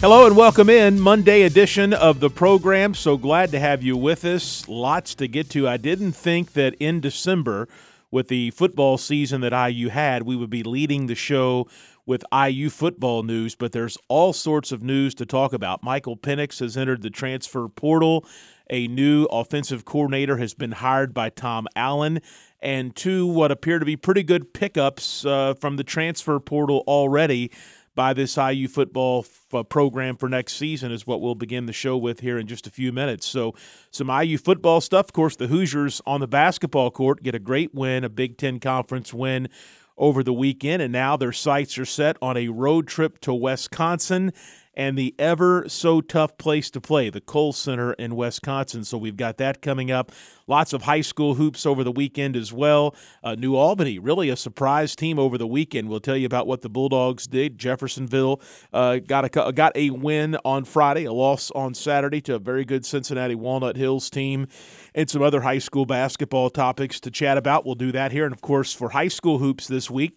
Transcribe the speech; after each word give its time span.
Hello 0.00 0.28
and 0.28 0.36
welcome 0.36 0.70
in 0.70 1.00
Monday 1.00 1.42
edition 1.42 1.92
of 1.92 2.20
the 2.20 2.30
program. 2.30 2.94
So 2.94 3.16
glad 3.16 3.50
to 3.50 3.58
have 3.58 3.82
you 3.82 3.96
with 3.96 4.24
us. 4.24 4.68
Lots 4.68 5.16
to 5.16 5.26
get 5.26 5.50
to. 5.50 5.66
I 5.66 5.76
didn't 5.76 6.12
think 6.12 6.52
that 6.52 6.76
in 6.78 7.00
December, 7.00 7.66
with 8.12 8.28
the 8.28 8.52
football 8.52 8.96
season 8.96 9.40
that 9.40 9.52
IU 9.52 9.88
had, 9.88 10.22
we 10.22 10.36
would 10.36 10.50
be 10.50 10.62
leading 10.62 11.08
the 11.08 11.16
show 11.16 11.66
with 12.06 12.24
IU 12.32 12.70
football 12.70 13.24
news, 13.24 13.56
but 13.56 13.72
there's 13.72 13.98
all 14.06 14.32
sorts 14.32 14.70
of 14.70 14.84
news 14.84 15.16
to 15.16 15.26
talk 15.26 15.52
about. 15.52 15.82
Michael 15.82 16.16
Penix 16.16 16.60
has 16.60 16.76
entered 16.76 17.02
the 17.02 17.10
transfer 17.10 17.66
portal. 17.66 18.24
A 18.70 18.86
new 18.86 19.24
offensive 19.24 19.84
coordinator 19.84 20.36
has 20.36 20.54
been 20.54 20.72
hired 20.72 21.12
by 21.12 21.28
Tom 21.28 21.66
Allen. 21.74 22.20
And 22.60 22.94
two, 22.94 23.26
what 23.26 23.50
appear 23.50 23.80
to 23.80 23.84
be 23.84 23.96
pretty 23.96 24.22
good 24.22 24.54
pickups 24.54 25.26
uh, 25.26 25.54
from 25.54 25.76
the 25.76 25.84
transfer 25.84 26.38
portal 26.38 26.84
already 26.86 27.50
by 27.98 28.12
this 28.12 28.36
IU 28.36 28.68
football 28.68 29.26
f- 29.26 29.52
uh, 29.52 29.64
program 29.64 30.16
for 30.16 30.28
next 30.28 30.52
season 30.52 30.92
is 30.92 31.04
what 31.04 31.20
we'll 31.20 31.34
begin 31.34 31.66
the 31.66 31.72
show 31.72 31.96
with 31.96 32.20
here 32.20 32.38
in 32.38 32.46
just 32.46 32.64
a 32.68 32.70
few 32.70 32.92
minutes. 32.92 33.26
So, 33.26 33.56
some 33.90 34.08
IU 34.08 34.38
football 34.38 34.80
stuff. 34.80 35.06
Of 35.06 35.12
course, 35.14 35.34
the 35.34 35.48
Hoosiers 35.48 36.00
on 36.06 36.20
the 36.20 36.28
basketball 36.28 36.92
court 36.92 37.24
get 37.24 37.34
a 37.34 37.40
great 37.40 37.74
win, 37.74 38.04
a 38.04 38.08
Big 38.08 38.38
Ten 38.38 38.60
Conference 38.60 39.12
win 39.12 39.48
over 39.96 40.22
the 40.22 40.32
weekend, 40.32 40.80
and 40.80 40.92
now 40.92 41.16
their 41.16 41.32
sights 41.32 41.76
are 41.76 41.84
set 41.84 42.16
on 42.22 42.36
a 42.36 42.46
road 42.46 42.86
trip 42.86 43.18
to 43.22 43.34
Wisconsin 43.34 44.32
and 44.78 44.96
the 44.96 45.12
ever 45.18 45.68
so 45.68 46.00
tough 46.00 46.38
place 46.38 46.70
to 46.70 46.80
play, 46.80 47.10
the 47.10 47.20
Kohl 47.20 47.52
Center 47.52 47.94
in 47.94 48.14
Wisconsin. 48.14 48.84
So 48.84 48.96
we've 48.96 49.16
got 49.16 49.36
that 49.38 49.60
coming 49.60 49.90
up. 49.90 50.12
Lots 50.46 50.72
of 50.72 50.82
high 50.82 51.00
school 51.00 51.34
hoops 51.34 51.66
over 51.66 51.82
the 51.82 51.90
weekend 51.90 52.36
as 52.36 52.52
well. 52.52 52.94
Uh, 53.24 53.34
New 53.34 53.56
Albany, 53.56 53.98
really 53.98 54.30
a 54.30 54.36
surprise 54.36 54.94
team 54.94 55.18
over 55.18 55.36
the 55.36 55.48
weekend. 55.48 55.88
We'll 55.88 55.98
tell 55.98 56.16
you 56.16 56.26
about 56.26 56.46
what 56.46 56.62
the 56.62 56.68
Bulldogs 56.68 57.26
did. 57.26 57.58
Jeffersonville 57.58 58.40
uh, 58.72 58.98
got 58.98 59.24
a 59.24 59.52
got 59.52 59.76
a 59.76 59.90
win 59.90 60.38
on 60.44 60.64
Friday, 60.64 61.04
a 61.04 61.12
loss 61.12 61.50
on 61.50 61.74
Saturday 61.74 62.20
to 62.22 62.36
a 62.36 62.38
very 62.38 62.64
good 62.64 62.86
Cincinnati 62.86 63.34
Walnut 63.34 63.76
Hills 63.76 64.08
team, 64.08 64.46
and 64.94 65.10
some 65.10 65.22
other 65.22 65.40
high 65.40 65.58
school 65.58 65.86
basketball 65.86 66.50
topics 66.50 67.00
to 67.00 67.10
chat 67.10 67.36
about. 67.36 67.66
We'll 67.66 67.74
do 67.74 67.90
that 67.92 68.12
here, 68.12 68.24
and 68.24 68.32
of 68.32 68.40
course 68.40 68.72
for 68.72 68.90
high 68.90 69.08
school 69.08 69.38
hoops 69.38 69.66
this 69.66 69.90
week. 69.90 70.16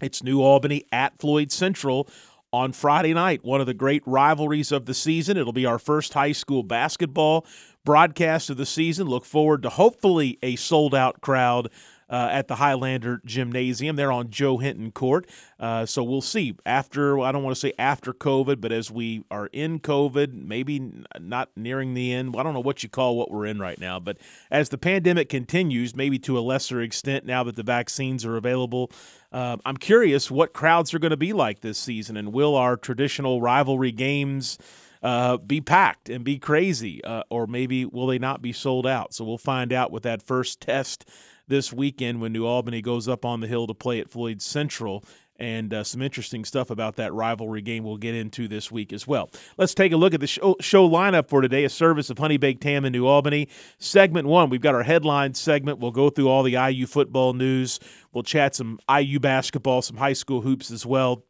It's 0.00 0.22
New 0.22 0.40
Albany 0.42 0.84
at 0.92 1.18
Floyd 1.18 1.50
Central 1.50 2.08
on 2.52 2.72
Friday 2.72 3.12
night, 3.12 3.44
one 3.44 3.60
of 3.60 3.66
the 3.66 3.74
great 3.74 4.02
rivalries 4.06 4.72
of 4.72 4.86
the 4.86 4.94
season. 4.94 5.36
It'll 5.36 5.52
be 5.52 5.66
our 5.66 5.78
first 5.78 6.14
high 6.14 6.32
school 6.32 6.62
basketball 6.62 7.46
broadcast 7.84 8.50
of 8.50 8.56
the 8.56 8.66
season. 8.66 9.06
Look 9.06 9.24
forward 9.24 9.62
to 9.62 9.70
hopefully 9.70 10.38
a 10.42 10.56
sold 10.56 10.94
out 10.94 11.20
crowd. 11.20 11.70
Uh, 12.10 12.28
at 12.32 12.48
the 12.48 12.54
Highlander 12.54 13.20
Gymnasium. 13.26 13.96
They're 13.96 14.10
on 14.10 14.30
Joe 14.30 14.56
Hinton 14.56 14.92
Court. 14.92 15.28
Uh, 15.60 15.84
so 15.84 16.02
we'll 16.02 16.22
see 16.22 16.56
after, 16.64 17.20
I 17.20 17.32
don't 17.32 17.42
want 17.42 17.54
to 17.54 17.60
say 17.60 17.74
after 17.78 18.14
COVID, 18.14 18.62
but 18.62 18.72
as 18.72 18.90
we 18.90 19.24
are 19.30 19.48
in 19.52 19.78
COVID, 19.78 20.32
maybe 20.32 21.04
not 21.20 21.50
nearing 21.54 21.92
the 21.92 22.14
end. 22.14 22.34
I 22.38 22.42
don't 22.42 22.54
know 22.54 22.60
what 22.60 22.82
you 22.82 22.88
call 22.88 23.18
what 23.18 23.30
we're 23.30 23.44
in 23.44 23.58
right 23.58 23.78
now, 23.78 24.00
but 24.00 24.16
as 24.50 24.70
the 24.70 24.78
pandemic 24.78 25.28
continues, 25.28 25.94
maybe 25.94 26.18
to 26.20 26.38
a 26.38 26.40
lesser 26.40 26.80
extent 26.80 27.26
now 27.26 27.44
that 27.44 27.56
the 27.56 27.62
vaccines 27.62 28.24
are 28.24 28.38
available, 28.38 28.90
uh, 29.30 29.58
I'm 29.66 29.76
curious 29.76 30.30
what 30.30 30.54
crowds 30.54 30.94
are 30.94 30.98
going 30.98 31.10
to 31.10 31.18
be 31.18 31.34
like 31.34 31.60
this 31.60 31.76
season, 31.78 32.16
and 32.16 32.32
will 32.32 32.56
our 32.56 32.78
traditional 32.78 33.42
rivalry 33.42 33.92
games 33.92 34.56
uh, 35.02 35.36
be 35.36 35.60
packed 35.60 36.08
and 36.08 36.24
be 36.24 36.38
crazy, 36.38 37.04
uh, 37.04 37.22
or 37.28 37.46
maybe 37.46 37.84
will 37.84 38.06
they 38.06 38.18
not 38.18 38.40
be 38.40 38.52
sold 38.52 38.86
out? 38.86 39.12
So 39.12 39.24
we'll 39.24 39.36
find 39.36 39.72
out 39.72 39.90
with 39.92 40.04
that 40.04 40.22
first 40.22 40.60
test 40.60 41.04
this 41.48 41.72
weekend 41.72 42.20
when 42.20 42.32
New 42.32 42.46
Albany 42.46 42.80
goes 42.80 43.08
up 43.08 43.24
on 43.24 43.40
the 43.40 43.46
hill 43.46 43.66
to 43.66 43.74
play 43.74 44.00
at 44.00 44.10
Floyd 44.10 44.40
Central. 44.40 45.04
And 45.40 45.72
uh, 45.72 45.84
some 45.84 46.02
interesting 46.02 46.44
stuff 46.44 46.68
about 46.68 46.96
that 46.96 47.12
rivalry 47.12 47.62
game 47.62 47.84
we'll 47.84 47.96
get 47.96 48.14
into 48.14 48.48
this 48.48 48.72
week 48.72 48.92
as 48.92 49.06
well. 49.06 49.30
Let's 49.56 49.72
take 49.72 49.92
a 49.92 49.96
look 49.96 50.12
at 50.12 50.18
the 50.18 50.26
show, 50.26 50.56
show 50.60 50.88
lineup 50.88 51.28
for 51.28 51.40
today. 51.40 51.64
A 51.64 51.68
service 51.68 52.10
of 52.10 52.18
Honey 52.18 52.38
Baked 52.38 52.64
Ham 52.64 52.84
in 52.84 52.92
New 52.92 53.06
Albany. 53.06 53.48
Segment 53.78 54.26
one, 54.26 54.50
we've 54.50 54.60
got 54.60 54.74
our 54.74 54.82
headline 54.82 55.34
segment. 55.34 55.78
We'll 55.78 55.92
go 55.92 56.10
through 56.10 56.28
all 56.28 56.42
the 56.42 56.54
IU 56.54 56.86
football 56.86 57.34
news. 57.34 57.78
We'll 58.12 58.24
chat 58.24 58.56
some 58.56 58.80
IU 58.92 59.20
basketball, 59.20 59.80
some 59.82 59.96
high 59.96 60.12
school 60.12 60.40
hoops 60.40 60.72
as 60.72 60.84
well. 60.84 61.24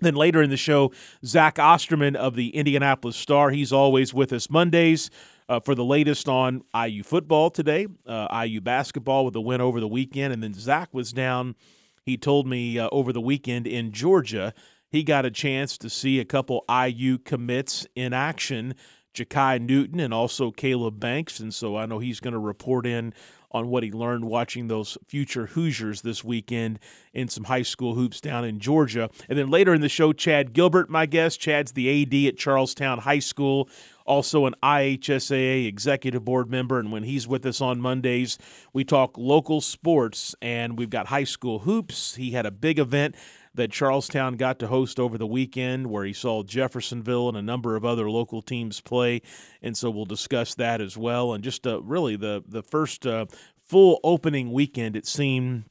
Then 0.00 0.16
later 0.16 0.42
in 0.42 0.50
the 0.50 0.56
show, 0.56 0.90
Zach 1.24 1.60
Osterman 1.60 2.16
of 2.16 2.34
the 2.34 2.48
Indianapolis 2.56 3.16
Star. 3.16 3.50
He's 3.50 3.72
always 3.72 4.12
with 4.12 4.32
us 4.32 4.50
Mondays 4.50 5.08
uh, 5.48 5.60
for 5.60 5.74
the 5.74 5.84
latest 5.84 6.28
on 6.28 6.62
IU 6.74 7.02
football 7.02 7.50
today, 7.50 7.86
uh, 8.06 8.44
IU 8.44 8.60
basketball 8.60 9.24
with 9.24 9.36
a 9.36 9.40
win 9.40 9.60
over 9.60 9.80
the 9.80 9.88
weekend. 9.88 10.32
And 10.32 10.42
then 10.42 10.54
Zach 10.54 10.88
was 10.92 11.12
down, 11.12 11.54
he 12.04 12.16
told 12.16 12.46
me 12.46 12.78
uh, 12.78 12.88
over 12.92 13.12
the 13.12 13.20
weekend 13.20 13.66
in 13.66 13.92
Georgia, 13.92 14.54
he 14.90 15.02
got 15.02 15.24
a 15.24 15.30
chance 15.30 15.78
to 15.78 15.88
see 15.88 16.20
a 16.20 16.24
couple 16.24 16.64
IU 16.68 17.18
commits 17.18 17.86
in 17.94 18.12
action. 18.12 18.74
Jakai 19.14 19.60
Newton 19.60 20.00
and 20.00 20.14
also 20.14 20.50
Caleb 20.50 20.98
Banks. 20.98 21.38
And 21.38 21.52
so 21.52 21.76
I 21.76 21.86
know 21.86 21.98
he's 21.98 22.20
going 22.20 22.32
to 22.32 22.38
report 22.38 22.86
in 22.86 23.12
on 23.52 23.68
what 23.68 23.82
he 23.82 23.92
learned 23.92 24.24
watching 24.24 24.68
those 24.68 24.98
future 25.06 25.46
Hoosiers 25.46 26.02
this 26.02 26.24
weekend 26.24 26.78
in 27.12 27.28
some 27.28 27.44
high 27.44 27.62
school 27.62 27.94
hoops 27.94 28.20
down 28.20 28.44
in 28.44 28.58
Georgia. 28.58 29.10
And 29.28 29.38
then 29.38 29.50
later 29.50 29.74
in 29.74 29.80
the 29.80 29.88
show, 29.88 30.12
Chad 30.12 30.52
Gilbert, 30.52 30.90
my 30.90 31.06
guest. 31.06 31.40
Chad's 31.40 31.72
the 31.72 32.02
AD 32.02 32.32
at 32.32 32.38
Charlestown 32.38 32.98
High 32.98 33.18
School, 33.18 33.68
also 34.04 34.46
an 34.46 34.54
IHSAA 34.62 35.66
executive 35.66 36.24
board 36.24 36.50
member. 36.50 36.78
And 36.78 36.90
when 36.90 37.02
he's 37.02 37.28
with 37.28 37.44
us 37.46 37.60
on 37.60 37.80
Mondays, 37.80 38.38
we 38.72 38.84
talk 38.84 39.16
local 39.16 39.60
sports 39.60 40.34
and 40.40 40.78
we've 40.78 40.90
got 40.90 41.08
high 41.08 41.24
school 41.24 41.60
hoops. 41.60 42.14
He 42.16 42.32
had 42.32 42.46
a 42.46 42.50
big 42.50 42.78
event 42.78 43.14
that 43.54 43.70
Charlestown 43.70 44.36
got 44.36 44.58
to 44.60 44.66
host 44.66 44.98
over 44.98 45.18
the 45.18 45.26
weekend, 45.26 45.88
where 45.88 46.04
he 46.04 46.12
saw 46.12 46.42
Jeffersonville 46.42 47.28
and 47.28 47.36
a 47.36 47.42
number 47.42 47.76
of 47.76 47.84
other 47.84 48.10
local 48.10 48.42
teams 48.42 48.80
play, 48.80 49.22
and 49.60 49.76
so 49.76 49.90
we'll 49.90 50.04
discuss 50.04 50.54
that 50.54 50.80
as 50.80 50.96
well. 50.96 51.32
And 51.32 51.44
just 51.44 51.66
uh, 51.66 51.82
really 51.82 52.16
the 52.16 52.42
the 52.46 52.62
first 52.62 53.06
uh, 53.06 53.26
full 53.64 54.00
opening 54.02 54.52
weekend, 54.52 54.96
it 54.96 55.06
seemed 55.06 55.64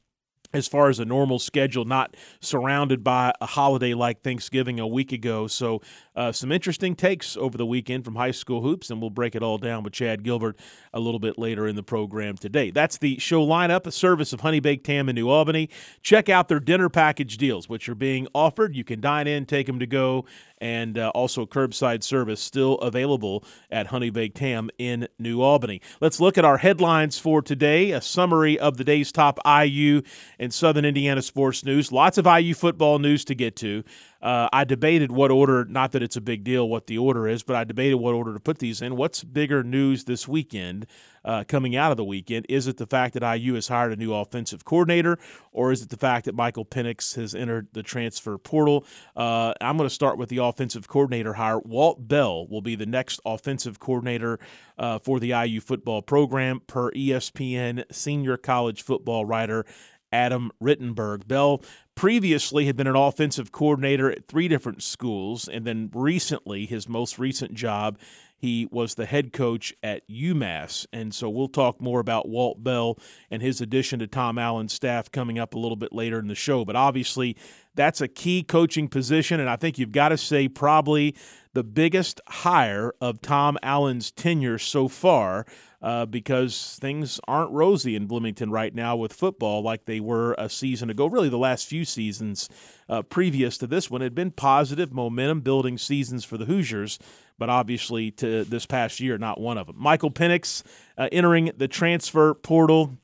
as 0.54 0.68
far 0.68 0.88
as 0.88 0.98
a 0.98 1.04
normal 1.04 1.38
schedule, 1.38 1.84
not 1.84 2.16
surrounded 2.40 3.02
by 3.02 3.32
a 3.40 3.46
holiday 3.46 3.94
like 3.94 4.22
Thanksgiving 4.22 4.78
a 4.78 4.86
week 4.86 5.12
ago. 5.12 5.46
So, 5.46 5.80
uh, 6.14 6.32
some 6.32 6.52
interesting 6.52 6.94
takes 6.94 7.36
over 7.36 7.56
the 7.56 7.64
weekend 7.64 8.04
from 8.04 8.16
high 8.16 8.30
school 8.30 8.62
hoops, 8.62 8.90
and 8.90 9.00
we'll 9.00 9.10
break 9.10 9.34
it 9.34 9.42
all 9.42 9.58
down 9.58 9.82
with 9.82 9.92
Chad 9.92 10.22
Gilbert 10.22 10.58
a 10.92 11.00
little 11.00 11.20
bit 11.20 11.38
later 11.38 11.66
in 11.66 11.74
the 11.74 11.82
program 11.82 12.36
today. 12.36 12.70
That's 12.70 12.98
the 12.98 13.18
show 13.18 13.46
lineup, 13.46 13.86
a 13.86 13.92
service 13.92 14.32
of 14.32 14.40
Honey 14.40 14.60
Baked 14.60 14.86
Ham 14.88 15.08
in 15.08 15.14
New 15.14 15.28
Albany. 15.28 15.70
Check 16.02 16.28
out 16.28 16.48
their 16.48 16.60
dinner 16.60 16.88
package 16.88 17.38
deals, 17.38 17.68
which 17.68 17.88
are 17.88 17.94
being 17.94 18.28
offered. 18.34 18.76
You 18.76 18.84
can 18.84 19.00
dine 19.00 19.26
in, 19.26 19.46
take 19.46 19.66
them 19.66 19.78
to 19.78 19.86
go, 19.86 20.26
and 20.58 20.98
uh, 20.98 21.10
also 21.14 21.46
curbside 21.46 22.02
service 22.02 22.40
still 22.40 22.74
available 22.76 23.44
at 23.70 23.88
Honey 23.88 24.10
Baked 24.10 24.38
Ham 24.38 24.70
in 24.78 25.08
New 25.18 25.40
Albany. 25.40 25.80
Let's 26.00 26.20
look 26.20 26.36
at 26.36 26.44
our 26.44 26.58
headlines 26.58 27.18
for 27.18 27.40
today, 27.40 27.90
a 27.90 28.00
summary 28.00 28.58
of 28.58 28.76
the 28.76 28.84
day's 28.84 29.12
top 29.12 29.38
IU 29.46 30.02
and 30.38 30.52
Southern 30.52 30.84
Indiana 30.84 31.22
sports 31.22 31.64
news. 31.64 31.90
Lots 31.90 32.18
of 32.18 32.26
IU 32.26 32.54
football 32.54 32.98
news 32.98 33.24
to 33.24 33.34
get 33.34 33.56
to. 33.56 33.82
Uh, 34.22 34.48
I 34.52 34.62
debated 34.62 35.10
what 35.10 35.32
order, 35.32 35.64
not 35.64 35.92
that 35.92 36.02
it's 36.02 36.16
a 36.16 36.20
big 36.20 36.44
deal 36.44 36.68
what 36.68 36.86
the 36.86 36.96
order 36.96 37.26
is, 37.26 37.42
but 37.42 37.56
I 37.56 37.64
debated 37.64 37.96
what 37.96 38.14
order 38.14 38.32
to 38.32 38.38
put 38.38 38.58
these 38.58 38.80
in. 38.80 38.96
What's 38.96 39.24
bigger 39.24 39.64
news 39.64 40.04
this 40.04 40.28
weekend, 40.28 40.86
uh, 41.24 41.42
coming 41.48 41.74
out 41.74 41.90
of 41.90 41.96
the 41.96 42.04
weekend? 42.04 42.46
Is 42.48 42.68
it 42.68 42.76
the 42.76 42.86
fact 42.86 43.14
that 43.14 43.36
IU 43.36 43.54
has 43.54 43.66
hired 43.66 43.92
a 43.92 43.96
new 43.96 44.14
offensive 44.14 44.64
coordinator, 44.64 45.18
or 45.50 45.72
is 45.72 45.82
it 45.82 45.88
the 45.88 45.96
fact 45.96 46.26
that 46.26 46.36
Michael 46.36 46.64
Penix 46.64 47.16
has 47.16 47.34
entered 47.34 47.66
the 47.72 47.82
transfer 47.82 48.38
portal? 48.38 48.84
Uh, 49.16 49.54
I'm 49.60 49.76
going 49.76 49.88
to 49.88 49.94
start 49.94 50.18
with 50.18 50.28
the 50.28 50.38
offensive 50.38 50.86
coordinator 50.86 51.32
hire. 51.32 51.58
Walt 51.58 52.06
Bell 52.06 52.46
will 52.46 52.62
be 52.62 52.76
the 52.76 52.86
next 52.86 53.20
offensive 53.26 53.80
coordinator 53.80 54.38
uh, 54.78 55.00
for 55.00 55.18
the 55.18 55.30
IU 55.30 55.60
football 55.60 56.00
program, 56.00 56.60
per 56.68 56.92
ESPN 56.92 57.84
senior 57.90 58.36
college 58.36 58.82
football 58.82 59.24
writer 59.24 59.64
Adam 60.12 60.52
Rittenberg. 60.62 61.26
Bell 61.26 61.62
previously 61.94 62.66
had 62.66 62.76
been 62.76 62.86
an 62.86 62.96
offensive 62.96 63.52
coordinator 63.52 64.10
at 64.10 64.28
three 64.28 64.48
different 64.48 64.82
schools, 64.82 65.48
and 65.48 65.66
then 65.66 65.90
recently, 65.94 66.66
his 66.66 66.88
most 66.88 67.18
recent 67.18 67.54
job, 67.54 67.98
he 68.36 68.66
was 68.72 68.96
the 68.96 69.06
head 69.06 69.32
coach 69.32 69.72
at 69.84 70.06
UMass. 70.08 70.84
And 70.92 71.14
so 71.14 71.30
we'll 71.30 71.48
talk 71.48 71.80
more 71.80 72.00
about 72.00 72.28
Walt 72.28 72.62
Bell 72.62 72.98
and 73.30 73.40
his 73.40 73.60
addition 73.60 74.00
to 74.00 74.08
Tom 74.08 74.36
Allen's 74.36 74.72
staff 74.72 75.12
coming 75.12 75.38
up 75.38 75.54
a 75.54 75.58
little 75.58 75.76
bit 75.76 75.92
later 75.92 76.18
in 76.18 76.26
the 76.26 76.34
show. 76.34 76.64
But 76.64 76.74
obviously, 76.74 77.36
that's 77.76 78.00
a 78.00 78.08
key 78.08 78.42
coaching 78.42 78.88
position, 78.88 79.38
and 79.38 79.48
I 79.48 79.56
think 79.56 79.78
you've 79.78 79.92
got 79.92 80.08
to 80.08 80.18
say 80.18 80.48
probably 80.48 81.14
the 81.54 81.64
biggest 81.64 82.20
hire 82.28 82.94
of 83.00 83.20
Tom 83.20 83.58
Allen's 83.62 84.10
tenure 84.10 84.58
so 84.58 84.88
far 84.88 85.44
uh, 85.82 86.06
because 86.06 86.78
things 86.80 87.20
aren't 87.26 87.50
rosy 87.50 87.96
in 87.96 88.06
Bloomington 88.06 88.50
right 88.50 88.74
now 88.74 88.96
with 88.96 89.12
football 89.12 89.62
like 89.62 89.84
they 89.84 90.00
were 90.00 90.34
a 90.38 90.48
season 90.48 90.88
ago. 90.88 91.06
Really, 91.06 91.28
the 91.28 91.36
last 91.38 91.66
few 91.66 91.84
seasons 91.84 92.48
uh, 92.88 93.02
previous 93.02 93.58
to 93.58 93.66
this 93.66 93.90
one 93.90 94.00
had 94.00 94.14
been 94.14 94.30
positive, 94.30 94.92
momentum 94.92 95.40
building 95.40 95.76
seasons 95.76 96.24
for 96.24 96.38
the 96.38 96.44
Hoosiers, 96.44 96.98
but 97.38 97.50
obviously 97.50 98.10
to 98.12 98.44
this 98.44 98.64
past 98.64 99.00
year, 99.00 99.18
not 99.18 99.40
one 99.40 99.58
of 99.58 99.66
them. 99.66 99.76
Michael 99.78 100.10
Penix 100.10 100.62
uh, 100.96 101.08
entering 101.12 101.50
the 101.56 101.68
transfer 101.68 102.34
portal. 102.34 102.96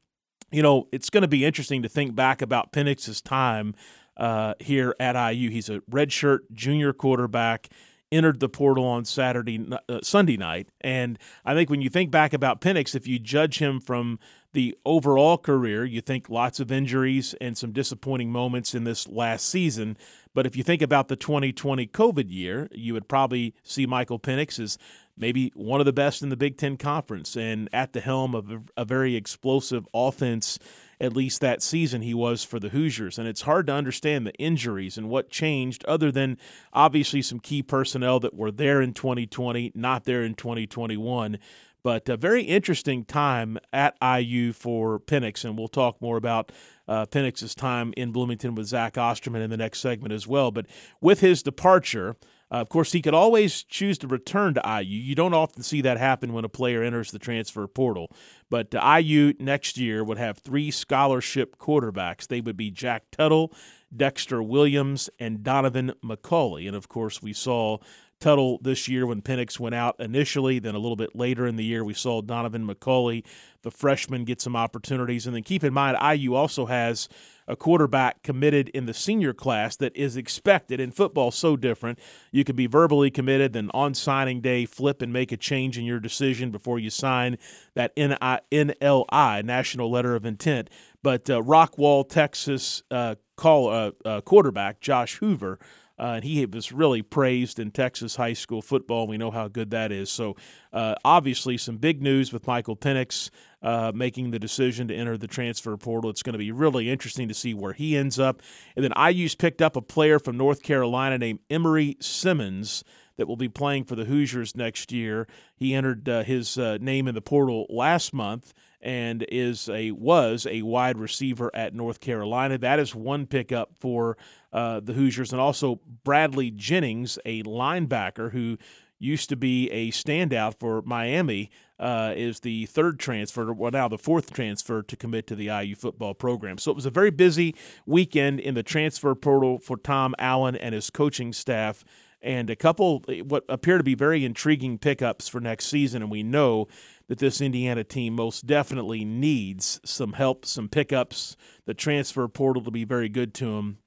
You 0.50 0.62
know, 0.62 0.88
it's 0.92 1.10
going 1.10 1.22
to 1.22 1.28
be 1.28 1.44
interesting 1.44 1.82
to 1.82 1.88
think 1.88 2.14
back 2.14 2.40
about 2.40 2.72
Penix's 2.72 3.20
time 3.20 3.74
uh, 4.16 4.54
here 4.60 4.94
at 4.98 5.32
IU. 5.32 5.50
He's 5.50 5.68
a 5.68 5.80
redshirt 5.90 6.40
junior 6.52 6.92
quarterback 6.92 7.68
entered 8.10 8.40
the 8.40 8.48
portal 8.48 8.84
on 8.84 9.04
Saturday, 9.04 9.66
uh, 9.88 9.98
Sunday 10.02 10.36
night. 10.36 10.68
And 10.80 11.18
I 11.44 11.54
think 11.54 11.70
when 11.70 11.82
you 11.82 11.90
think 11.90 12.10
back 12.10 12.32
about 12.32 12.60
Penix, 12.60 12.94
if 12.94 13.06
you 13.06 13.18
judge 13.18 13.58
him 13.58 13.80
from 13.80 14.18
the 14.52 14.76
overall 14.86 15.36
career, 15.36 15.84
you 15.84 16.00
think 16.00 16.28
lots 16.28 16.58
of 16.58 16.72
injuries 16.72 17.34
and 17.40 17.56
some 17.56 17.72
disappointing 17.72 18.32
moments 18.32 18.74
in 18.74 18.84
this 18.84 19.06
last 19.06 19.46
season. 19.48 19.96
But 20.34 20.46
if 20.46 20.56
you 20.56 20.62
think 20.62 20.82
about 20.82 21.08
the 21.08 21.16
2020 21.16 21.86
COVID 21.88 22.30
year, 22.30 22.68
you 22.72 22.94
would 22.94 23.08
probably 23.08 23.54
see 23.62 23.86
Michael 23.86 24.18
Penix 24.18 24.58
as 24.58 24.78
maybe 25.16 25.52
one 25.54 25.80
of 25.80 25.86
the 25.86 25.92
best 25.92 26.22
in 26.22 26.28
the 26.28 26.36
Big 26.36 26.56
Ten 26.56 26.76
Conference 26.76 27.36
and 27.36 27.68
at 27.72 27.92
the 27.92 28.00
helm 28.00 28.34
of 28.34 28.50
a, 28.50 28.62
a 28.78 28.84
very 28.84 29.16
explosive 29.16 29.86
offense 29.92 30.58
at 31.00 31.16
least 31.16 31.40
that 31.40 31.62
season 31.62 32.02
he 32.02 32.14
was 32.14 32.44
for 32.44 32.58
the 32.58 32.70
Hoosiers. 32.70 33.18
And 33.18 33.28
it's 33.28 33.42
hard 33.42 33.66
to 33.68 33.72
understand 33.72 34.26
the 34.26 34.34
injuries 34.34 34.98
and 34.98 35.08
what 35.08 35.30
changed, 35.30 35.84
other 35.86 36.10
than 36.10 36.38
obviously 36.72 37.22
some 37.22 37.40
key 37.40 37.62
personnel 37.62 38.20
that 38.20 38.34
were 38.34 38.50
there 38.50 38.80
in 38.82 38.94
2020, 38.94 39.72
not 39.74 40.04
there 40.04 40.22
in 40.22 40.34
2021. 40.34 41.38
But 41.84 42.08
a 42.08 42.16
very 42.16 42.42
interesting 42.42 43.04
time 43.04 43.58
at 43.72 43.96
IU 44.02 44.52
for 44.52 44.98
Penix, 44.98 45.44
and 45.44 45.56
we'll 45.56 45.68
talk 45.68 46.02
more 46.02 46.16
about 46.16 46.50
uh, 46.88 47.06
Penix's 47.06 47.54
time 47.54 47.94
in 47.96 48.10
Bloomington 48.10 48.54
with 48.54 48.66
Zach 48.66 48.98
Osterman 48.98 49.42
in 49.42 49.50
the 49.50 49.56
next 49.56 49.78
segment 49.78 50.12
as 50.12 50.26
well. 50.26 50.50
But 50.50 50.66
with 51.00 51.20
his 51.20 51.42
departure, 51.42 52.16
uh, 52.50 52.56
of 52.56 52.68
course, 52.68 52.92
he 52.92 53.02
could 53.02 53.14
always 53.14 53.62
choose 53.62 53.98
to 53.98 54.06
return 54.06 54.54
to 54.54 54.62
IU. 54.64 54.98
You 54.98 55.14
don't 55.14 55.34
often 55.34 55.62
see 55.62 55.82
that 55.82 55.98
happen 55.98 56.32
when 56.32 56.44
a 56.44 56.48
player 56.48 56.82
enters 56.82 57.10
the 57.10 57.18
transfer 57.18 57.66
portal. 57.66 58.10
But 58.48 58.74
IU 58.74 59.34
next 59.38 59.76
year 59.76 60.02
would 60.02 60.18
have 60.18 60.38
three 60.38 60.70
scholarship 60.70 61.58
quarterbacks. 61.58 62.26
They 62.26 62.40
would 62.40 62.56
be 62.56 62.70
Jack 62.70 63.04
Tuttle, 63.10 63.52
Dexter 63.94 64.42
Williams, 64.42 65.10
and 65.18 65.42
Donovan 65.42 65.92
McCulley. 66.02 66.66
And 66.66 66.74
of 66.74 66.88
course, 66.88 67.22
we 67.22 67.34
saw 67.34 67.78
Tuttle 68.20 68.58
this 68.62 68.88
year 68.88 69.06
when 69.06 69.22
Penix 69.22 69.60
went 69.60 69.74
out 69.74 69.96
initially. 70.00 70.58
Then 70.58 70.74
a 70.74 70.78
little 70.78 70.96
bit 70.96 71.14
later 71.14 71.46
in 71.46 71.56
the 71.56 71.64
year, 71.64 71.84
we 71.84 71.94
saw 71.94 72.20
Donovan 72.20 72.66
McCulley, 72.66 73.24
the 73.62 73.70
freshman, 73.70 74.24
get 74.24 74.40
some 74.40 74.56
opportunities. 74.56 75.26
And 75.26 75.36
then 75.36 75.44
keep 75.44 75.62
in 75.62 75.72
mind, 75.72 75.96
IU 76.02 76.34
also 76.34 76.66
has 76.66 77.08
a 77.46 77.56
quarterback 77.56 78.22
committed 78.22 78.68
in 78.70 78.86
the 78.86 78.94
senior 78.94 79.32
class 79.32 79.76
that 79.76 79.96
is 79.96 80.16
expected. 80.16 80.80
In 80.80 80.90
football, 80.90 81.30
so 81.30 81.56
different. 81.56 81.98
You 82.32 82.44
can 82.44 82.56
be 82.56 82.66
verbally 82.66 83.10
committed, 83.10 83.52
then 83.52 83.70
on 83.72 83.94
signing 83.94 84.40
day, 84.40 84.66
flip 84.66 85.00
and 85.00 85.12
make 85.12 85.32
a 85.32 85.36
change 85.36 85.78
in 85.78 85.84
your 85.84 86.00
decision 86.00 86.50
before 86.50 86.78
you 86.78 86.90
sign 86.90 87.38
that 87.74 87.94
NLI, 87.96 89.44
National 89.44 89.90
Letter 89.90 90.14
of 90.14 90.26
Intent. 90.26 90.68
But 91.02 91.30
uh, 91.30 91.40
Rockwall, 91.40 92.08
Texas, 92.08 92.82
uh, 92.90 93.14
call 93.36 93.68
uh, 93.68 93.92
uh 94.04 94.20
quarterback 94.20 94.80
Josh 94.80 95.18
Hoover 95.18 95.60
uh, 95.98 96.14
and 96.16 96.24
he 96.24 96.44
was 96.46 96.72
really 96.72 97.02
praised 97.02 97.58
in 97.58 97.70
Texas 97.70 98.16
high 98.16 98.32
school 98.32 98.62
football. 98.62 99.06
We 99.06 99.18
know 99.18 99.30
how 99.30 99.48
good 99.48 99.70
that 99.70 99.90
is. 99.90 100.10
So, 100.10 100.36
uh, 100.72 100.94
obviously, 101.04 101.56
some 101.56 101.76
big 101.76 102.00
news 102.00 102.32
with 102.32 102.46
Michael 102.46 102.76
Penix 102.76 103.30
uh, 103.62 103.92
making 103.94 104.30
the 104.30 104.38
decision 104.38 104.88
to 104.88 104.94
enter 104.94 105.16
the 105.16 105.26
transfer 105.26 105.76
portal. 105.76 106.10
It's 106.10 106.22
going 106.22 106.34
to 106.34 106.38
be 106.38 106.52
really 106.52 106.88
interesting 106.90 107.28
to 107.28 107.34
see 107.34 107.54
where 107.54 107.72
he 107.72 107.96
ends 107.96 108.18
up. 108.18 108.42
And 108.76 108.84
then 108.84 108.92
IU's 108.96 109.34
picked 109.34 109.60
up 109.60 109.76
a 109.76 109.82
player 109.82 110.18
from 110.18 110.36
North 110.36 110.62
Carolina 110.62 111.18
named 111.18 111.40
Emery 111.50 111.96
Simmons 112.00 112.84
that 113.16 113.26
will 113.26 113.36
be 113.36 113.48
playing 113.48 113.84
for 113.84 113.96
the 113.96 114.04
Hoosiers 114.04 114.56
next 114.56 114.92
year. 114.92 115.26
He 115.56 115.74
entered 115.74 116.08
uh, 116.08 116.22
his 116.22 116.56
uh, 116.56 116.78
name 116.80 117.08
in 117.08 117.14
the 117.14 117.20
portal 117.20 117.66
last 117.68 118.14
month 118.14 118.54
and 118.80 119.24
is 119.28 119.68
a 119.68 119.90
was 119.92 120.46
a 120.46 120.62
wide 120.62 120.98
receiver 120.98 121.50
at 121.54 121.74
North 121.74 122.00
Carolina. 122.00 122.58
That 122.58 122.78
is 122.78 122.94
one 122.94 123.26
pickup 123.26 123.74
for 123.78 124.16
uh, 124.52 124.80
the 124.80 124.92
Hoosiers, 124.92 125.32
and 125.32 125.40
also 125.40 125.80
Bradley 126.04 126.50
Jennings, 126.50 127.18
a 127.24 127.42
linebacker 127.42 128.32
who 128.32 128.58
used 128.98 129.28
to 129.28 129.36
be 129.36 129.70
a 129.70 129.90
standout 129.90 130.58
for 130.58 130.82
Miami, 130.82 131.50
uh, 131.78 132.12
is 132.16 132.40
the 132.40 132.66
third 132.66 132.98
transfer, 132.98 133.52
well 133.52 133.70
now 133.70 133.88
the 133.88 133.98
fourth 133.98 134.32
transfer 134.32 134.82
to 134.82 134.96
commit 134.96 135.26
to 135.28 135.36
the 135.36 135.46
IU 135.46 135.76
football 135.76 136.14
program. 136.14 136.58
So 136.58 136.70
it 136.72 136.74
was 136.74 136.86
a 136.86 136.90
very 136.90 137.10
busy 137.10 137.54
weekend 137.86 138.40
in 138.40 138.54
the 138.54 138.62
transfer 138.62 139.14
portal 139.14 139.58
for 139.58 139.76
Tom 139.76 140.14
Allen 140.18 140.56
and 140.56 140.74
his 140.74 140.90
coaching 140.90 141.32
staff 141.32 141.84
and 142.20 142.50
a 142.50 142.56
couple 142.56 143.04
what 143.24 143.44
appear 143.48 143.78
to 143.78 143.84
be 143.84 143.94
very 143.94 144.24
intriguing 144.24 144.78
pickups 144.78 145.28
for 145.28 145.40
next 145.40 145.66
season. 145.66 146.02
And 146.02 146.10
we 146.10 146.22
know 146.22 146.68
that 147.08 147.18
this 147.18 147.40
Indiana 147.40 147.84
team 147.84 148.14
most 148.14 148.46
definitely 148.46 149.04
needs 149.04 149.80
some 149.84 150.14
help, 150.14 150.44
some 150.44 150.68
pickups, 150.68 151.36
the 151.66 151.74
transfer 151.74 152.26
portal 152.28 152.62
to 152.64 152.70
be 152.70 152.84
very 152.84 153.08
good 153.08 153.34
to 153.34 153.44
them 153.56 153.78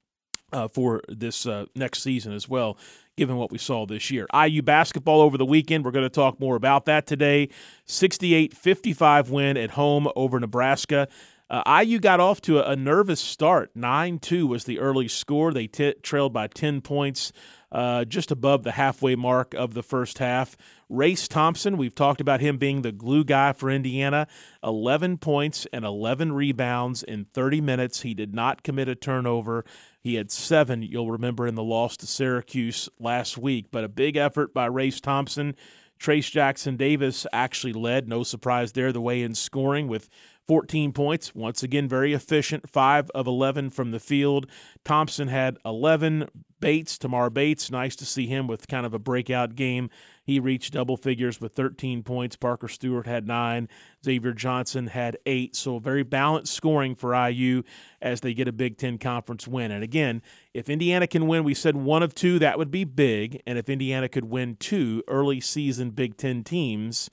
uh, 0.52 0.68
for 0.68 1.02
this 1.08 1.46
uh, 1.46 1.66
next 1.74 2.02
season 2.02 2.32
as 2.32 2.48
well. 2.48 2.76
Given 3.16 3.36
what 3.36 3.52
we 3.52 3.58
saw 3.58 3.84
this 3.84 4.10
year. 4.10 4.26
IU 4.34 4.62
basketball 4.62 5.20
over 5.20 5.36
the 5.36 5.44
weekend. 5.44 5.84
We're 5.84 5.90
going 5.90 6.06
to 6.06 6.08
talk 6.08 6.40
more 6.40 6.56
about 6.56 6.86
that 6.86 7.06
today. 7.06 7.50
68 7.84 8.56
55 8.56 9.28
win 9.28 9.58
at 9.58 9.72
home 9.72 10.08
over 10.16 10.40
Nebraska. 10.40 11.08
Uh, 11.52 11.82
IU 11.84 11.98
got 11.98 12.18
off 12.18 12.40
to 12.40 12.58
a, 12.58 12.70
a 12.70 12.76
nervous 12.76 13.20
start. 13.20 13.70
9 13.74 14.18
2 14.20 14.46
was 14.46 14.64
the 14.64 14.78
early 14.78 15.06
score. 15.06 15.52
They 15.52 15.66
t- 15.66 15.94
trailed 16.02 16.32
by 16.32 16.46
10 16.46 16.80
points 16.80 17.30
uh, 17.70 18.06
just 18.06 18.30
above 18.30 18.62
the 18.62 18.72
halfway 18.72 19.16
mark 19.16 19.52
of 19.52 19.74
the 19.74 19.82
first 19.82 20.16
half. 20.16 20.56
Race 20.88 21.28
Thompson, 21.28 21.76
we've 21.76 21.94
talked 21.94 22.22
about 22.22 22.40
him 22.40 22.56
being 22.56 22.80
the 22.80 22.90
glue 22.90 23.22
guy 23.22 23.52
for 23.52 23.70
Indiana. 23.70 24.28
11 24.64 25.18
points 25.18 25.66
and 25.74 25.84
11 25.84 26.32
rebounds 26.32 27.02
in 27.02 27.26
30 27.26 27.60
minutes. 27.60 28.00
He 28.00 28.14
did 28.14 28.34
not 28.34 28.62
commit 28.62 28.88
a 28.88 28.94
turnover. 28.94 29.66
He 30.00 30.14
had 30.14 30.30
seven, 30.30 30.82
you'll 30.82 31.10
remember, 31.10 31.46
in 31.46 31.54
the 31.54 31.62
loss 31.62 31.98
to 31.98 32.06
Syracuse 32.06 32.88
last 32.98 33.36
week. 33.36 33.66
But 33.70 33.84
a 33.84 33.90
big 33.90 34.16
effort 34.16 34.54
by 34.54 34.66
Race 34.66 35.02
Thompson. 35.02 35.54
Trayce 36.02 36.30
Jackson 36.30 36.76
Davis 36.76 37.26
actually 37.32 37.74
led, 37.74 38.08
no 38.08 38.24
surprise 38.24 38.72
there, 38.72 38.90
the 38.90 39.00
way 39.00 39.22
in 39.22 39.36
scoring 39.36 39.86
with 39.86 40.08
14 40.48 40.92
points. 40.92 41.34
Once 41.34 41.62
again, 41.62 41.88
very 41.88 42.12
efficient, 42.12 42.68
5 42.68 43.10
of 43.10 43.26
11 43.26 43.70
from 43.70 43.90
the 43.90 44.00
field. 44.00 44.46
Thompson 44.84 45.28
had 45.28 45.58
11. 45.64 46.28
Bates, 46.62 46.96
Tamar 46.96 47.28
Bates, 47.28 47.72
nice 47.72 47.96
to 47.96 48.06
see 48.06 48.28
him 48.28 48.46
with 48.46 48.68
kind 48.68 48.86
of 48.86 48.94
a 48.94 48.98
breakout 48.98 49.56
game. 49.56 49.90
He 50.24 50.38
reached 50.38 50.74
double 50.74 50.96
figures 50.96 51.40
with 51.40 51.54
13 51.54 52.04
points. 52.04 52.36
Parker 52.36 52.68
Stewart 52.68 53.04
had 53.04 53.26
nine. 53.26 53.68
Xavier 54.04 54.32
Johnson 54.32 54.86
had 54.86 55.18
eight. 55.26 55.56
So 55.56 55.80
very 55.80 56.04
balanced 56.04 56.54
scoring 56.54 56.94
for 56.94 57.14
IU 57.14 57.64
as 58.00 58.20
they 58.20 58.32
get 58.32 58.46
a 58.46 58.52
Big 58.52 58.78
Ten 58.78 58.96
conference 58.96 59.48
win. 59.48 59.72
And 59.72 59.82
again, 59.82 60.22
if 60.54 60.70
Indiana 60.70 61.08
can 61.08 61.26
win, 61.26 61.42
we 61.42 61.54
said 61.54 61.76
one 61.76 62.04
of 62.04 62.14
two, 62.14 62.38
that 62.38 62.58
would 62.58 62.70
be 62.70 62.84
big. 62.84 63.42
And 63.44 63.58
if 63.58 63.68
Indiana 63.68 64.08
could 64.08 64.26
win 64.26 64.56
two 64.60 65.02
early 65.08 65.40
season 65.40 65.90
Big 65.90 66.16
Ten 66.16 66.44
teams, 66.44 67.10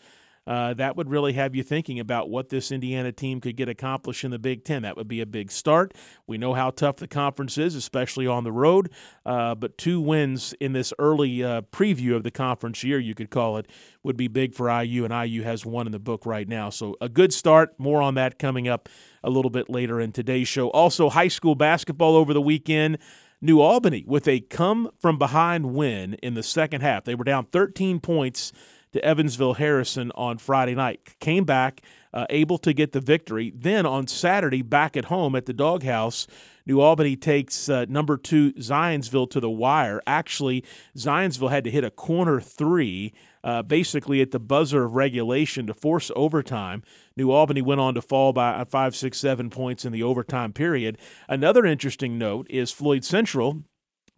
uh, 0.50 0.74
that 0.74 0.98
would 0.98 1.12
really 1.12 1.34
have 1.34 1.56
you 1.56 1.62
thinking 1.62 2.00
about 2.00 2.28
what 2.28 2.50
this 2.50 2.72
Indiana 2.72 3.12
team 3.12 3.40
could 3.40 3.56
get 3.56 3.70
accomplished 3.70 4.24
in 4.24 4.32
the 4.32 4.40
Big 4.40 4.66
Ten. 4.66 4.82
That 4.82 4.98
would 4.98 5.08
be 5.08 5.22
a 5.22 5.26
big 5.28 5.52
start. 5.52 5.94
We 6.26 6.40
know 6.40 6.56
how 6.56 6.72
tough 6.72 6.96
the 6.96 7.08
conference 7.08 7.60
is, 7.60 7.76
especially 7.76 8.26
on 8.26 8.44
the 8.44 8.52
road. 8.52 8.90
Uh, 9.24 9.54
but 9.54 9.78
two 9.78 10.02
wins 10.02 10.54
in 10.60 10.74
this 10.74 10.92
early 10.98 11.44
uh, 11.44 11.62
preview 11.62 12.16
of 12.16 12.24
the 12.24 12.32
conference 12.32 12.84
year, 12.84 12.98
you 12.98 13.14
could 13.14 13.30
call 13.30 13.58
it, 13.58 13.70
would 14.02 14.18
be 14.18 14.28
big 14.28 14.56
for 14.56 14.72
IU, 14.72 15.06
and 15.06 15.14
IU 15.14 15.44
has 15.44 15.68
one 15.68 15.86
in 15.86 15.92
the 15.92 16.00
book 16.00 16.26
right 16.26 16.48
now. 16.48 16.72
So 16.72 16.96
a 17.00 17.10
good 17.10 17.32
start. 17.32 17.80
More 17.80 18.02
on 18.02 18.16
that 18.16 18.40
coming 18.40 18.68
up 18.68 18.90
a 19.24 19.30
little 19.30 19.52
bit 19.52 19.70
later 19.70 20.02
in 20.02 20.12
today's 20.12 20.48
show. 20.48 20.70
Also, 20.70 21.10
high 21.10 21.28
school 21.28 21.54
basketball 21.54 22.16
over 22.16 22.34
the 22.34 22.42
weekend. 22.42 22.98
New 23.40 23.62
Albany 23.62 24.04
with 24.06 24.28
a 24.28 24.40
come 24.42 24.90
from 25.00 25.20
behind 25.20 25.76
win 25.76 26.16
in 26.16 26.34
the 26.34 26.44
second 26.44 26.82
half. 26.82 27.06
They 27.06 27.16
were 27.16 27.24
down 27.24 27.46
13 27.46 28.00
points 28.00 28.52
to 28.94 29.04
Evansville 29.04 29.56
Harrison 29.56 30.12
on 30.16 30.38
Friday 30.38 30.76
night. 30.76 31.02
Came 31.20 31.44
back, 31.44 31.82
uh, 32.14 32.26
able 32.30 32.58
to 32.60 32.74
get 32.74 32.92
the 32.92 33.02
victory. 33.02 33.54
Then 33.56 33.86
on 33.86 34.08
Saturday, 34.08 34.62
back 34.62 34.98
at 34.98 35.06
home 35.06 35.36
at 35.36 35.46
the 35.46 35.54
Doghouse, 35.54 36.28
New 36.66 36.82
Albany 36.82 37.16
takes 37.16 37.68
uh, 37.68 37.86
number 37.90 38.16
two 38.16 38.54
Zionsville 38.54 39.30
to 39.32 39.40
the 39.40 39.50
wire. 39.50 40.02
Actually, 40.06 40.64
Zionsville 40.96 41.50
had 41.50 41.64
to 41.64 41.72
hit 41.72 41.84
a 41.84 41.90
corner 41.90 42.40
three, 42.40 43.14
uh, 43.44 43.64
basically 43.64 44.22
at 44.22 44.32
the 44.32 44.40
buzzer 44.40 44.84
of 44.84 44.94
regulation 44.94 45.66
to 45.68 45.74
force 45.74 46.12
overtime. 46.16 46.84
New 47.16 47.32
Albany 47.32 47.62
went 47.62 47.82
on 47.82 47.96
to 47.96 48.02
fall 48.02 48.34
by 48.34 48.64
five, 48.66 48.96
six, 48.96 49.18
seven 49.18 49.50
points 49.50 49.84
in 49.84 49.92
the 49.92 50.04
overtime 50.04 50.54
period. 50.54 50.98
Another 51.28 51.66
interesting 51.66 52.18
note 52.18 52.46
is 52.50 52.72
Floyd 52.72 53.04
Central 53.04 53.64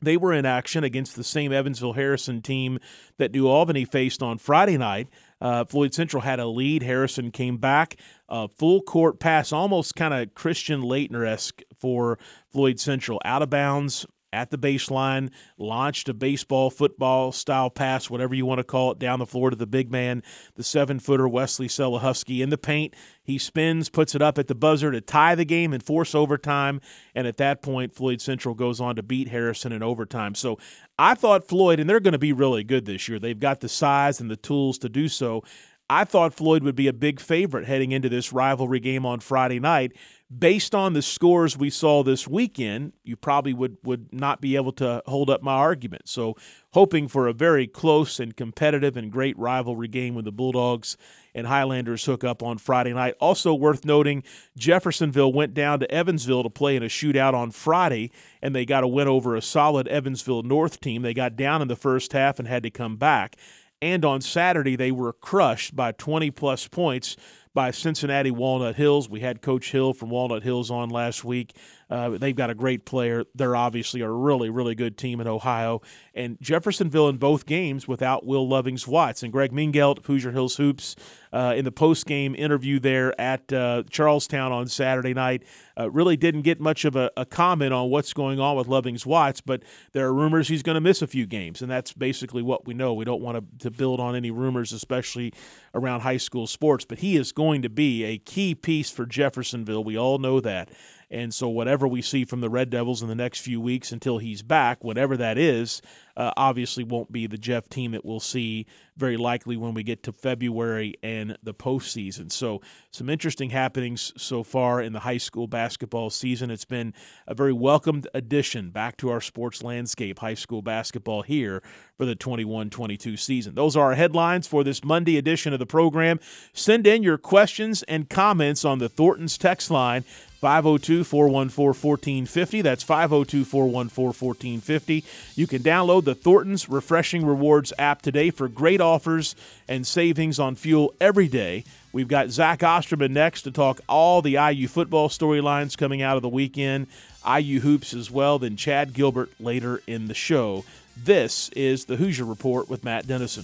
they 0.01 0.17
were 0.17 0.34
in 0.34 0.46
action 0.46 0.84
against 0.84 1.15
the 1.15 1.24
same 1.24 1.51
Evansville 1.53 1.93
Harrison 1.93 2.41
team 2.41 2.79
that 3.17 3.31
New 3.31 3.48
Albany 3.48 3.86
faced 3.86 4.22
on 4.22 4.38
Friday 4.38 4.77
night. 4.77 5.08
Uh, 5.39 5.65
Floyd 5.65 5.93
Central 5.93 6.22
had 6.22 6.39
a 6.39 6.48
lead. 6.48 6.84
Harrison 6.84 7.31
came 7.31 7.58
back. 7.58 7.96
Uh, 8.29 8.48
full 8.48 8.81
court 8.81 9.20
pass, 9.20 9.51
almost 9.51 9.96
kind 9.96 10.13
of 10.13 10.34
Christian 10.36 10.81
Laettner 10.81 11.27
esque 11.27 11.62
for 11.79 12.20
Floyd 12.51 12.79
Central. 12.79 13.22
Out 13.25 13.41
of 13.41 13.50
bounds, 13.50 14.05
at 14.33 14.50
the 14.50 14.57
baseline, 14.57 15.29
launched 15.57 16.07
a 16.09 16.13
baseball, 16.13 16.69
football 16.69 17.31
style 17.31 17.69
pass, 17.69 18.09
whatever 18.09 18.33
you 18.33 18.45
want 18.45 18.59
to 18.59 18.63
call 18.63 18.91
it, 18.91 19.00
down 19.00 19.19
the 19.19 19.25
floor 19.25 19.50
to 19.50 19.55
the 19.55 19.67
big 19.67 19.91
man, 19.91 20.23
the 20.55 20.63
seven 20.63 21.00
footer 21.00 21.27
Wesley 21.27 21.67
Selahusky 21.67 22.41
in 22.41 22.50
the 22.50 22.57
paint. 22.57 22.93
He 23.23 23.38
spins, 23.38 23.89
puts 23.89 24.15
it 24.15 24.21
up 24.21 24.38
at 24.38 24.47
the 24.47 24.55
buzzer 24.55 24.91
to 24.91 25.01
tie 25.01 25.35
the 25.35 25.45
game 25.45 25.73
and 25.73 25.83
force 25.83 26.15
overtime. 26.15 26.81
And 27.13 27.27
at 27.27 27.38
that 27.38 27.61
point, 27.61 27.93
Floyd 27.93 28.21
Central 28.21 28.55
goes 28.55 28.81
on 28.81 28.95
to 28.95 29.03
beat 29.03 29.27
Harrison 29.27 29.71
in 29.71 29.83
overtime. 29.83 30.35
So 30.35 30.57
I 30.97 31.15
thought 31.15 31.47
Floyd, 31.47 31.79
and 31.79 31.89
they're 31.89 32.00
going 32.00 32.13
to 32.13 32.19
be 32.19 32.33
really 32.33 32.63
good 32.63 32.85
this 32.85 33.07
year. 33.07 33.19
They've 33.19 33.39
got 33.39 33.59
the 33.59 33.69
size 33.69 34.19
and 34.19 34.29
the 34.31 34.38
tools 34.38 34.77
to 34.79 34.89
do 34.89 35.07
so. 35.07 35.43
I 35.89 36.05
thought 36.05 36.33
Floyd 36.33 36.63
would 36.63 36.75
be 36.75 36.88
a 36.88 36.93
big 36.93 37.19
favorite 37.19 37.67
heading 37.67 37.91
into 37.91 38.07
this 38.07 38.31
rivalry 38.31 38.79
game 38.79 39.05
on 39.05 39.19
Friday 39.19 39.59
night 39.59 39.91
based 40.39 40.73
on 40.73 40.93
the 40.93 41.01
scores 41.01 41.57
we 41.57 41.69
saw 41.69 42.03
this 42.03 42.27
weekend, 42.27 42.93
you 43.03 43.17
probably 43.17 43.53
would, 43.53 43.77
would 43.83 44.13
not 44.13 44.39
be 44.39 44.55
able 44.55 44.71
to 44.71 45.03
hold 45.05 45.29
up 45.29 45.41
my 45.41 45.53
argument. 45.53 46.07
So, 46.07 46.35
hoping 46.73 47.09
for 47.09 47.27
a 47.27 47.33
very 47.33 47.67
close 47.67 48.19
and 48.19 48.35
competitive 48.35 48.95
and 48.95 49.11
great 49.11 49.38
rivalry 49.38 49.89
game 49.89 50.15
when 50.15 50.23
the 50.23 50.31
Bulldogs 50.31 50.95
and 51.35 51.47
Highlanders 51.47 52.05
hook 52.05 52.23
up 52.23 52.41
on 52.41 52.57
Friday 52.57 52.93
night. 52.93 53.15
Also, 53.19 53.53
worth 53.53 53.83
noting, 53.83 54.23
Jeffersonville 54.57 55.33
went 55.33 55.53
down 55.53 55.79
to 55.81 55.91
Evansville 55.91 56.43
to 56.43 56.50
play 56.50 56.75
in 56.77 56.83
a 56.83 56.88
shootout 56.88 57.33
on 57.33 57.51
Friday, 57.51 58.11
and 58.41 58.55
they 58.55 58.65
got 58.65 58.85
a 58.85 58.88
win 58.88 59.07
over 59.07 59.35
a 59.35 59.41
solid 59.41 59.88
Evansville 59.89 60.43
North 60.43 60.79
team. 60.79 61.01
They 61.01 61.13
got 61.13 61.35
down 61.35 61.61
in 61.61 61.67
the 61.67 61.75
first 61.75 62.13
half 62.13 62.39
and 62.39 62.47
had 62.47 62.63
to 62.63 62.69
come 62.69 62.95
back. 62.95 63.35
And 63.81 64.05
on 64.05 64.21
Saturday, 64.21 64.75
they 64.75 64.91
were 64.91 65.11
crushed 65.11 65.75
by 65.75 65.91
20 65.91 66.29
plus 66.31 66.67
points 66.67 67.17
by 67.53 67.72
Cincinnati 67.72 68.31
Walnut 68.31 68.75
Hills. 68.75 69.10
We 69.10 69.20
had 69.20 69.41
Coach 69.41 69.72
Hill 69.72 69.93
from 69.93 70.10
Walnut 70.10 70.43
Hills 70.43 70.72
on 70.72 70.89
last 70.89 71.24
week. 71.25 71.55
Uh, 71.91 72.17
they've 72.17 72.38
got 72.38 72.50
a 72.50 72.55
great 72.55 72.86
player. 72.86 73.25
They're 73.36 73.55
obviously 73.55 74.00
a 74.00 74.10
really, 74.10 74.50
really 74.50 74.75
good 74.75 74.98
team 74.98 75.19
in 75.19 75.27
Ohio. 75.27 75.81
And 76.13 76.38
Jeffersonville 76.39 77.10
in 77.10 77.17
both 77.17 77.45
games 77.45 77.86
without 77.86 78.25
Will 78.25 78.48
Lovings 78.48 78.88
Watts. 78.88 79.24
And 79.24 79.31
Greg 79.31 79.51
Mingelt, 79.51 80.05
Hoosier 80.05 80.31
Hills 80.31 80.55
Hoops, 80.55 80.95
uh, 81.33 81.53
in 81.55 81.65
the 81.65 81.71
post 81.71 82.05
game 82.05 82.36
interview 82.36 82.79
there 82.79 83.19
at 83.19 83.51
uh, 83.53 83.83
Charlestown 83.89 84.51
on 84.51 84.67
Saturday 84.67 85.13
night, 85.13 85.43
uh, 85.77 85.89
really 85.89 86.17
didn't 86.17 86.41
get 86.41 86.60
much 86.60 86.86
of 86.86 86.95
a, 86.95 87.12
a, 87.15 87.25
comment 87.25 87.74
on 87.74 87.89
what's 87.89 88.12
going 88.13 88.39
on 88.39 88.57
with 88.57 88.67
Lovings 88.67 89.05
Watts, 89.05 89.39
but 89.39 89.63
there 89.93 90.05
are 90.05 90.13
rumors 90.13 90.50
he's 90.50 90.63
going 90.63 90.75
to 90.75 90.81
miss 90.81 91.01
a 91.01 91.07
few 91.07 91.25
games. 91.25 91.62
And 91.62 91.71
that's 91.71 91.93
basically 91.93 92.41
what 92.41 92.65
we 92.65 92.74
know. 92.74 92.93
We 92.93 93.05
don't 93.05 93.21
want 93.21 93.38
to, 93.38 93.69
to 93.69 93.71
build 93.71 94.00
on 94.00 94.15
any 94.15 94.31
rumors, 94.31 94.74
especially 94.74 95.33
around 95.74 96.01
high 96.01 96.17
school 96.17 96.48
sports, 96.48 96.83
but 96.83 97.00
he 97.00 97.15
is 97.15 97.31
going 97.31 97.62
to 97.62 97.69
be 97.69 98.03
a 98.03 98.17
key 98.17 98.53
piece 98.53 98.91
for 98.91 99.05
Jeffersonville. 99.05 99.83
We 99.83 99.98
all 99.98 100.17
know 100.17 100.41
that. 100.41 100.69
And 101.12 101.34
so, 101.34 101.50
whatever 101.50 101.88
we 101.89 102.01
see 102.01 102.24
from 102.24 102.39
the 102.39 102.50
Red 102.50 102.70
Devils 102.70 103.01
in 103.01 103.10
the 103.10 103.15
next 103.15 103.41
few 103.41 103.60
weeks 103.60 103.91
until 103.91 104.18
he's 104.18 104.41
back, 104.41 104.82
whatever 104.82 105.18
that 105.18 105.38
is, 105.38 105.82
uh, 106.15 106.32
obviously 106.38 106.86
won't 106.86 107.12
be 107.12 107.27
the 107.27 107.38
Jeff 107.38 107.68
team 107.68 107.91
that 107.91 108.06
we'll 108.06 108.22
see 108.22 108.65
very 108.96 109.18
likely 109.18 109.58
when 109.58 109.74
we 109.74 109.84
get 109.84 110.03
to 110.03 110.13
February 110.13 110.96
and 111.03 111.38
the 111.44 111.53
postseason. 111.53 112.32
So, 112.32 112.62
some 112.91 113.10
interesting 113.10 113.50
happenings 113.50 114.13
so 114.15 114.41
far 114.41 114.82
in 114.82 114.94
the 114.94 115.01
high 115.01 115.18
school 115.18 115.48
basketball 115.48 116.12
season. 116.12 116.50
It's 116.50 116.63
been 116.63 116.94
a 117.27 117.36
very 117.36 117.53
welcomed 117.53 118.08
addition 118.13 118.70
back 118.70 118.96
to 118.98 119.10
our 119.10 119.20
sports 119.20 119.62
landscape, 119.62 120.20
high 120.20 120.34
school 120.36 120.62
basketball 120.62 121.24
here 121.24 121.62
for 121.98 122.06
the 122.06 122.15
21 122.15 122.70
22 122.70 123.18
season. 123.18 123.53
Those 123.56 123.75
are 123.75 123.88
our 123.88 123.96
headlines 123.96 124.48
for 124.48 124.63
this 124.63 124.82
Monday 124.82 125.18
edition 125.18 125.51
of 125.51 125.60
the 125.60 125.65
program. 125.65 126.22
Send 126.53 126.88
in 126.88 127.03
your 127.03 127.18
questions 127.18 127.84
and 127.84 128.10
comments 128.10 128.63
on 128.63 128.80
the 128.80 128.88
Thornton's 128.88 129.38
text 129.38 129.70
line 129.70 130.06
502 130.41 131.03
414 131.03 131.67
1450. 131.67 132.62
That's 132.63 132.81
502 132.81 133.45
414 133.45 134.05
1450. 134.07 135.05
You 135.36 135.45
can 135.45 135.62
download 135.62 136.03
the 136.03 136.15
Thornton's 136.15 136.67
Refreshing 136.67 137.24
Rewards 137.24 137.71
app 137.77 138.01
today 138.01 138.31
for 138.31 138.48
great 138.48 138.81
offers 138.81 139.36
and 139.67 139.86
savings 139.86 140.39
on 140.39 140.55
fuel 140.55 140.95
every 141.00 141.27
day. 141.27 141.63
We've 141.93 142.07
got 142.07 142.31
Zach 142.31 142.63
Osterman 142.63 143.13
next 143.13 143.43
to 143.43 143.51
talk 143.51 143.81
all 143.88 144.24
the 144.24 144.39
IU 144.51 144.67
football 144.67 145.10
storylines 145.10 145.77
coming 145.77 146.01
out 146.01 146.15
of 146.15 146.24
the 146.24 146.29
weekend, 146.29 146.88
IU 147.24 147.60
hoops 147.60 147.93
as 147.93 148.10
well, 148.10 148.39
then 148.39 148.55
Chad 148.55 148.93
Gilbert 148.93 149.29
later 149.39 149.83
in 149.86 150.07
the 150.07 150.15
show. 150.15 150.65
This 150.98 151.50
is 151.50 151.86
the 151.86 151.98
Hoosier 151.98 152.25
Report 152.25 152.67
with 152.67 152.83
Matt 152.83 153.05
Dennison. 153.05 153.43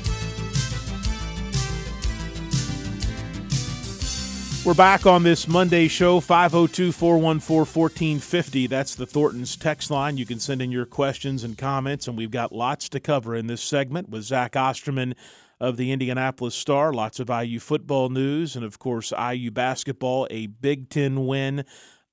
We're 4.63 4.75
back 4.75 5.07
on 5.07 5.23
this 5.23 5.47
Monday 5.47 5.87
show, 5.87 6.19
502 6.19 6.91
414 6.91 7.61
1450. 7.61 8.67
That's 8.67 8.93
the 8.93 9.07
Thornton's 9.07 9.55
text 9.55 9.89
line. 9.89 10.17
You 10.17 10.25
can 10.27 10.39
send 10.39 10.61
in 10.61 10.71
your 10.71 10.85
questions 10.85 11.43
and 11.43 11.57
comments, 11.57 12.07
and 12.07 12.15
we've 12.15 12.29
got 12.29 12.51
lots 12.51 12.87
to 12.89 12.99
cover 12.99 13.35
in 13.35 13.47
this 13.47 13.63
segment 13.63 14.09
with 14.09 14.21
Zach 14.21 14.55
Osterman 14.55 15.15
of 15.59 15.77
the 15.77 15.91
Indianapolis 15.91 16.53
Star. 16.53 16.93
Lots 16.93 17.19
of 17.19 17.27
IU 17.27 17.59
football 17.59 18.09
news, 18.09 18.55
and 18.55 18.63
of 18.63 18.77
course, 18.77 19.11
IU 19.11 19.49
basketball, 19.49 20.27
a 20.29 20.45
Big 20.45 20.89
Ten 20.89 21.25
win 21.25 21.65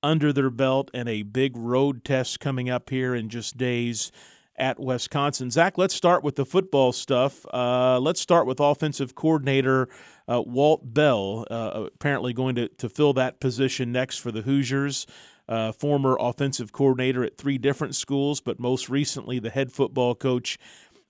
under 0.03 0.33
their 0.33 0.49
belt, 0.49 0.91
and 0.95 1.07
a 1.07 1.25
big 1.25 1.55
road 1.55 2.03
test 2.03 2.41
coming 2.41 2.71
up 2.71 2.89
here 2.89 3.15
in 3.15 3.29
just 3.29 3.59
days 3.59 4.11
at 4.59 4.81
Wisconsin. 4.81 5.51
Zach, 5.51 5.79
let's 5.79 5.95
start 5.95 6.25
with 6.25 6.37
the 6.37 6.45
football 6.45 6.93
stuff. 6.93 7.47
Uh, 7.53 7.99
let's 8.01 8.21
start 8.21 8.47
with 8.47 8.61
offensive 8.61 9.15
coordinator 9.15 9.89
uh, 10.29 10.43
Walt 10.45 10.93
Bell, 10.93 11.47
uh, 11.51 11.87
apparently 11.95 12.33
going 12.33 12.57
to, 12.57 12.69
to 12.69 12.89
fill 12.89 13.13
that 13.15 13.41
position 13.41 13.93
next 13.93 14.19
for 14.19 14.31
the 14.33 14.43
Hoosiers. 14.43 15.07
Uh, 15.49 15.73
former 15.73 16.15
offensive 16.21 16.73
coordinator 16.73 17.25
at 17.25 17.39
three 17.39 17.57
different 17.57 17.95
schools, 17.95 18.39
but 18.39 18.61
most 18.61 18.91
recently 18.91 19.39
the 19.39 19.49
head 19.49 19.73
football 19.73 20.15
coach 20.15 20.59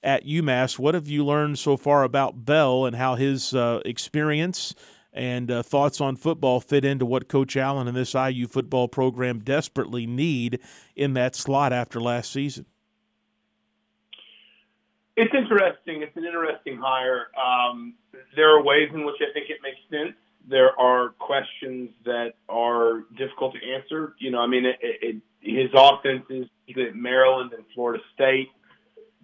at 0.03 0.25
UMass. 0.25 0.79
What 0.79 0.95
have 0.95 1.09
you 1.09 1.25
learned 1.25 1.59
so 1.59 1.77
far 1.77 2.05
about 2.05 2.45
Bell 2.45 2.87
and 2.87 2.95
how 2.95 3.17
his 3.17 3.53
uh, 3.53 3.81
experience 3.85 4.77
and 5.13 5.51
uh, 5.51 5.65
thoughts 5.65 6.01
on 6.01 6.15
football 6.15 6.61
fit 6.61 6.85
into 6.85 7.05
what 7.05 7.29
Coach 7.29 7.57
Allen 7.57 7.89
and 7.89 7.97
this 7.97 8.15
IU 8.15 8.47
football 8.47 8.87
program 8.87 9.41
desperately 9.41 10.07
need 10.07 10.61
in 10.95 11.15
that 11.15 11.35
slot 11.35 11.73
after 11.73 12.01
last 12.01 12.31
season? 12.31 12.67
It's 15.19 15.35
interesting. 15.35 16.03
It's 16.03 16.17
an 16.17 16.25
interesting 16.25 16.79
hire. 16.81 17.27
Um, 17.37 17.95
there 18.37 18.57
are 18.57 18.63
ways 18.63 18.89
in 18.95 19.05
which 19.05 19.17
I 19.21 19.33
think 19.33 19.51
it 19.51 19.59
makes 19.65 19.81
sense. 19.91 20.15
There 20.49 20.79
are 20.79 21.09
questions 21.19 21.91
that 22.05 22.35
are 22.49 23.03
difficult 23.17 23.55
to 23.55 23.75
answer. 23.75 24.15
You 24.21 24.31
know, 24.31 24.39
I 24.39 24.47
mean, 24.47 24.65
it, 24.65 24.77
it, 24.81 25.17
his 25.41 25.71
offenses 25.75 26.47
at 26.71 26.95
Maryland 26.95 27.53
and 27.53 27.65
Florida 27.75 28.01
State 28.15 28.51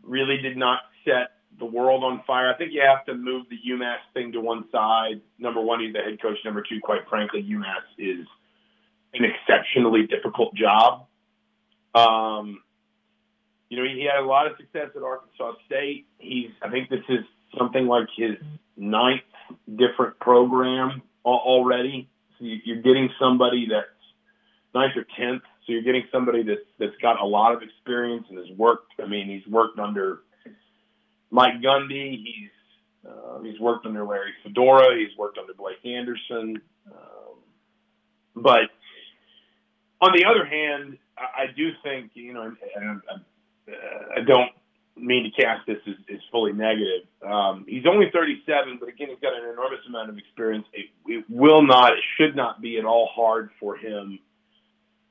really 0.03 0.39
did 0.39 0.57
not 0.57 0.81
set 1.05 1.39
the 1.61 1.65
world 1.65 2.03
on 2.03 2.23
fire. 2.27 2.53
I 2.53 2.59
think 2.59 2.73
you 2.73 2.81
have 2.81 3.05
to 3.07 3.15
move 3.15 3.47
the 3.49 3.59
UMass 3.71 3.99
thing 4.15 4.33
to 4.33 4.41
one 4.41 4.65
side. 4.73 5.21
Number 5.39 5.61
one, 5.61 5.79
he's 5.79 5.93
the 5.93 6.01
head 6.01 6.21
coach. 6.21 6.39
Number 6.45 6.63
two, 6.69 6.81
quite 6.83 7.09
frankly, 7.09 7.41
UMass 7.49 7.85
is 7.99 8.27
an 9.15 9.25
exceptionally 9.25 10.09
difficult 10.09 10.57
job. 10.57 11.07
Um, 11.95 12.64
you 13.75 13.83
know, 13.83 13.89
he 13.89 14.05
had 14.05 14.23
a 14.23 14.27
lot 14.27 14.47
of 14.47 14.57
success 14.57 14.91
at 14.95 15.03
Arkansas 15.03 15.55
State. 15.67 16.07
He's, 16.19 16.51
I 16.63 16.71
think 16.71 16.89
this 16.89 17.03
is 17.09 17.25
something 17.59 17.87
like 17.87 18.07
his 18.17 18.37
ninth 18.77 19.23
different 19.67 20.21
program 20.21 21.03
already. 21.25 22.09
So 22.39 22.45
you're 22.45 22.83
getting 22.83 23.11
somebody 23.21 23.67
that's 23.69 23.89
ninth 24.75 24.93
or 24.97 25.05
tenth. 25.19 25.43
So 25.67 25.73
you're 25.73 25.83
getting 25.83 26.05
somebody 26.13 26.45
that's 26.45 26.61
that's 26.79 26.97
got 27.03 27.21
a 27.21 27.25
lot 27.25 27.55
of 27.55 27.63
experience 27.63 28.27
and 28.29 28.39
has 28.39 28.57
worked. 28.57 28.93
I 29.03 29.07
mean, 29.07 29.29
he's 29.29 29.53
worked 29.53 29.79
under 29.79 30.21
Mike 31.31 31.61
Gundy. 31.61 32.23
He's 32.23 33.09
uh, 33.09 33.41
he's 33.41 33.59
worked 33.59 33.87
under 33.87 34.05
Larry 34.05 34.33
Fedora. 34.45 34.97
He's 34.97 35.17
worked 35.19 35.39
under 35.39 35.55
Blake 35.55 35.85
Anderson. 35.85 36.61
Um, 36.87 37.39
but 38.37 38.71
on 40.01 40.13
the 40.15 40.27
other 40.27 40.45
hand, 40.45 40.99
I, 41.19 41.43
I 41.43 41.47
do 41.57 41.71
think 41.83 42.11
you 42.15 42.35
know, 42.35 42.43
and, 42.43 42.57
and, 42.77 43.01
uh, 43.69 44.21
I 44.21 44.25
don't 44.25 44.51
mean 44.97 45.25
to 45.25 45.43
cast 45.43 45.67
this 45.67 45.79
as, 45.87 45.95
as 46.13 46.21
fully 46.31 46.53
negative. 46.53 47.07
Um, 47.27 47.65
he's 47.69 47.87
only 47.87 48.11
37, 48.13 48.79
but 48.79 48.89
again, 48.89 49.09
he's 49.09 49.19
got 49.21 49.35
an 49.35 49.51
enormous 49.53 49.81
amount 49.89 50.11
of 50.11 50.19
experience. 50.19 50.67
It, 50.73 50.87
it 51.07 51.25
will 51.29 51.63
not, 51.63 51.93
it 51.93 52.05
should 52.17 52.37
not 52.37 52.61
be 52.61 52.79
at 52.79 52.85
all 52.85 53.09
hard 53.13 53.51
for 53.59 53.77
him 53.77 54.19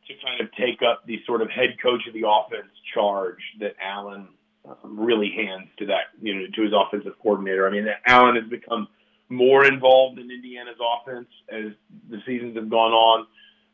to 0.08 0.14
kind 0.26 0.42
of 0.42 0.48
take 0.54 0.82
up 0.82 1.06
the 1.06 1.20
sort 1.26 1.42
of 1.42 1.50
head 1.50 1.78
coach 1.82 2.02
of 2.08 2.14
the 2.14 2.28
offense 2.28 2.72
charge 2.94 3.40
that 3.60 3.76
Allen 3.82 4.28
um, 4.66 5.00
really 5.00 5.32
hands 5.36 5.68
to 5.80 5.88
that, 5.88 6.16
you 6.22 6.34
know, 6.36 6.46
to 6.54 6.62
his 6.62 6.72
offensive 6.74 7.14
coordinator. 7.22 7.68
I 7.68 7.72
mean, 7.72 7.86
Allen 8.06 8.36
has 8.36 8.50
become 8.50 8.88
more 9.30 9.66
involved 9.66 10.20
in 10.20 10.30
Indiana's 10.30 10.80
offense 10.80 11.28
as 11.52 11.72
the 12.10 12.20
seasons 12.26 12.56
have 12.56 12.70
gone 12.70 12.92
on, 12.92 13.28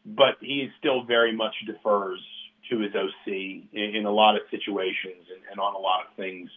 but 0.05 0.37
he 0.39 0.69
still 0.79 1.03
very 1.03 1.35
much 1.35 1.53
defers 1.65 2.19
to 2.69 2.79
his 2.79 2.93
OC 2.95 3.27
in, 3.27 3.95
in 3.95 4.05
a 4.05 4.11
lot 4.11 4.35
of 4.35 4.41
situations 4.51 5.25
and, 5.29 5.41
and 5.51 5.59
on 5.59 5.75
a 5.75 5.77
lot 5.77 6.05
of 6.07 6.15
things, 6.15 6.49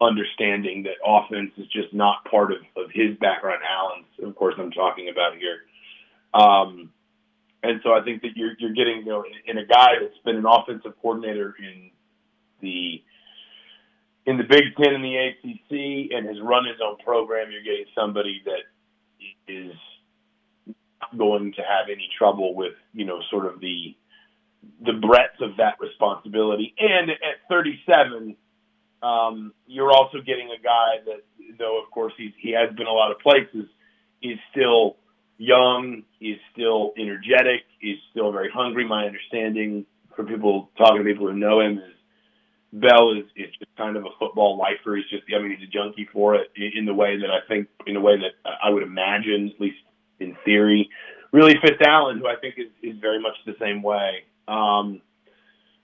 understanding 0.00 0.84
that 0.84 0.94
offense 1.04 1.52
is 1.56 1.66
just 1.68 1.92
not 1.92 2.24
part 2.30 2.52
of, 2.52 2.58
of 2.76 2.90
his 2.92 3.16
background. 3.18 3.60
Allen's, 3.64 4.06
of 4.22 4.36
course, 4.36 4.54
I'm 4.58 4.70
talking 4.70 5.08
about 5.08 5.32
here. 5.38 5.60
Um, 6.34 6.90
and 7.62 7.80
so 7.82 7.92
I 7.92 8.02
think 8.04 8.22
that 8.22 8.36
you're, 8.36 8.52
you're 8.58 8.74
getting, 8.74 8.98
you 8.98 9.06
know, 9.06 9.24
in, 9.24 9.56
in 9.56 9.58
a 9.58 9.66
guy 9.66 9.94
that's 10.00 10.18
been 10.24 10.36
an 10.36 10.46
offensive 10.46 10.92
coordinator 11.00 11.54
in 11.58 11.90
the 12.60 13.02
in 14.26 14.36
the 14.38 14.44
Big 14.44 14.74
Ten 14.76 14.92
and 14.92 15.04
the 15.04 15.16
ACC 15.16 16.10
and 16.12 16.26
has 16.26 16.36
run 16.42 16.64
his 16.66 16.80
own 16.84 16.96
program, 16.98 17.52
you're 17.52 17.62
getting 17.62 17.86
somebody 17.94 18.42
that 18.44 18.66
is 19.46 19.72
going 21.16 21.52
to 21.52 21.62
have 21.62 21.86
any 21.88 22.08
trouble 22.18 22.54
with, 22.54 22.72
you 22.92 23.04
know, 23.04 23.20
sort 23.30 23.46
of 23.46 23.60
the 23.60 23.94
the 24.84 24.92
breadth 24.92 25.40
of 25.40 25.56
that 25.58 25.76
responsibility. 25.80 26.74
And 26.78 27.10
at 27.10 27.48
37, 27.48 28.36
um, 29.02 29.52
you're 29.66 29.92
also 29.92 30.18
getting 30.18 30.50
a 30.50 30.62
guy 30.62 31.04
that, 31.04 31.56
though 31.58 31.82
of 31.82 31.90
course 31.90 32.12
he's, 32.16 32.32
he 32.38 32.52
has 32.52 32.74
been 32.76 32.86
a 32.86 32.92
lot 32.92 33.10
of 33.10 33.18
places, 33.20 33.68
is 34.22 34.38
still 34.50 34.96
young, 35.38 36.02
is 36.20 36.38
still 36.52 36.92
energetic, 36.98 37.62
is 37.82 37.98
still 38.10 38.32
very 38.32 38.50
hungry. 38.50 38.86
My 38.86 39.04
understanding 39.04 39.86
from 40.14 40.26
people 40.26 40.70
talking 40.78 40.98
to 40.98 41.04
people 41.04 41.26
who 41.26 41.34
know 41.34 41.60
him 41.60 41.78
is 41.78 41.96
Bell 42.72 43.12
is, 43.12 43.24
is 43.36 43.52
just 43.58 43.76
kind 43.76 43.96
of 43.96 44.04
a 44.04 44.10
football 44.18 44.58
lifer. 44.58 44.96
He's 44.96 45.06
just, 45.08 45.22
I 45.34 45.40
mean, 45.40 45.56
he's 45.56 45.68
a 45.68 45.70
junkie 45.70 46.08
for 46.12 46.34
it 46.34 46.50
in 46.56 46.84
the 46.84 46.94
way 46.94 47.16
that 47.18 47.30
I 47.30 47.46
think, 47.48 47.68
in 47.86 47.94
the 47.94 48.00
way 48.00 48.16
that 48.16 48.50
I 48.62 48.70
would 48.70 48.82
imagine, 48.82 49.52
at 49.54 49.60
least 49.60 49.78
in 50.18 50.36
theory, 50.44 50.90
really 51.32 51.54
fits 51.62 51.80
Allen, 51.86 52.18
who 52.18 52.26
I 52.26 52.36
think 52.40 52.56
is, 52.58 52.66
is 52.82 52.98
very 53.00 53.20
much 53.20 53.34
the 53.46 53.54
same 53.60 53.82
way. 53.82 54.24
Um, 54.48 55.00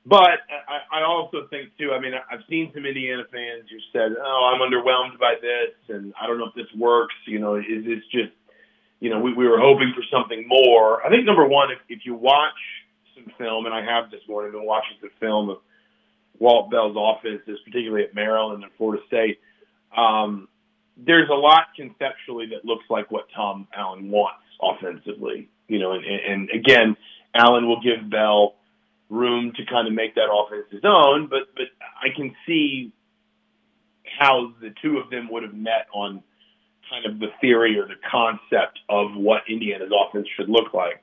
but 0.04 0.42
I, 0.50 1.00
I 1.00 1.04
also 1.04 1.46
think 1.48 1.70
too. 1.78 1.92
I 1.92 2.00
mean, 2.00 2.12
I've 2.14 2.42
seen 2.48 2.70
some 2.74 2.84
Indiana 2.84 3.22
fans 3.30 3.70
who 3.70 3.78
said, 3.92 4.16
"Oh, 4.18 4.52
I'm 4.52 4.60
underwhelmed 4.60 5.18
by 5.18 5.34
this, 5.40 5.94
and 5.94 6.12
I 6.20 6.26
don't 6.26 6.38
know 6.38 6.46
if 6.46 6.54
this 6.54 6.72
works." 6.76 7.14
You 7.26 7.38
know, 7.38 7.54
is 7.56 7.84
this 7.84 8.02
just, 8.10 8.32
you 8.98 9.10
know, 9.10 9.20
we, 9.20 9.32
we 9.32 9.46
were 9.46 9.60
hoping 9.60 9.92
for 9.94 10.02
something 10.10 10.46
more. 10.48 11.06
I 11.06 11.10
think 11.10 11.24
number 11.24 11.46
one, 11.46 11.70
if, 11.70 11.78
if 11.88 12.04
you 12.04 12.14
watch 12.14 12.58
some 13.14 13.32
film, 13.38 13.66
and 13.66 13.74
I 13.74 13.84
have 13.84 14.10
this 14.10 14.20
morning 14.28 14.52
been 14.52 14.66
watching 14.66 14.96
some 15.00 15.10
film 15.20 15.50
of 15.50 15.58
Walt 16.38 16.70
Bell's 16.70 16.96
offenses, 16.98 17.60
particularly 17.64 18.04
at 18.04 18.14
Maryland 18.14 18.64
and 18.64 18.72
Florida 18.76 19.02
State. 19.06 19.38
Um, 19.96 20.48
there's 20.96 21.28
a 21.30 21.34
lot 21.34 21.68
conceptually 21.76 22.46
that 22.46 22.64
looks 22.64 22.84
like 22.90 23.10
what 23.12 23.26
Tom 23.34 23.68
Allen 23.74 24.10
wants 24.10 24.42
offensively. 24.60 25.48
You 25.68 25.78
know, 25.78 25.92
and, 25.92 26.04
and 26.04 26.50
again, 26.50 26.96
Allen 27.34 27.66
will 27.66 27.80
give 27.80 28.08
Bell 28.10 28.54
room 29.08 29.52
to 29.56 29.64
kind 29.66 29.86
of 29.86 29.94
make 29.94 30.14
that 30.14 30.28
offense 30.32 30.66
his 30.70 30.82
own, 30.84 31.28
but 31.28 31.54
but 31.54 31.66
I 31.80 32.14
can 32.14 32.34
see 32.46 32.92
how 34.18 34.52
the 34.60 34.74
two 34.82 34.98
of 34.98 35.10
them 35.10 35.28
would 35.30 35.42
have 35.42 35.54
met 35.54 35.86
on 35.92 36.22
kind 36.90 37.06
of 37.06 37.18
the 37.18 37.28
theory 37.40 37.78
or 37.78 37.86
the 37.86 38.00
concept 38.10 38.78
of 38.88 39.14
what 39.14 39.42
Indiana's 39.48 39.90
offense 39.92 40.26
should 40.36 40.48
look 40.48 40.74
like. 40.74 41.00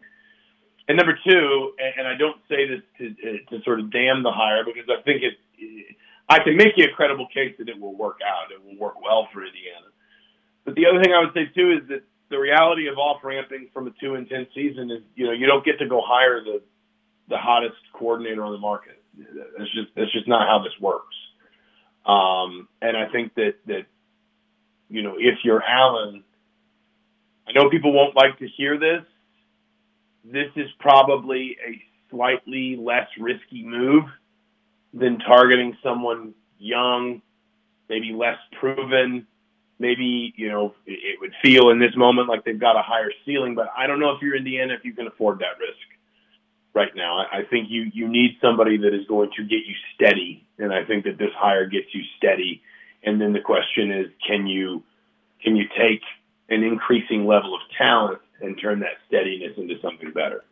And 0.87 0.97
number 0.97 1.17
two, 1.23 1.73
and 1.97 2.07
I 2.07 2.17
don't 2.17 2.37
say 2.49 2.67
this 2.67 2.81
to, 2.97 3.39
to 3.49 3.63
sort 3.63 3.79
of 3.79 3.91
damn 3.91 4.23
the 4.23 4.31
hire 4.31 4.65
because 4.65 4.89
I 4.89 5.01
think 5.03 5.21
it, 5.21 5.37
I 6.27 6.39
can 6.43 6.57
make 6.57 6.73
you 6.77 6.85
a 6.85 6.95
credible 6.95 7.27
case 7.27 7.53
that 7.59 7.69
it 7.69 7.79
will 7.79 7.95
work 7.95 8.19
out. 8.25 8.51
It 8.51 8.63
will 8.63 8.77
work 8.77 9.01
well 9.01 9.27
for 9.33 9.45
Indiana. 9.45 9.89
But 10.65 10.75
the 10.75 10.85
other 10.85 11.01
thing 11.01 11.13
I 11.13 11.21
would 11.21 11.33
say 11.33 11.45
too 11.53 11.77
is 11.77 11.87
that 11.89 12.03
the 12.29 12.37
reality 12.37 12.87
of 12.87 12.97
off 12.97 13.23
ramping 13.23 13.69
from 13.73 13.87
a 13.87 13.91
two 13.99 14.15
and 14.15 14.29
ten 14.29 14.47
season 14.53 14.91
is, 14.91 15.01
you 15.15 15.25
know, 15.25 15.31
you 15.31 15.47
don't 15.47 15.65
get 15.65 15.79
to 15.79 15.87
go 15.87 16.01
hire 16.03 16.43
the 16.43 16.61
the 17.27 17.37
hottest 17.37 17.77
coordinator 17.93 18.43
on 18.43 18.51
the 18.51 18.59
market. 18.59 19.01
That's 19.17 19.71
just 19.73 19.89
that's 19.95 20.11
just 20.11 20.27
not 20.27 20.47
how 20.47 20.63
this 20.63 20.73
works. 20.79 21.15
Um, 22.05 22.67
and 22.81 22.95
I 22.97 23.07
think 23.11 23.35
that 23.35 23.55
that 23.67 23.85
you 24.89 25.03
know 25.03 25.15
if 25.17 25.39
you're 25.43 25.63
Allen, 25.63 26.23
I 27.47 27.51
know 27.53 27.69
people 27.69 27.93
won't 27.93 28.15
like 28.15 28.39
to 28.39 28.47
hear 28.47 28.79
this. 28.79 29.03
This 30.23 30.51
is 30.55 30.69
probably 30.79 31.57
a 31.65 31.81
slightly 32.09 32.75
less 32.75 33.07
risky 33.19 33.63
move 33.63 34.05
than 34.93 35.19
targeting 35.19 35.77
someone 35.83 36.33
young, 36.57 37.21
maybe 37.87 38.11
less 38.13 38.37
proven, 38.59 39.27
maybe 39.79 40.33
you 40.35 40.49
know 40.49 40.75
it 40.85 41.19
would 41.21 41.33
feel 41.41 41.69
in 41.69 41.79
this 41.79 41.95
moment 41.95 42.27
like 42.27 42.43
they've 42.45 42.59
got 42.59 42.75
a 42.75 42.81
higher 42.81 43.11
ceiling. 43.25 43.55
But 43.55 43.67
I 43.75 43.87
don't 43.87 43.99
know 43.99 44.11
if 44.11 44.21
you're 44.21 44.35
Indiana 44.35 44.73
if 44.73 44.85
you 44.85 44.93
can 44.93 45.07
afford 45.07 45.39
that 45.39 45.57
risk 45.59 45.77
right 46.73 46.95
now. 46.95 47.19
I 47.19 47.43
think 47.49 47.69
you 47.69 47.89
you 47.93 48.07
need 48.07 48.37
somebody 48.41 48.77
that 48.77 48.93
is 48.93 49.07
going 49.07 49.31
to 49.37 49.43
get 49.43 49.65
you 49.65 49.75
steady, 49.95 50.45
and 50.57 50.73
I 50.73 50.83
think 50.83 51.05
that 51.05 51.17
this 51.17 51.31
hire 51.35 51.65
gets 51.65 51.87
you 51.93 52.03
steady. 52.17 52.61
And 53.01 53.19
then 53.21 53.31
the 53.31 53.39
question 53.39 53.91
is, 53.91 54.07
can 54.27 54.45
you 54.45 54.83
can 55.43 55.55
you 55.55 55.65
take 55.77 56.01
an 56.49 56.63
increasing 56.63 57.25
level 57.25 57.55
of 57.55 57.61
talent 57.77 58.19
and 58.41 58.59
turn 58.59 58.79
that 58.79 58.97
steadiness 59.07 59.53
into 59.57 59.75
something 59.81 60.11
better? 60.11 60.43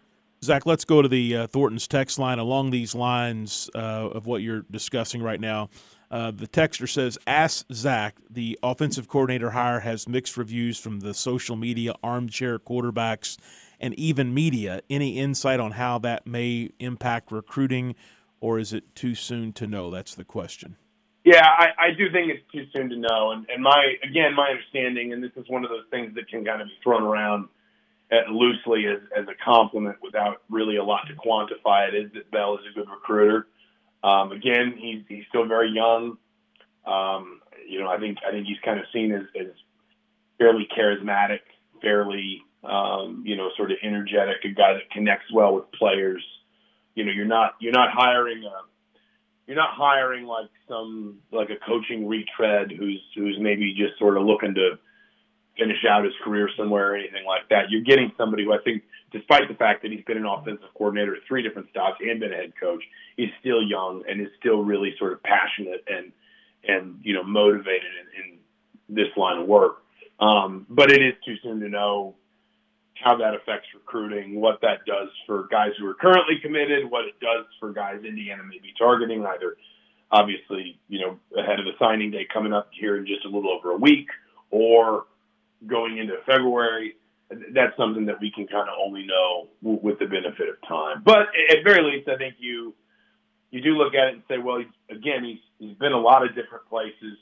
Zach, 0.44 0.66
let's 0.66 0.86
go 0.86 1.02
to 1.02 1.08
the 1.08 1.36
uh, 1.36 1.48
Thornton's 1.48 1.88
text 1.88 2.20
line 2.20 2.38
along 2.38 2.70
these 2.70 2.94
lines 2.94 3.70
uh, 3.74 3.78
of 3.78 4.28
what 4.28 4.44
you're 4.44 4.66
discussing 4.70 5.24
right 5.24 5.40
now. 5.40 5.70
Uh, 6.10 6.32
the 6.32 6.48
texter 6.48 6.88
says, 6.88 7.18
Ask 7.28 7.66
Zach. 7.72 8.16
The 8.30 8.58
offensive 8.64 9.08
coordinator 9.08 9.52
hire 9.52 9.82
has 9.82 10.08
mixed 10.08 10.38
reviews 10.38 10.80
from 10.80 11.02
the 11.02 11.14
social 11.14 11.56
media, 11.56 11.96
armchair 12.02 12.60
quarterbacks, 12.60 13.38
and 13.80 13.94
even 13.96 14.34
media. 14.34 14.82
Any 14.90 15.18
insight 15.18 15.60
on 15.60 15.72
how 15.72 16.00
that 16.00 16.26
may 16.26 16.72
impact 16.80 17.32
recruiting, 17.32 17.96
or 18.40 18.58
is 18.58 18.72
it 18.72 18.96
too 18.96 19.16
soon 19.16 19.52
to 19.54 19.68
know? 19.68 19.92
That's 19.92 20.16
the 20.16 20.24
question. 20.24 20.78
Yeah, 21.26 21.46
I, 21.46 21.68
I 21.78 21.92
do 21.98 22.10
think 22.10 22.32
it's 22.32 22.52
too 22.54 22.66
soon 22.74 22.90
to 22.90 22.96
know. 22.96 23.32
And, 23.32 23.46
and 23.54 23.62
my 23.62 23.96
again, 24.02 24.34
my 24.34 24.52
understanding, 24.52 25.12
and 25.12 25.22
this 25.22 25.34
is 25.36 25.44
one 25.50 25.66
of 25.66 25.70
those 25.70 25.84
things 25.92 26.16
that 26.16 26.30
can 26.30 26.46
kind 26.46 26.62
of 26.62 26.70
be 26.70 26.74
thrown 26.82 27.04
around 27.04 27.50
uh, 28.10 28.32
loosely 28.32 28.86
as, 28.88 29.02
as 29.14 29.26
a 29.28 29.36
compliment 29.44 29.98
without 30.02 30.44
really 30.50 30.78
a 30.78 30.84
lot 30.84 31.02
to 31.08 31.14
quantify 31.16 31.90
it, 31.90 31.96
is 31.96 32.10
that 32.14 32.32
Bell 32.32 32.56
is 32.56 32.62
a 32.72 32.74
good 32.74 32.90
recruiter. 32.90 33.48
Um, 34.04 34.32
again, 34.32 34.76
he's 34.78 35.04
he's 35.08 35.26
still 35.30 35.48
very 35.48 35.72
young. 35.72 36.18
Um, 36.86 37.42
you 37.68 37.80
know, 37.80 37.88
I 37.88 37.98
think 38.00 38.20
I 38.28 38.32
think 38.32 38.48
he's 38.48 38.60
kind 38.64 38.80
of 38.80 38.86
seen 38.94 39.12
as, 39.12 39.24
as 39.40 39.48
fairly 40.38 40.68
charismatic, 40.78 41.40
fairly 41.82 42.44
um, 42.64 43.24
you 43.26 43.36
know, 43.36 43.50
sort 43.56 43.72
of 43.72 43.78
energetic, 43.84 44.38
a 44.44 44.50
guy 44.50 44.74
that 44.74 44.90
connects 44.92 45.32
well 45.34 45.56
with 45.56 45.72
players. 45.72 46.24
You 46.96 47.06
know, 47.06 47.12
you're 47.12 47.26
not 47.26 47.56
you're 47.60 47.74
not 47.74 47.90
hiring 47.92 48.44
a 48.44 48.62
you're 49.48 49.56
not 49.58 49.74
hiring 49.74 50.26
like 50.26 50.50
some 50.68 51.20
like 51.32 51.50
a 51.50 51.66
coaching 51.66 52.08
retread 52.08 52.72
who's 52.72 53.02
who's 53.16 53.38
maybe 53.40 53.74
just 53.74 53.98
sort 54.00 54.18
of 54.18 54.24
looking 54.24 54.56
to 54.56 54.78
finish 55.58 55.84
out 55.90 56.04
his 56.04 56.14
career 56.24 56.50
somewhere 56.58 56.94
or 56.94 56.96
anything 56.96 57.26
like 57.26 57.50
that. 57.50 57.70
You're 57.70 57.84
getting 57.84 58.12
somebody 58.18 58.44
who 58.44 58.54
I 58.54 58.60
think, 58.64 58.84
despite 59.12 59.48
the 59.48 59.56
fact 59.56 59.82
that 59.84 59.92
he's 59.92 60.04
been 60.06 60.18
an 60.18 60.26
offensive 60.26 60.70
coordinator 60.78 61.16
at 61.16 61.22
three 61.28 61.42
different 61.42 61.70
stops 61.70 61.98
and 62.02 62.20
been 62.20 62.34
a 62.34 62.36
head 62.36 62.54
coach, 62.60 62.84
he's 63.16 63.30
still 63.40 63.62
young 63.62 64.04
and 64.08 64.22
is 64.22 64.28
still 64.40 64.64
really 64.64 64.94
sort 64.98 65.14
of 65.14 65.24
passionate 65.24 65.84
and 65.88 66.12
and 66.68 67.00
you 67.04 67.14
know 67.14 67.24
motivated 67.24 67.92
in, 68.02 68.24
in 68.24 68.96
this 68.96 69.08
line 69.16 69.42
of 69.42 69.48
work. 69.48 69.84
Um, 70.20 70.66
but 70.70 70.92
it 70.92 71.02
is 71.02 71.14
too 71.26 71.36
soon 71.44 71.60
to 71.60 71.70
know 71.70 72.16
how 72.96 73.18
that 73.18 73.36
affects 73.36 73.68
recruiting, 73.76 74.42
what 74.42 74.60
that 74.62 74.86
does 74.86 75.10
for 75.26 75.48
guys 75.52 75.72
who 75.80 75.88
are 75.88 75.94
currently 75.94 76.40
committed, 76.42 76.90
what 76.90 77.06
it 77.06 77.20
does 77.20 77.46
for 77.60 77.72
guys 77.72 78.04
Indiana 78.04 78.44
may 78.44 78.58
be 78.58 78.74
targeting, 78.78 79.26
either 79.26 79.56
obviously, 80.12 80.80
you 80.88 81.00
know, 81.02 81.20
ahead 81.38 81.60
of 81.60 81.66
the 81.66 81.74
signing 81.80 82.12
day 82.12 82.26
coming 82.32 82.54
up 82.54 82.70
here 82.72 82.98
in 82.98 83.06
just 83.06 83.26
a 83.26 83.30
little 83.30 83.52
over 83.52 83.72
a 83.72 83.78
week 83.78 84.08
or 84.50 85.06
going 85.66 85.98
into 85.98 86.16
February. 86.26 86.96
That's 87.30 87.76
something 87.78 88.06
that 88.06 88.22
we 88.22 88.32
can 88.32 88.48
kind 88.48 88.70
of 88.70 88.76
only 88.84 89.06
know 89.06 89.48
w- 89.62 89.80
with 89.82 90.00
the 90.00 90.06
benefit 90.06 90.48
of 90.50 90.56
time. 90.68 91.02
But 91.04 91.28
at 91.50 91.64
very 91.64 91.84
least, 91.84 92.08
I 92.08 92.18
think 92.18 92.36
you 92.40 92.74
you 93.52 93.62
do 93.62 93.72
look 93.72 93.94
at 93.94 94.10
it 94.10 94.14
and 94.16 94.24
say, 94.28 94.38
well, 94.38 94.60
he's, 94.60 94.68
again, 94.98 95.24
he's 95.24 95.40
he's 95.60 95.78
been 95.78 95.94
a 95.94 96.00
lot 96.00 96.24
of 96.24 96.36
different 96.36 96.68
places. 96.70 97.18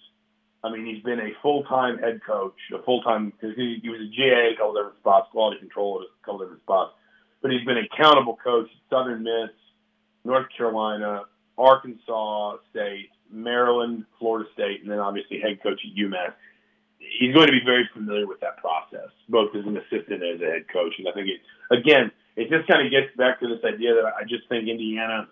I 0.64 0.72
mean, 0.72 0.86
he's 0.86 1.04
been 1.04 1.20
a 1.20 1.30
full-time 1.44 2.00
head 2.00 2.22
coach, 2.26 2.58
a 2.74 2.82
full-time 2.82 3.32
because 3.32 3.56
he, 3.56 3.80
he 3.84 3.90
was 3.90 4.02
a 4.02 4.10
GA, 4.10 4.54
a 4.54 4.58
couple 4.58 4.74
different 4.74 4.98
spots, 4.98 5.28
quality 5.32 5.60
control 5.60 6.02
at 6.02 6.08
a 6.10 6.26
couple 6.26 6.40
different 6.40 6.64
spots. 6.64 6.94
But 7.42 7.52
he's 7.52 7.64
been 7.66 7.78
a 7.78 7.86
accountable 7.86 8.38
coach 8.44 8.66
at 8.66 8.90
Southern 8.90 9.22
Miss, 9.22 9.54
North 10.24 10.48
Carolina, 10.58 11.22
Arkansas 11.58 12.58
State, 12.72 13.10
Maryland, 13.32 14.06
Florida 14.20 14.50
State, 14.54 14.82
and 14.82 14.90
then 14.90 15.00
obviously 15.00 15.40
head 15.40 15.62
coach 15.62 15.80
at 15.86 15.98
UMass. 15.98 16.34
He's 17.20 17.34
going 17.34 17.48
to 17.48 17.54
be 17.54 17.64
very 17.64 17.90
familiar 17.94 18.28
with 18.28 18.40
that 18.42 18.58
process, 18.58 19.10
both 19.30 19.56
as 19.56 19.66
an 19.66 19.78
assistant 19.78 20.24
and 20.24 20.36
as 20.36 20.42
a 20.42 20.52
head 20.52 20.66
coach. 20.72 20.94
And 20.98 21.08
I 21.08 21.12
think 21.12 21.28
it, 21.28 21.42
again, 21.72 22.12
it 22.36 22.50
just 22.50 22.68
kind 22.68 22.86
of 22.86 22.92
gets 22.92 23.16
back 23.16 23.40
to 23.40 23.48
this 23.48 23.64
idea 23.64 23.96
that 23.96 24.06
I 24.20 24.24
just 24.24 24.48
think 24.50 24.68
Indiana 24.68 25.28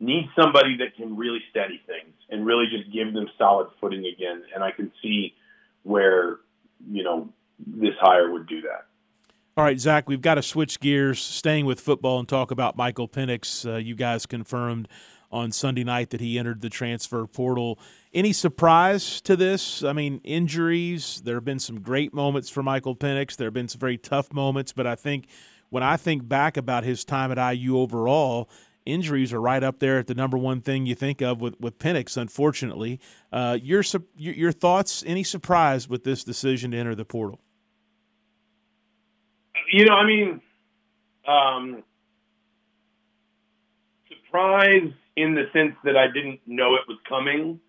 needs 0.00 0.28
somebody 0.38 0.76
that 0.78 0.94
can 0.96 1.16
really 1.16 1.40
steady 1.50 1.80
things 1.86 2.14
and 2.30 2.46
really 2.46 2.66
just 2.70 2.92
give 2.92 3.12
them 3.12 3.26
solid 3.36 3.68
footing 3.80 4.04
again. 4.06 4.42
And 4.54 4.62
I 4.62 4.70
can 4.70 4.92
see 5.02 5.34
where, 5.82 6.38
you 6.88 7.02
know, 7.02 7.28
this 7.66 7.94
hire 8.00 8.30
would 8.30 8.46
do 8.46 8.60
that. 8.62 8.86
All 9.56 9.64
right, 9.64 9.80
Zach, 9.80 10.08
we've 10.08 10.20
got 10.20 10.36
to 10.36 10.42
switch 10.42 10.78
gears, 10.78 11.20
staying 11.20 11.66
with 11.66 11.80
football, 11.80 12.20
and 12.20 12.28
talk 12.28 12.52
about 12.52 12.76
Michael 12.76 13.08
Penix. 13.08 13.68
Uh, 13.68 13.76
you 13.76 13.96
guys 13.96 14.24
confirmed 14.24 14.86
on 15.30 15.52
Sunday 15.52 15.84
night 15.84 16.10
that 16.10 16.20
he 16.20 16.38
entered 16.38 16.60
the 16.60 16.70
transfer 16.70 17.26
portal. 17.26 17.78
Any 18.14 18.32
surprise 18.32 19.20
to 19.22 19.36
this? 19.36 19.82
I 19.82 19.92
mean, 19.92 20.20
injuries, 20.24 21.20
there 21.24 21.34
have 21.34 21.44
been 21.44 21.58
some 21.58 21.80
great 21.80 22.14
moments 22.14 22.48
for 22.48 22.62
Michael 22.62 22.96
Penix, 22.96 23.36
there 23.36 23.46
have 23.46 23.54
been 23.54 23.68
some 23.68 23.80
very 23.80 23.98
tough 23.98 24.32
moments, 24.32 24.72
but 24.72 24.86
I 24.86 24.94
think 24.94 25.26
when 25.70 25.82
I 25.82 25.96
think 25.96 26.26
back 26.26 26.56
about 26.56 26.84
his 26.84 27.04
time 27.04 27.30
at 27.30 27.52
IU 27.52 27.78
overall, 27.78 28.48
injuries 28.86 29.32
are 29.32 29.40
right 29.40 29.62
up 29.62 29.78
there 29.78 29.98
at 29.98 30.06
the 30.06 30.14
number 30.14 30.38
one 30.38 30.60
thing 30.60 30.86
you 30.86 30.94
think 30.94 31.20
of 31.20 31.40
with 31.40 31.60
with 31.60 31.78
Penix. 31.78 32.16
Unfortunately, 32.16 32.98
uh, 33.32 33.58
your 33.62 33.82
your 34.16 34.52
thoughts? 34.52 35.04
Any 35.06 35.22
surprise 35.22 35.88
with 35.88 36.04
this 36.04 36.24
decision 36.24 36.70
to 36.70 36.78
enter 36.78 36.94
the 36.94 37.04
portal? 37.04 37.40
You 39.70 39.84
know, 39.84 39.94
I 39.94 40.06
mean, 40.06 40.40
um, 41.26 41.82
surprise 44.08 44.92
in 45.18 45.34
the 45.34 45.44
sense 45.52 45.74
that 45.84 45.96
I 45.96 46.06
didn't 46.06 46.40
know 46.46 46.76
it 46.76 46.82
was 46.86 46.98
coming. 47.08 47.60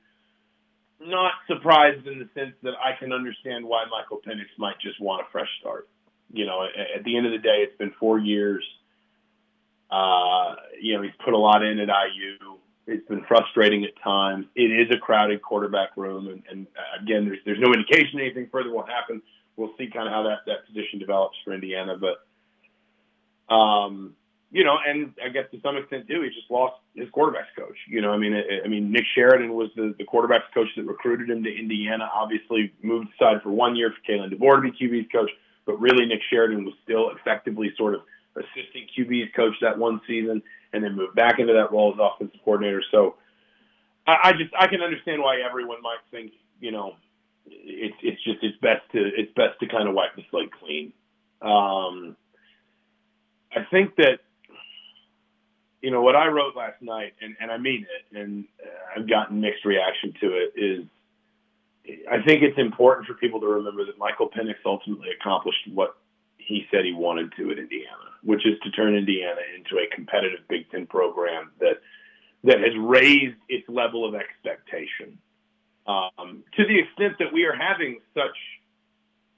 Not 1.02 1.32
surprised 1.48 2.06
in 2.06 2.20
the 2.20 2.30
sense 2.36 2.54
that 2.62 2.74
I 2.84 2.98
can 3.00 3.12
understand 3.12 3.66
why 3.66 3.86
Michael 3.90 4.22
Penix 4.26 4.48
might 4.58 4.80
just 4.80 5.02
want 5.02 5.26
a 5.26 5.32
fresh 5.32 5.50
start. 5.60 5.90
You 6.32 6.46
know, 6.46 6.64
at, 6.64 7.00
at 7.00 7.04
the 7.04 7.18
end 7.18 7.26
of 7.26 7.32
the 7.32 7.40
day, 7.40 7.66
it's 7.66 7.78
been 7.78 7.94
four 8.00 8.20
years. 8.20 8.64
Uh, 9.90 10.56
you 10.80 10.96
know, 10.96 11.02
he's 11.02 11.14
put 11.26 11.34
a 11.34 11.38
lot 11.38 11.64
in 11.64 11.80
at 11.80 11.88
IU. 11.88 12.58
It's 12.86 13.08
been 13.08 13.24
frustrating 13.28 13.84
at 13.86 13.92
times. 14.04 14.46
It 14.56 14.72
is 14.72 14.96
a 14.96 15.00
crowded 15.00 15.42
quarterback 15.42 15.96
room, 15.96 16.28
and, 16.28 16.44
and 16.50 16.68
again, 17.02 17.26
there's 17.26 17.40
there's 17.46 17.60
no 17.60 17.74
indication 17.74 18.20
anything 18.20 18.48
further 18.52 18.72
will 18.72 18.86
happen. 18.86 19.22
We'll 19.56 19.74
see 19.78 19.88
kind 19.88 20.08
of 20.08 20.14
how 20.14 20.24
that 20.24 20.40
that 20.48 20.66
position 20.68 21.00
develops 21.00 21.38
for 21.44 21.54
Indiana, 21.54 21.98
but 21.98 23.54
um, 23.54 24.16
you 24.52 24.64
know, 24.64 24.78
and 24.86 25.14
I 25.24 25.30
guess 25.30 25.46
to 25.52 25.62
some 25.62 25.78
extent 25.78 26.08
too, 26.08 26.22
he 26.24 26.30
just 26.30 26.50
lost 26.50 26.76
his 26.96 27.08
quarterbacks 27.10 27.54
coach. 27.58 27.78
You 27.88 28.02
know, 28.02 28.12
I 28.12 28.18
mean, 28.18 28.34
I, 28.34 28.66
I 28.66 28.68
mean, 28.68 28.92
Nick 28.92 29.04
Sheridan 29.14 29.54
was 29.54 29.70
the 29.76 29.94
the 29.98 30.06
quarterbacks 30.06 30.52
coach 30.54 30.68
that 30.76 30.86
recruited 30.86 31.30
him 31.30 31.44
to 31.44 31.50
Indiana. 31.56 32.10
Obviously, 32.14 32.74
moved 32.82 33.10
aside 33.16 33.42
for 33.44 33.52
one 33.52 33.76
year 33.76 33.92
for 33.92 34.12
Kalen 34.12 34.34
DeBoer 34.34 34.64
to 34.64 34.72
be 34.72 34.72
QB's 34.72 35.12
coach, 35.12 35.30
but 35.66 35.80
really 35.80 36.06
Nick 36.06 36.22
Sheridan 36.30 36.66
was 36.66 36.74
still 36.84 37.12
effectively 37.12 37.72
sort 37.78 37.94
of 37.94 38.02
assistant 38.36 38.90
QB's 38.98 39.34
coach 39.36 39.54
that 39.62 39.78
one 39.78 40.02
season, 40.08 40.42
and 40.74 40.84
then 40.84 40.96
moved 40.96 41.16
back 41.16 41.40
into 41.40 41.54
that 41.54 41.72
role 41.72 41.94
as 41.94 42.00
offensive 42.02 42.40
coordinator. 42.44 42.84
So, 42.92 43.16
I, 44.08 44.30
I 44.30 44.32
just 44.34 44.54
I 44.58 44.66
can 44.68 44.82
understand 44.82 45.22
why 45.22 45.42
everyone 45.48 45.82
might 45.84 46.02
think, 46.10 46.32
you 46.60 46.72
know, 46.72 46.96
it's 47.46 47.96
it's 48.02 48.24
just 48.24 48.40
it's 48.42 48.58
best 48.58 48.82
to 48.94 49.00
it's 49.00 49.32
best 49.36 49.60
to 49.60 49.68
kind 49.68 49.88
of 49.88 49.94
wipe 49.94 50.16
the 50.16 50.24
slate 50.32 50.52
clean. 50.60 50.94
Um, 51.42 52.16
I 53.52 53.66
think 53.72 53.96
that 53.98 54.20
you 55.82 55.92
know 55.92 56.02
what 56.02 56.16
I 56.16 56.28
wrote 56.28 56.56
last 56.56 56.82
night, 56.82 57.14
and, 57.22 57.36
and 57.40 57.52
I 57.52 57.58
mean 57.58 57.86
it, 57.86 58.18
and 58.18 58.46
I've 58.96 59.10
gotten 59.10 59.42
mixed 59.42 59.66
reaction 59.66 60.14
to 60.22 60.28
it. 60.28 60.54
Is 60.56 60.86
I 62.12 62.22
think 62.22 62.44
it's 62.44 62.58
important 62.58 63.08
for 63.08 63.14
people 63.14 63.40
to 63.42 63.48
remember 63.48 63.86
that 63.86 63.98
Michael 63.98 64.30
Penix 64.30 64.56
ultimately 64.66 65.10
accomplished 65.20 65.60
what 65.74 65.98
he 66.38 66.66
said 66.72 66.86
he 66.86 66.94
wanted 66.94 67.32
to 67.38 67.52
at 67.52 67.60
Indiana, 67.60 68.10
which 68.24 68.46
is 68.46 68.60
to 68.64 68.72
turn 68.72 68.96
Indiana 68.96 69.42
into 69.56 69.78
a 69.78 69.88
competitive 69.94 70.40
Big 70.50 70.70
Ten 70.72 70.86
program 70.86 71.52
that 71.60 71.82
that 72.44 72.60
has 72.60 72.74
raised 72.78 73.36
its 73.50 73.68
level 73.68 74.08
of 74.08 74.16
expectation 74.16 75.18
um, 75.88 76.44
to 76.56 76.66
the 76.66 76.80
extent 76.80 77.16
that 77.20 77.34
we 77.34 77.44
are 77.44 77.56
having 77.56 78.00
such 78.14 78.38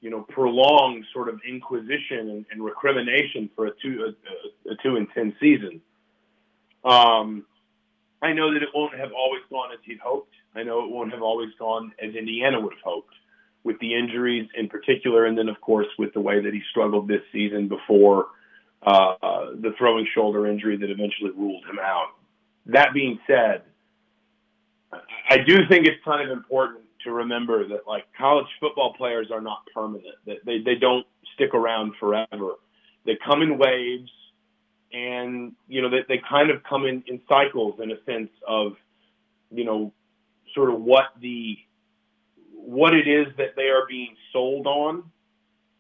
you 0.02 0.10
know, 0.10 0.22
prolonged 0.22 1.06
sort 1.14 1.30
of 1.30 1.40
inquisition 1.48 2.30
and, 2.30 2.46
and 2.52 2.66
recrimination 2.66 3.50
for 3.56 3.68
a 3.68 3.72
two 3.82 4.04
a, 4.04 4.72
a, 4.72 4.76
two 4.84 4.96
and 4.98 5.08
ten 5.14 5.34
season. 5.40 5.80
Um, 6.84 7.46
I 8.22 8.34
know 8.34 8.54
that 8.54 8.62
it 8.62 8.70
won't 8.74 8.96
have 8.96 9.12
always 9.14 9.42
gone 9.50 9.72
as 9.74 9.80
he'd 9.84 10.00
hoped. 10.00 10.34
I 10.56 10.64
know 10.64 10.84
it 10.84 10.92
won't 10.92 11.12
have 11.12 11.22
always 11.22 11.50
gone 11.58 11.92
as 12.02 12.14
Indiana 12.14 12.60
would 12.60 12.74
have 12.74 12.84
hoped, 12.84 13.14
with 13.64 13.80
the 13.80 13.96
injuries 13.96 14.50
in 14.56 14.68
particular, 14.68 15.26
and 15.26 15.38
then 15.38 15.50
of 15.50 15.60
course 15.62 15.88
with 15.98 16.14
the 16.14 16.22
way 16.22 16.42
that 16.42 16.54
he 16.54 16.62
struggled 16.70 17.08
this 17.08 17.22
season 17.32 17.68
before 17.68 18.28
uh, 18.84 19.14
the 19.60 19.74
throwing 19.78 20.08
shoulder 20.14 20.48
injury 20.48 20.78
that 20.78 20.90
eventually 20.90 21.32
ruled 21.32 21.64
him 21.66 21.80
out. 21.80 22.08
That 22.68 22.94
being 22.94 23.20
said, 23.28 23.64
I 25.30 25.38
do 25.38 25.60
think 25.70 25.88
it's 25.88 26.04
kind 26.04 26.30
of 26.30 26.36
important 26.36 26.82
to 27.06 27.12
remember 27.12 27.68
that 27.70 27.88
like 27.88 28.06
college 28.18 28.48
football 28.60 28.94
players 28.94 29.28
are 29.32 29.42
not 29.42 29.64
permanent. 29.74 30.16
That 30.26 30.38
they, 30.46 30.60
they 30.60 30.76
don't 30.76 31.06
stick 31.36 31.54
around 31.54 31.94
forever. 32.00 32.56
They 33.06 33.18
come 33.26 33.42
in 33.42 33.58
waves 33.58 34.12
and 34.94 35.54
you 35.68 35.82
know 35.82 35.90
they, 35.90 36.04
they 36.08 36.22
kind 36.30 36.50
of 36.50 36.64
come 36.64 36.86
in, 36.86 37.04
in 37.08 37.22
cycles 37.28 37.80
in 37.82 37.92
a 37.92 38.04
sense 38.06 38.30
of 38.48 38.74
you 39.52 39.64
know 39.64 39.94
sort 40.54 40.74
of 40.74 40.82
what 40.82 41.06
the 41.22 41.58
what 42.54 42.94
it 42.94 43.08
is 43.08 43.28
that 43.38 43.56
they 43.56 43.70
are 43.70 43.86
being 43.88 44.16
sold 44.32 44.68
on 44.68 45.04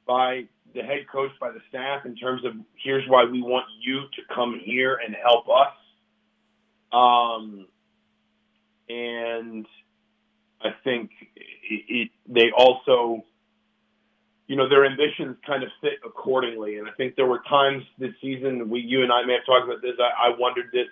by 0.07 0.45
the 0.73 0.81
head 0.81 1.05
coach 1.11 1.31
by 1.39 1.51
the 1.51 1.59
staff 1.69 2.05
in 2.05 2.15
terms 2.15 2.43
of 2.45 2.53
here's 2.83 3.07
why 3.07 3.25
we 3.25 3.41
want 3.41 3.65
you 3.81 4.01
to 4.15 4.21
come 4.33 4.59
here 4.63 4.99
and 5.05 5.15
help 5.15 5.45
us. 5.49 5.73
Um 6.91 7.67
and 8.89 9.65
I 10.61 10.69
think 10.83 11.11
it, 11.35 11.83
it, 11.87 12.09
they 12.27 12.51
also 12.55 13.23
you 14.51 14.57
know, 14.57 14.67
their 14.67 14.83
ambitions 14.83 15.37
kind 15.47 15.63
of 15.63 15.69
fit 15.79 16.03
accordingly. 16.03 16.75
And 16.75 16.85
I 16.85 16.91
think 16.99 17.15
there 17.15 17.25
were 17.25 17.39
times 17.47 17.85
this 17.97 18.11
season, 18.19 18.69
we, 18.69 18.81
you 18.81 19.01
and 19.01 19.09
I 19.09 19.23
may 19.23 19.39
have 19.39 19.45
talked 19.45 19.63
about 19.63 19.81
this. 19.81 19.95
I, 19.95 20.27
I 20.27 20.35
wondered 20.37 20.67
this, 20.73 20.91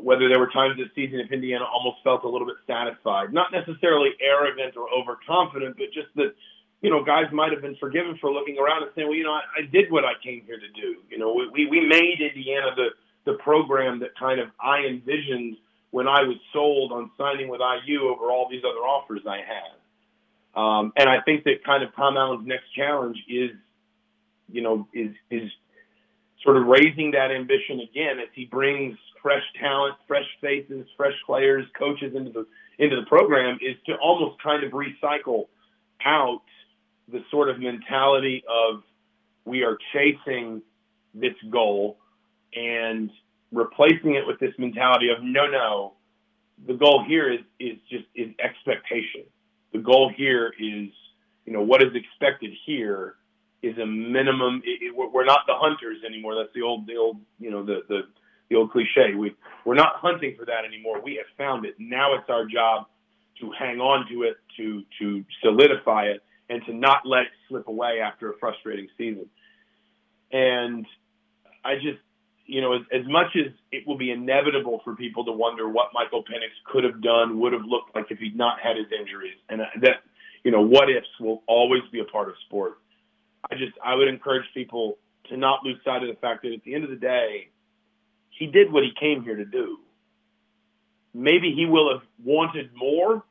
whether 0.00 0.28
there 0.28 0.38
were 0.38 0.46
times 0.46 0.78
this 0.78 0.86
season 0.94 1.18
if 1.18 1.32
Indiana 1.32 1.64
almost 1.64 1.98
felt 2.04 2.22
a 2.22 2.28
little 2.28 2.46
bit 2.46 2.54
satisfied, 2.68 3.34
not 3.34 3.50
necessarily 3.50 4.10
arrogant 4.22 4.76
or 4.76 4.86
overconfident, 4.94 5.74
but 5.76 5.90
just 5.92 6.06
that, 6.14 6.38
you 6.80 6.88
know, 6.88 7.02
guys 7.02 7.26
might 7.32 7.50
have 7.50 7.62
been 7.62 7.74
forgiven 7.82 8.16
for 8.20 8.30
looking 8.30 8.58
around 8.62 8.84
and 8.84 8.92
saying, 8.94 9.08
well, 9.08 9.16
you 9.16 9.24
know, 9.24 9.34
I, 9.34 9.42
I 9.58 9.62
did 9.66 9.90
what 9.90 10.04
I 10.04 10.14
came 10.22 10.46
here 10.46 10.60
to 10.62 10.70
do. 10.80 11.02
You 11.10 11.18
know, 11.18 11.34
we, 11.34 11.66
we 11.66 11.80
made 11.82 12.22
Indiana 12.22 12.70
the, 12.76 12.94
the 13.26 13.38
program 13.42 13.98
that 14.06 14.14
kind 14.14 14.38
of 14.38 14.50
I 14.62 14.86
envisioned 14.86 15.56
when 15.90 16.06
I 16.06 16.22
was 16.22 16.36
sold 16.52 16.92
on 16.92 17.10
signing 17.18 17.48
with 17.48 17.58
IU 17.58 18.06
over 18.06 18.30
all 18.30 18.46
these 18.48 18.62
other 18.62 18.86
offers 18.86 19.22
I 19.26 19.38
had. 19.38 19.77
Um, 20.58 20.92
and 20.96 21.08
I 21.08 21.20
think 21.20 21.44
that 21.44 21.62
kind 21.64 21.84
of 21.84 21.94
Tom 21.94 22.16
Allen's 22.16 22.44
next 22.44 22.74
challenge 22.74 23.16
is, 23.28 23.52
you 24.50 24.60
know, 24.60 24.88
is 24.92 25.12
is 25.30 25.48
sort 26.42 26.56
of 26.56 26.66
raising 26.66 27.12
that 27.12 27.30
ambition 27.30 27.78
again 27.78 28.18
as 28.18 28.28
he 28.34 28.44
brings 28.44 28.98
fresh 29.22 29.44
talent, 29.60 29.94
fresh 30.08 30.26
faces, 30.40 30.84
fresh 30.96 31.14
players, 31.26 31.64
coaches 31.78 32.12
into 32.16 32.32
the 32.32 32.46
into 32.78 32.96
the 32.96 33.06
program 33.06 33.58
is 33.62 33.76
to 33.86 33.94
almost 34.02 34.42
kind 34.42 34.64
of 34.64 34.72
recycle 34.72 35.44
out 36.04 36.42
the 37.06 37.20
sort 37.30 37.48
of 37.48 37.60
mentality 37.60 38.42
of 38.48 38.82
we 39.44 39.62
are 39.62 39.78
chasing 39.92 40.60
this 41.14 41.34
goal 41.50 41.98
and 42.54 43.10
replacing 43.52 44.16
it 44.16 44.26
with 44.26 44.40
this 44.40 44.52
mentality 44.58 45.08
of 45.16 45.22
no 45.22 45.46
no 45.46 45.92
the 46.66 46.74
goal 46.74 47.04
here 47.06 47.32
is 47.32 47.40
is 47.60 47.78
just 47.88 48.04
is 48.16 48.30
expectation 48.40 49.22
the 49.72 49.78
goal 49.78 50.12
here 50.14 50.52
is 50.58 50.88
you 51.44 51.52
know 51.52 51.62
what 51.62 51.82
is 51.82 51.94
expected 51.94 52.50
here 52.66 53.14
is 53.62 53.76
a 53.78 53.86
minimum. 53.86 54.62
It, 54.64 54.82
it, 54.82 54.96
we're 54.96 55.24
not 55.24 55.40
the 55.46 55.54
hunters 55.56 55.98
anymore. 56.06 56.34
That's 56.36 56.54
the 56.54 56.62
old 56.62 56.86
the 56.86 56.96
old 56.96 57.20
you 57.38 57.50
know 57.50 57.64
the 57.64 57.80
the 57.88 58.02
the 58.50 58.56
old 58.56 58.70
cliche. 58.70 59.14
We 59.16 59.34
we're 59.64 59.74
not 59.74 59.96
hunting 59.96 60.34
for 60.38 60.44
that 60.46 60.64
anymore. 60.66 61.00
We 61.02 61.16
have 61.16 61.26
found 61.36 61.64
it. 61.64 61.74
Now 61.78 62.14
it's 62.14 62.28
our 62.28 62.46
job 62.46 62.86
to 63.40 63.50
hang 63.58 63.80
on 63.80 64.08
to 64.10 64.22
it 64.22 64.36
to 64.56 64.82
to 65.00 65.24
solidify 65.42 66.04
it 66.06 66.22
and 66.50 66.64
to 66.66 66.72
not 66.72 67.02
let 67.04 67.22
it 67.22 67.32
slip 67.48 67.68
away 67.68 68.00
after 68.00 68.30
a 68.30 68.38
frustrating 68.38 68.88
season. 68.96 69.26
And 70.32 70.86
I 71.64 71.74
just, 71.76 71.98
you 72.48 72.62
know, 72.62 72.72
as, 72.72 72.80
as 72.90 73.06
much 73.06 73.36
as 73.36 73.52
it 73.70 73.86
will 73.86 73.98
be 73.98 74.10
inevitable 74.10 74.80
for 74.82 74.96
people 74.96 75.24
to 75.26 75.32
wonder 75.32 75.68
what 75.68 75.90
Michael 75.92 76.24
Penix 76.24 76.50
could 76.64 76.82
have 76.82 77.02
done, 77.02 77.38
would 77.40 77.52
have 77.52 77.66
looked 77.66 77.94
like 77.94 78.06
if 78.10 78.18
he'd 78.18 78.36
not 78.36 78.58
had 78.58 78.76
his 78.76 78.86
injuries, 78.98 79.36
and 79.50 79.60
uh, 79.60 79.66
that, 79.82 80.02
you 80.42 80.50
know, 80.50 80.62
what 80.62 80.90
ifs 80.90 81.06
will 81.20 81.42
always 81.46 81.82
be 81.92 82.00
a 82.00 82.04
part 82.04 82.28
of 82.28 82.34
sport. 82.46 82.78
I 83.50 83.54
just, 83.54 83.74
I 83.84 83.94
would 83.94 84.08
encourage 84.08 84.46
people 84.54 84.96
to 85.28 85.36
not 85.36 85.62
lose 85.62 85.76
sight 85.84 86.02
of 86.02 86.08
the 86.08 86.18
fact 86.20 86.42
that 86.42 86.52
at 86.54 86.64
the 86.64 86.74
end 86.74 86.84
of 86.84 86.90
the 86.90 86.96
day, 86.96 87.50
he 88.30 88.46
did 88.46 88.72
what 88.72 88.82
he 88.82 88.92
came 88.98 89.22
here 89.22 89.36
to 89.36 89.44
do. 89.44 89.78
Maybe 91.12 91.52
he 91.54 91.66
will 91.66 91.92
have 91.92 92.02
wanted 92.24 92.70
more. 92.74 93.24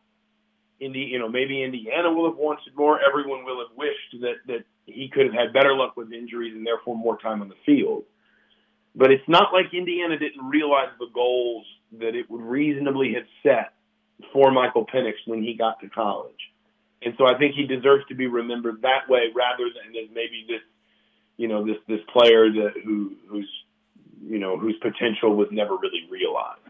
Indi- 0.80 1.10
you 1.12 1.17
know, 1.17 1.27
maybe 1.27 1.63
Indiana 1.63 2.13
will 2.13 2.30
have 2.30 2.38
wanted 2.38 2.75
more. 2.75 2.99
Everyone 3.01 3.45
will 3.45 3.60
have 3.60 3.75
wished 3.75 4.21
that 4.21 4.36
that 4.45 4.65
he 4.86 5.10
could 5.12 5.25
have 5.25 5.34
had 5.34 5.53
better 5.53 5.73
luck 5.73 5.97
with 5.97 6.13
injuries 6.13 6.53
and 6.56 6.65
therefore 6.67 6.95
more 6.95 7.17
time 7.17 7.41
on 7.41 7.49
the 7.49 7.56
field. 7.65 8.03
But 8.98 9.12
it's 9.12 9.28
not 9.28 9.54
like 9.54 9.74
Indiana 9.74 10.18
didn't 10.18 10.44
realize 10.44 10.90
the 11.00 11.08
goals 11.14 11.66
that 12.00 12.16
it 12.16 12.30
would 12.32 12.42
reasonably 12.42 13.14
have 13.14 13.26
set 13.44 13.74
for 14.34 14.52
Michael 14.52 14.88
Penix 14.88 15.14
when 15.28 15.44
he 15.44 15.54
got 15.54 15.80
to 15.82 15.90
college. 15.90 16.34
And 17.04 17.14
so 17.20 17.28
I 17.28 17.38
think 17.38 17.54
he 17.54 17.68
deserves 17.68 18.06
to 18.10 18.16
be 18.16 18.26
remembered 18.26 18.82
that 18.82 19.08
way 19.08 19.26
rather 19.36 19.66
than 19.66 19.96
as 19.96 20.10
maybe 20.10 20.46
this, 20.48 20.62
you 21.38 21.48
know, 21.48 21.64
this 21.64 21.78
this 21.88 22.00
player 22.12 22.52
that 22.52 22.72
who 22.84 23.14
who's 23.30 23.50
you 24.26 24.40
know 24.40 24.58
whose 24.58 24.76
potential 24.82 25.36
was 25.36 25.48
never 25.52 25.76
really 25.76 26.08
realized. 26.10 26.62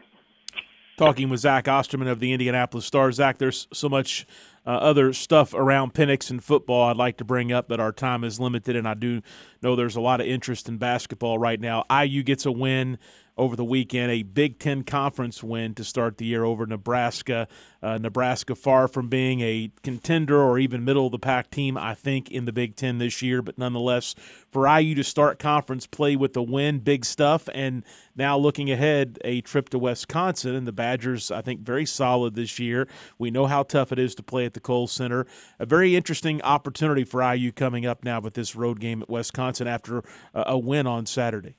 Talking 0.98 1.30
with 1.30 1.40
Zach 1.40 1.66
Osterman 1.66 2.08
of 2.08 2.20
the 2.20 2.32
Indianapolis 2.32 2.84
Star. 2.84 3.10
Zach, 3.10 3.38
there's 3.38 3.68
so 3.72 3.88
much 3.88 4.26
uh, 4.68 4.72
other 4.72 5.14
stuff 5.14 5.54
around 5.54 5.94
Penix 5.94 6.30
and 6.30 6.44
football 6.44 6.90
I'd 6.90 6.96
like 6.98 7.16
to 7.16 7.24
bring 7.24 7.50
up, 7.50 7.68
but 7.68 7.80
our 7.80 7.90
time 7.90 8.22
is 8.22 8.38
limited, 8.38 8.76
and 8.76 8.86
I 8.86 8.92
do 8.92 9.22
know 9.62 9.74
there's 9.74 9.96
a 9.96 10.00
lot 10.02 10.20
of 10.20 10.26
interest 10.26 10.68
in 10.68 10.76
basketball 10.76 11.38
right 11.38 11.58
now. 11.58 11.84
IU 11.90 12.22
gets 12.22 12.44
a 12.44 12.52
win 12.52 12.98
over 13.38 13.54
the 13.54 13.64
weekend, 13.64 14.10
a 14.10 14.24
Big 14.24 14.58
Ten 14.58 14.82
conference 14.82 15.42
win 15.42 15.72
to 15.76 15.84
start 15.84 16.18
the 16.18 16.26
year 16.26 16.44
over 16.44 16.66
Nebraska. 16.66 17.46
Uh, 17.80 17.96
Nebraska, 17.96 18.56
far 18.56 18.88
from 18.88 19.08
being 19.08 19.40
a 19.40 19.70
contender 19.84 20.42
or 20.42 20.58
even 20.58 20.84
middle 20.84 21.06
of 21.06 21.12
the 21.12 21.18
pack 21.20 21.48
team, 21.48 21.78
I 21.78 21.94
think, 21.94 22.30
in 22.32 22.44
the 22.44 22.52
Big 22.52 22.74
Ten 22.74 22.98
this 22.98 23.22
year, 23.22 23.40
but 23.40 23.56
nonetheless, 23.56 24.16
for 24.50 24.66
IU 24.66 24.96
to 24.96 25.04
start 25.04 25.38
conference 25.38 25.86
play 25.86 26.16
with 26.16 26.36
a 26.36 26.42
win, 26.42 26.80
big 26.80 27.04
stuff. 27.04 27.48
And 27.54 27.84
now 28.16 28.36
looking 28.36 28.70
ahead, 28.72 29.18
a 29.24 29.40
trip 29.42 29.68
to 29.68 29.78
Wisconsin, 29.78 30.56
and 30.56 30.66
the 30.66 30.72
Badgers, 30.72 31.30
I 31.30 31.40
think, 31.40 31.60
very 31.60 31.86
solid 31.86 32.34
this 32.34 32.58
year. 32.58 32.88
We 33.18 33.30
know 33.30 33.46
how 33.46 33.62
tough 33.62 33.92
it 33.92 34.00
is 34.00 34.16
to 34.16 34.22
play 34.24 34.44
at 34.46 34.54
the 34.54 34.57
Kohl 34.60 34.86
Center. 34.86 35.26
A 35.58 35.66
very 35.66 35.96
interesting 35.96 36.42
opportunity 36.42 37.04
for 37.04 37.22
IU 37.22 37.52
coming 37.52 37.86
up 37.86 38.04
now 38.04 38.20
with 38.20 38.34
this 38.34 38.54
road 38.54 38.80
game 38.80 39.02
at 39.02 39.08
Wisconsin 39.08 39.66
after 39.66 39.98
a, 40.34 40.44
a 40.48 40.58
win 40.58 40.86
on 40.86 41.06
Saturday. 41.06 41.56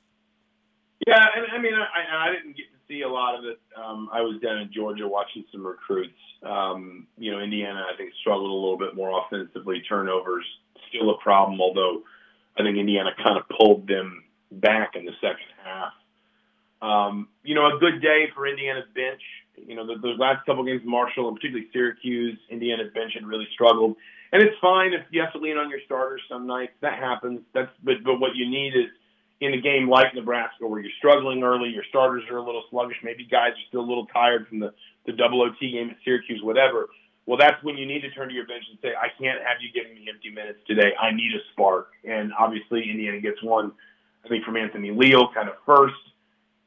Yeah, 1.07 1.25
and 1.35 1.45
I 1.51 1.61
mean, 1.61 1.73
I, 1.73 2.27
I 2.27 2.33
didn't 2.33 2.57
get 2.57 2.65
to 2.71 2.79
see 2.87 3.01
a 3.01 3.09
lot 3.09 3.37
of 3.37 3.45
it. 3.45 3.59
Um, 3.75 4.09
I 4.11 4.21
was 4.21 4.41
down 4.41 4.59
in 4.59 4.69
Georgia 4.73 5.07
watching 5.07 5.45
some 5.51 5.65
recruits. 5.65 6.19
Um, 6.43 7.07
you 7.17 7.31
know, 7.31 7.39
Indiana, 7.39 7.83
I 7.91 7.95
think, 7.95 8.11
struggled 8.21 8.49
a 8.49 8.53
little 8.53 8.77
bit 8.77 8.95
more 8.95 9.23
offensively. 9.25 9.81
Turnovers 9.87 10.45
still 10.89 11.09
a 11.11 11.17
problem, 11.17 11.61
although 11.61 12.03
I 12.57 12.63
think 12.63 12.77
Indiana 12.77 13.11
kind 13.23 13.37
of 13.37 13.43
pulled 13.49 13.87
them 13.87 14.23
back 14.51 14.95
in 14.95 15.05
the 15.05 15.13
second 15.21 15.47
half. 15.63 15.93
Um, 16.81 17.27
you 17.43 17.55
know, 17.55 17.67
a 17.67 17.79
good 17.79 18.01
day 18.01 18.27
for 18.35 18.47
Indiana's 18.47 18.87
bench. 18.95 19.21
You 19.65 19.75
know, 19.75 19.85
the, 19.85 19.95
those 20.01 20.17
last 20.19 20.45
couple 20.45 20.63
games, 20.63 20.81
Marshall 20.85 21.27
and 21.27 21.35
particularly 21.35 21.67
Syracuse, 21.73 22.37
Indiana's 22.49 22.93
bench 22.93 23.13
had 23.13 23.25
really 23.25 23.47
struggled. 23.53 23.95
And 24.31 24.43
it's 24.43 24.55
fine 24.61 24.93
if 24.93 25.01
you 25.11 25.21
have 25.21 25.33
to 25.33 25.39
lean 25.39 25.57
on 25.57 25.69
your 25.69 25.79
starters 25.85 26.21
some 26.29 26.45
nights. 26.45 26.73
That 26.81 26.99
happens. 26.99 27.41
That's 27.53 27.71
but 27.83 28.03
but 28.03 28.19
what 28.19 28.35
you 28.35 28.49
need 28.49 28.75
is 28.75 28.89
in 29.41 29.53
a 29.53 29.61
game 29.61 29.89
like 29.89 30.13
Nebraska 30.13 30.67
where 30.67 30.81
you're 30.81 30.91
struggling 30.97 31.43
early, 31.43 31.69
your 31.69 31.85
starters 31.89 32.23
are 32.29 32.37
a 32.37 32.43
little 32.43 32.63
sluggish, 32.69 32.97
maybe 33.03 33.25
guys 33.25 33.51
are 33.51 33.67
still 33.69 33.81
a 33.81 33.87
little 33.87 34.05
tired 34.07 34.47
from 34.47 34.59
the, 34.59 34.73
the 35.05 35.13
double 35.13 35.41
OT 35.41 35.71
game 35.71 35.89
at 35.89 35.97
Syracuse, 36.03 36.41
whatever. 36.43 36.87
Well, 37.25 37.37
that's 37.37 37.61
when 37.63 37.77
you 37.77 37.85
need 37.85 38.01
to 38.01 38.09
turn 38.11 38.27
to 38.27 38.33
your 38.33 38.47
bench 38.47 38.63
and 38.69 38.79
say, 38.81 38.89
I 38.89 39.07
can't 39.21 39.39
have 39.39 39.61
you 39.61 39.69
giving 39.71 39.95
me 39.95 40.09
empty 40.09 40.29
minutes 40.29 40.59
today. 40.67 40.91
I 40.99 41.11
need 41.11 41.31
a 41.33 41.39
spark. 41.53 41.89
And 42.03 42.33
obviously, 42.37 42.89
Indiana 42.89 43.21
gets 43.21 43.41
one, 43.43 43.71
I 44.25 44.27
think, 44.27 44.43
from 44.43 44.57
Anthony 44.57 44.91
Leal 44.91 45.29
kind 45.33 45.47
of 45.47 45.55
first. 45.65 45.93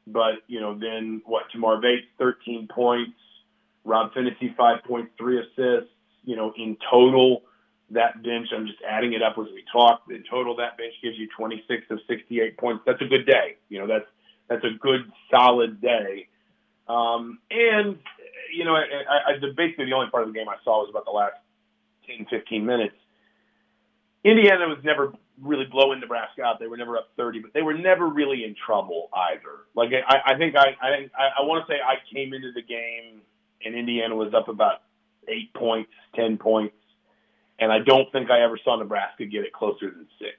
But, 0.05 0.43
you 0.47 0.59
know, 0.59 0.77
then 0.77 1.21
what? 1.25 1.43
Tamar 1.51 1.79
Bates, 1.81 2.07
13 2.17 2.67
points. 2.67 3.13
Rob 3.85 4.13
Phinisee, 4.13 4.55
5.3 4.55 5.07
assists. 5.39 5.91
You 6.25 6.35
know, 6.35 6.53
in 6.57 6.77
total, 6.89 7.43
that 7.91 8.23
bench, 8.23 8.47
I'm 8.55 8.65
just 8.65 8.79
adding 8.87 9.13
it 9.13 9.21
up 9.21 9.33
as 9.37 9.45
we 9.53 9.63
talk. 9.71 10.03
In 10.09 10.23
total, 10.29 10.55
that 10.57 10.77
bench 10.77 10.93
gives 11.01 11.17
you 11.17 11.27
26 11.37 11.85
of 11.89 11.99
68 12.07 12.57
points. 12.57 12.83
That's 12.85 13.01
a 13.01 13.05
good 13.05 13.25
day. 13.25 13.57
You 13.69 13.79
know, 13.79 13.87
that's 13.87 14.05
that's 14.49 14.63
a 14.63 14.77
good 14.79 15.11
solid 15.29 15.81
day. 15.81 16.27
Um, 16.87 17.39
and 17.49 17.97
you 18.53 18.65
know, 18.65 18.75
I, 18.75 19.33
I, 19.33 19.39
the 19.39 19.53
basically 19.55 19.85
the 19.85 19.93
only 19.93 20.09
part 20.09 20.23
of 20.23 20.33
the 20.33 20.37
game 20.37 20.49
I 20.49 20.55
saw 20.63 20.81
was 20.81 20.89
about 20.89 21.05
the 21.05 21.11
last 21.11 21.35
10, 22.07 22.27
15 22.29 22.65
minutes. 22.65 22.95
Indiana 24.23 24.67
was 24.67 24.77
never 24.83 25.13
really 25.41 25.65
blowing 25.65 25.99
Nebraska 25.99 26.43
out. 26.43 26.59
They 26.59 26.67
were 26.67 26.77
never 26.77 26.97
up 26.97 27.09
30, 27.17 27.39
but 27.39 27.53
they 27.53 27.61
were 27.61 27.73
never 27.73 28.07
really 28.07 28.43
in 28.43 28.55
trouble 28.65 29.09
either. 29.31 29.65
Like 29.75 29.89
I, 29.93 30.33
I 30.33 30.37
think 30.37 30.55
I, 30.55 30.75
I 30.81 31.07
I 31.39 31.45
want 31.45 31.65
to 31.65 31.71
say 31.73 31.79
I 31.79 31.95
came 32.13 32.33
into 32.33 32.51
the 32.53 32.61
game 32.61 33.21
and 33.65 33.75
Indiana 33.75 34.15
was 34.15 34.33
up 34.33 34.47
about 34.47 34.81
eight 35.27 35.53
points, 35.53 35.91
ten 36.15 36.37
points 36.37 36.75
and 37.59 37.71
I 37.71 37.79
don't 37.79 38.11
think 38.11 38.29
I 38.29 38.41
ever 38.43 38.59
saw 38.63 38.75
Nebraska 38.75 39.25
get 39.25 39.43
it 39.43 39.53
closer 39.53 39.89
than 39.89 40.07
six. 40.19 40.35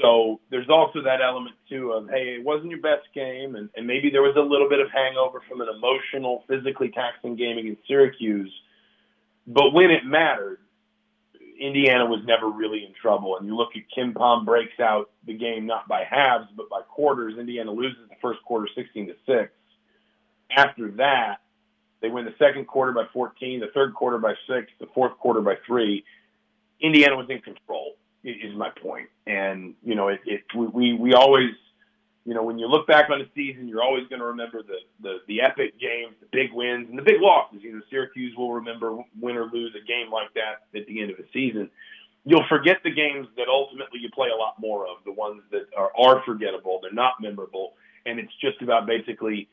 So 0.00 0.40
there's 0.50 0.68
also 0.68 1.02
that 1.02 1.20
element 1.20 1.54
too 1.68 1.92
of 1.92 2.08
hey, 2.08 2.36
it 2.38 2.44
wasn't 2.44 2.70
your 2.70 2.80
best 2.80 3.06
game, 3.14 3.54
and, 3.54 3.68
and 3.76 3.86
maybe 3.86 4.10
there 4.10 4.22
was 4.22 4.34
a 4.36 4.40
little 4.40 4.68
bit 4.68 4.80
of 4.80 4.88
hangover 4.90 5.42
from 5.48 5.60
an 5.60 5.68
emotional, 5.68 6.44
physically 6.48 6.90
taxing 6.90 7.36
game 7.36 7.58
against 7.58 7.86
Syracuse. 7.86 8.52
But 9.46 9.72
when 9.72 9.90
it 9.90 10.04
mattered, 10.04 10.58
Indiana 11.62 12.06
was 12.06 12.20
never 12.24 12.48
really 12.48 12.84
in 12.84 12.92
trouble. 13.00 13.36
And 13.36 13.46
you 13.46 13.56
look 13.56 13.70
at 13.76 13.82
KenPom 13.96 14.44
breaks 14.44 14.80
out 14.80 15.10
the 15.26 15.34
game 15.34 15.66
not 15.66 15.86
by 15.86 16.04
halves 16.04 16.48
but 16.56 16.68
by 16.68 16.80
quarters. 16.82 17.38
Indiana 17.38 17.70
loses 17.70 18.08
the 18.08 18.16
first 18.20 18.42
quarter, 18.42 18.68
sixteen 18.74 19.06
to 19.06 19.14
six. 19.26 19.52
After 20.54 20.90
that, 20.92 21.36
they 22.00 22.08
win 22.08 22.24
the 22.24 22.34
second 22.38 22.66
quarter 22.66 22.92
by 22.92 23.04
14, 23.12 23.60
the 23.60 23.68
third 23.68 23.94
quarter 23.94 24.18
by 24.18 24.34
six, 24.46 24.66
the 24.80 24.88
fourth 24.92 25.16
quarter 25.18 25.40
by 25.40 25.54
three. 25.64 26.04
Indiana 26.80 27.16
was 27.16 27.30
in 27.30 27.40
control. 27.40 27.92
Is 28.24 28.54
my 28.56 28.70
point, 28.80 29.08
and 29.26 29.74
you 29.82 29.96
know, 29.96 30.06
it, 30.06 30.20
it 30.26 30.42
we 30.54 30.92
we 30.92 31.12
always, 31.12 31.50
you 32.24 32.34
know, 32.34 32.42
when 32.42 32.58
you 32.58 32.68
look 32.68 32.86
back 32.86 33.10
on 33.10 33.18
the 33.18 33.28
season, 33.34 33.66
you're 33.66 33.82
always 33.82 34.06
going 34.08 34.20
to 34.20 34.26
remember 34.26 34.62
the, 34.62 34.78
the 35.00 35.18
the 35.26 35.40
epic 35.40 35.78
games, 35.80 36.14
the 36.20 36.28
big 36.30 36.52
wins, 36.52 36.88
and 36.88 36.96
the 36.96 37.02
big 37.02 37.20
losses. 37.20 37.60
You 37.62 37.72
know, 37.72 37.82
Syracuse 37.90 38.36
will 38.36 38.52
remember 38.52 38.96
win 39.20 39.36
or 39.36 39.46
lose 39.46 39.74
a 39.74 39.84
game 39.84 40.10
like 40.12 40.32
that 40.34 40.66
at 40.78 40.86
the 40.86 41.00
end 41.00 41.10
of 41.10 41.16
the 41.16 41.26
season. 41.32 41.68
You'll 42.24 42.46
forget 42.48 42.78
the 42.84 42.92
games 42.92 43.26
that 43.36 43.48
ultimately 43.48 43.98
you 44.00 44.08
play 44.10 44.28
a 44.32 44.36
lot 44.36 44.54
more 44.60 44.86
of, 44.86 44.98
the 45.04 45.12
ones 45.12 45.42
that 45.50 45.66
are, 45.76 45.90
are 45.98 46.22
forgettable, 46.24 46.78
they're 46.80 46.92
not 46.92 47.14
memorable, 47.20 47.72
and 48.06 48.20
it's 48.20 48.32
just 48.40 48.62
about 48.62 48.86
basically 48.86 49.48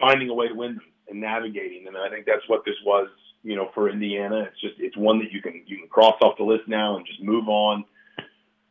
finding 0.00 0.28
a 0.28 0.34
way 0.34 0.48
to 0.48 0.54
win 0.54 0.74
them 0.74 0.84
and 1.08 1.20
navigating 1.20 1.84
them. 1.84 1.94
And 1.94 2.04
I 2.04 2.10
think 2.10 2.26
that's 2.26 2.42
what 2.48 2.64
this 2.64 2.74
was, 2.84 3.08
you 3.44 3.54
know, 3.54 3.70
for 3.72 3.88
Indiana. 3.88 4.48
It's 4.50 4.60
just 4.60 4.74
it's 4.80 4.96
one 4.96 5.20
that 5.20 5.30
you 5.30 5.40
can 5.40 5.62
you 5.66 5.78
can 5.78 5.88
cross 5.88 6.16
off 6.22 6.36
the 6.38 6.44
list 6.44 6.66
now 6.66 6.96
and 6.96 7.06
just 7.06 7.22
move 7.22 7.48
on 7.48 7.84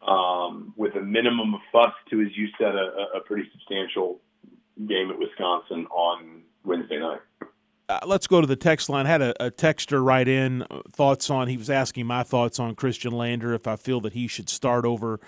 um, 0.01 0.38
with 0.75 0.95
a 0.95 1.01
minimum 1.01 1.53
of 1.53 1.61
fuss 1.71 1.93
to, 2.09 2.21
as 2.21 2.35
you 2.35 2.47
said, 2.57 2.75
a, 2.75 3.17
a 3.17 3.21
pretty 3.25 3.49
substantial 3.51 4.19
game 4.87 5.09
at 5.09 5.19
Wisconsin 5.19 5.85
on 5.87 6.43
Wednesday 6.63 6.99
night. 6.99 7.19
Uh, 7.89 7.99
let's 8.05 8.27
go 8.27 8.39
to 8.39 8.45
the 8.45 8.55
text 8.55 8.87
line. 8.87 9.07
I 9.07 9.09
had 9.09 9.21
a, 9.21 9.45
a, 9.45 9.51
texter 9.51 10.03
write 10.03 10.27
in 10.27 10.61
uh, 10.69 10.81
thoughts 10.91 11.29
on. 11.31 11.47
He 11.47 11.57
was 11.57 11.71
asking 11.71 12.05
my 12.05 12.21
thoughts 12.21 12.59
on 12.59 12.75
Khristian 12.75 13.13
Lander 13.13 13.53
if 13.53 13.65
I 13.65 13.77
feel 13.77 13.99
that 14.01 14.13
he 14.13 14.27
should 14.27 14.47
start 14.47 14.85
over 14.85 15.19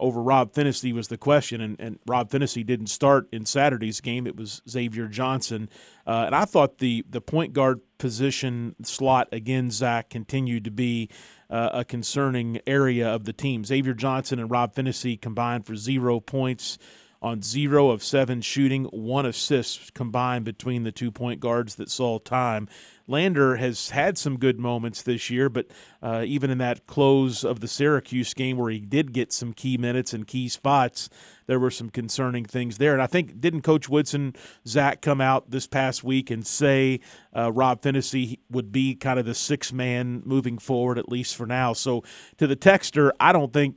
over 0.00 0.22
Rob 0.22 0.52
Phinisee 0.54 0.94
was 0.94 1.08
the 1.08 1.18
question, 1.18 1.60
and, 1.60 1.78
and 1.78 1.98
Rob 2.06 2.30
Phinisee 2.30 2.64
didn't 2.64 2.86
start 2.86 3.28
in 3.30 3.44
Saturday's 3.44 4.00
game. 4.00 4.26
It 4.26 4.34
was 4.34 4.62
Xavier 4.68 5.06
Johnson, 5.06 5.68
uh, 6.06 6.24
and 6.26 6.34
I 6.34 6.46
thought 6.46 6.78
the 6.78 7.04
the 7.08 7.20
point 7.20 7.52
guard 7.52 7.80
position 7.98 8.74
slot 8.82 9.28
again, 9.30 9.70
Zach, 9.70 10.08
continued 10.08 10.64
to 10.64 10.70
be 10.70 11.10
uh, 11.50 11.70
a 11.72 11.84
concerning 11.84 12.60
area 12.66 13.08
of 13.08 13.24
the 13.24 13.32
team. 13.32 13.64
Xavier 13.64 13.94
Johnson 13.94 14.38
and 14.38 14.50
Rob 14.50 14.74
Phinisee 14.74 15.20
combined 15.20 15.66
for 15.66 15.74
zero 15.74 16.20
points 16.20 16.78
on 17.22 17.42
zero 17.42 17.90
of 17.90 18.02
seven 18.02 18.40
shooting, 18.40 18.84
one 18.84 19.26
assist 19.26 19.92
combined 19.92 20.44
between 20.44 20.84
the 20.84 20.92
two 20.92 21.10
point 21.10 21.40
guards 21.40 21.74
that 21.74 21.90
saw 21.90 22.18
time. 22.18 22.68
Lander 23.06 23.56
has 23.56 23.90
had 23.90 24.16
some 24.16 24.38
good 24.38 24.58
moments 24.60 25.02
this 25.02 25.28
year, 25.30 25.48
but 25.48 25.66
uh, 26.00 26.22
even 26.24 26.48
in 26.48 26.58
that 26.58 26.86
close 26.86 27.42
of 27.44 27.58
the 27.58 27.66
Syracuse 27.66 28.32
game 28.34 28.56
where 28.56 28.70
he 28.70 28.78
did 28.78 29.12
get 29.12 29.32
some 29.32 29.52
key 29.52 29.76
minutes 29.76 30.14
and 30.14 30.28
key 30.28 30.48
spots, 30.48 31.10
there 31.46 31.58
were 31.58 31.72
some 31.72 31.90
concerning 31.90 32.44
things 32.44 32.78
there. 32.78 32.92
And 32.92 33.02
I 33.02 33.08
think 33.08 33.40
didn't 33.40 33.62
Coach 33.62 33.88
Woodson 33.88 34.34
Zach 34.66 35.02
come 35.02 35.20
out 35.20 35.50
this 35.50 35.66
past 35.66 36.04
week 36.04 36.30
and 36.30 36.46
say 36.46 37.00
uh, 37.36 37.50
Rob 37.52 37.82
Phinisee 37.82 38.38
would 38.48 38.70
be 38.70 38.94
kind 38.94 39.18
of 39.18 39.26
the 39.26 39.34
six 39.34 39.72
man 39.72 40.22
moving 40.24 40.58
forward 40.58 40.96
at 40.96 41.08
least 41.08 41.34
for 41.34 41.46
now. 41.46 41.72
So 41.72 42.04
to 42.38 42.46
the 42.46 42.56
texter, 42.56 43.10
I 43.18 43.32
don't 43.32 43.52
think 43.52 43.74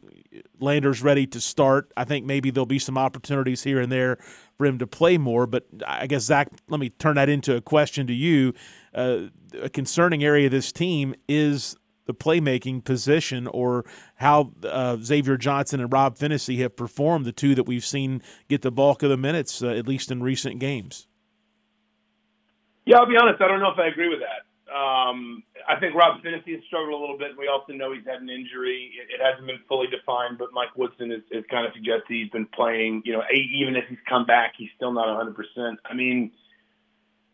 Lander's 0.63 1.03
ready 1.03 1.27
to 1.27 1.41
start. 1.41 1.91
I 1.95 2.03
think 2.05 2.25
maybe 2.25 2.49
there'll 2.49 2.65
be 2.65 2.79
some 2.79 2.97
opportunities 2.97 3.63
here 3.63 3.79
and 3.79 3.91
there 3.91 4.17
for 4.57 4.65
him 4.65 4.79
to 4.79 4.87
play 4.87 5.17
more. 5.17 5.45
But 5.45 5.65
I 5.85 6.07
guess 6.07 6.23
Zach, 6.23 6.49
let 6.69 6.79
me 6.79 6.89
turn 6.89 7.15
that 7.15 7.29
into 7.29 7.55
a 7.55 7.61
question 7.61 8.07
to 8.07 8.13
you. 8.13 8.53
Uh, 8.93 9.23
a 9.61 9.69
concerning 9.69 10.23
area 10.23 10.45
of 10.47 10.51
this 10.51 10.71
team 10.71 11.13
is 11.27 11.75
the 12.05 12.13
playmaking 12.13 12.83
position 12.83 13.47
or 13.47 13.85
how 14.15 14.51
uh, 14.63 14.97
Xavier 15.01 15.37
Johnson 15.37 15.79
and 15.79 15.91
Rob 15.91 16.17
Phinisee 16.17 16.59
have 16.59 16.75
performed, 16.75 17.25
the 17.25 17.31
two 17.31 17.55
that 17.55 17.63
we've 17.63 17.85
seen 17.85 18.21
get 18.49 18.61
the 18.61 18.71
bulk 18.71 19.03
of 19.03 19.09
the 19.09 19.17
minutes, 19.17 19.61
uh, 19.63 19.67
at 19.67 19.87
least 19.87 20.11
in 20.11 20.21
recent 20.21 20.59
games. 20.59 21.07
Yeah, 22.85 22.97
I'll 22.97 23.05
be 23.05 23.15
honest. 23.15 23.41
I 23.41 23.47
don't 23.47 23.61
know 23.61 23.71
if 23.71 23.79
I 23.79 23.87
agree 23.87 24.09
with 24.09 24.19
that. 24.19 24.45
Um, 24.73 25.43
I 25.69 25.79
think 25.79 25.93
Rob 25.93 26.21
Phinisee 26.23 26.57
has 26.57 26.63
struggled 26.65 26.97
a 26.97 26.97
little 26.97 27.17
bit. 27.17 27.37
We 27.37 27.47
also 27.47 27.73
know 27.73 27.93
he's 27.93 28.05
had 28.05 28.21
an 28.21 28.29
injury. 28.29 28.89
It, 28.97 29.13
it 29.13 29.21
hasn't 29.23 29.45
been 29.45 29.61
fully 29.69 29.85
defined, 29.87 30.39
but 30.39 30.49
Mike 30.51 30.75
Woodson 30.75 31.11
has, 31.11 31.21
has 31.31 31.43
kind 31.49 31.67
of 31.67 31.73
suggested 31.73 32.09
he's 32.09 32.29
been 32.29 32.47
playing. 32.47 33.03
You 33.05 33.13
know, 33.13 33.23
even 33.31 33.75
if 33.75 33.85
he's 33.87 34.01
come 34.09 34.25
back, 34.25 34.53
he's 34.57 34.73
still 34.75 34.91
not 34.91 35.05
100%. 35.05 35.77
I 35.85 35.93
mean, 35.93 36.31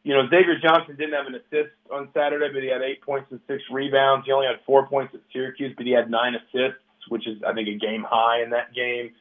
you 0.04 0.14
know, 0.14 0.28
Xavier 0.30 0.60
Johnson 0.60 0.96
didn't 0.98 1.14
have 1.14 1.28
an 1.28 1.36
assist 1.36 1.76
on 1.92 2.10
Saturday, 2.14 2.52
but 2.52 2.62
he 2.62 2.70
had 2.70 2.82
eight 2.82 3.02
points 3.02 3.32
and 3.32 3.40
six 3.48 3.64
rebounds. 3.72 4.26
He 4.26 4.32
only 4.32 4.48
had 4.48 4.60
four 4.66 4.88
points 4.88 5.14
at 5.14 5.22
Syracuse, 5.32 5.74
but 5.78 5.86
he 5.86 5.92
had 5.92 6.10
nine 6.10 6.36
assists, 6.36 6.84
which 7.08 7.28
is, 7.28 7.42
I 7.48 7.54
think, 7.54 7.68
a 7.68 7.78
game 7.78 8.04
high 8.04 8.44
in 8.44 8.50
that 8.52 8.74
game. 8.74 9.12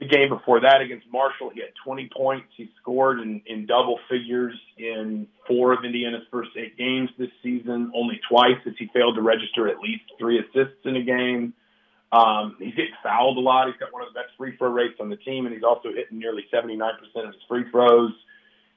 The 0.00 0.08
game 0.08 0.28
before 0.28 0.60
that 0.60 0.80
against 0.80 1.06
Marshall, 1.10 1.50
he 1.54 1.60
had 1.60 1.70
20 1.84 2.10
points. 2.14 2.46
He 2.56 2.68
scored 2.80 3.20
in, 3.20 3.40
in 3.46 3.66
double 3.66 4.00
figures 4.10 4.54
in 4.76 5.28
four 5.46 5.72
of 5.72 5.84
Indiana's 5.84 6.26
first 6.32 6.50
eight 6.56 6.76
games 6.76 7.10
this 7.16 7.30
season. 7.42 7.92
Only 7.94 8.20
twice 8.28 8.58
has 8.64 8.74
he 8.76 8.90
failed 8.92 9.14
to 9.14 9.22
register 9.22 9.68
at 9.68 9.78
least 9.78 10.02
three 10.18 10.40
assists 10.40 10.82
in 10.84 10.96
a 10.96 11.02
game. 11.02 11.54
Um, 12.10 12.56
he's 12.58 12.74
getting 12.74 12.94
fouled 13.02 13.38
a 13.38 13.40
lot. 13.40 13.68
He's 13.68 13.76
got 13.78 13.92
one 13.92 14.02
of 14.02 14.08
the 14.12 14.18
best 14.18 14.30
free 14.36 14.56
throw 14.56 14.70
rates 14.70 14.94
on 15.00 15.10
the 15.10 15.16
team, 15.16 15.46
and 15.46 15.54
he's 15.54 15.64
also 15.64 15.90
hitting 15.90 16.18
nearly 16.18 16.44
79% 16.52 16.78
of 17.16 17.32
his 17.32 17.42
free 17.48 17.64
throws. 17.70 18.12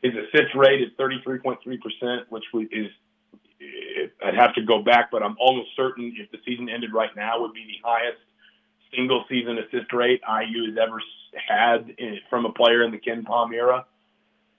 His 0.01 0.13
assist 0.13 0.53
rate 0.55 0.81
is 0.81 0.89
33.3%, 0.99 1.57
which 2.29 2.45
is 2.71 2.87
I'd 4.23 4.35
have 4.35 4.53
to 4.55 4.61
go 4.61 4.83
back, 4.83 5.09
but 5.11 5.23
I'm 5.23 5.35
almost 5.39 5.69
certain 5.75 6.13
if 6.17 6.31
the 6.31 6.37
season 6.45 6.69
ended 6.69 6.93
right 6.93 7.15
now, 7.15 7.41
would 7.41 7.53
be 7.53 7.65
the 7.65 7.87
highest 7.87 8.21
single 8.95 9.25
season 9.29 9.57
assist 9.57 9.91
rate 9.93 10.21
IU 10.27 10.71
has 10.71 10.77
ever 10.77 11.01
had 11.35 11.93
in, 11.97 12.19
from 12.29 12.45
a 12.45 12.51
player 12.51 12.83
in 12.83 12.91
the 12.91 12.97
KenPom 12.97 13.53
era. 13.53 13.85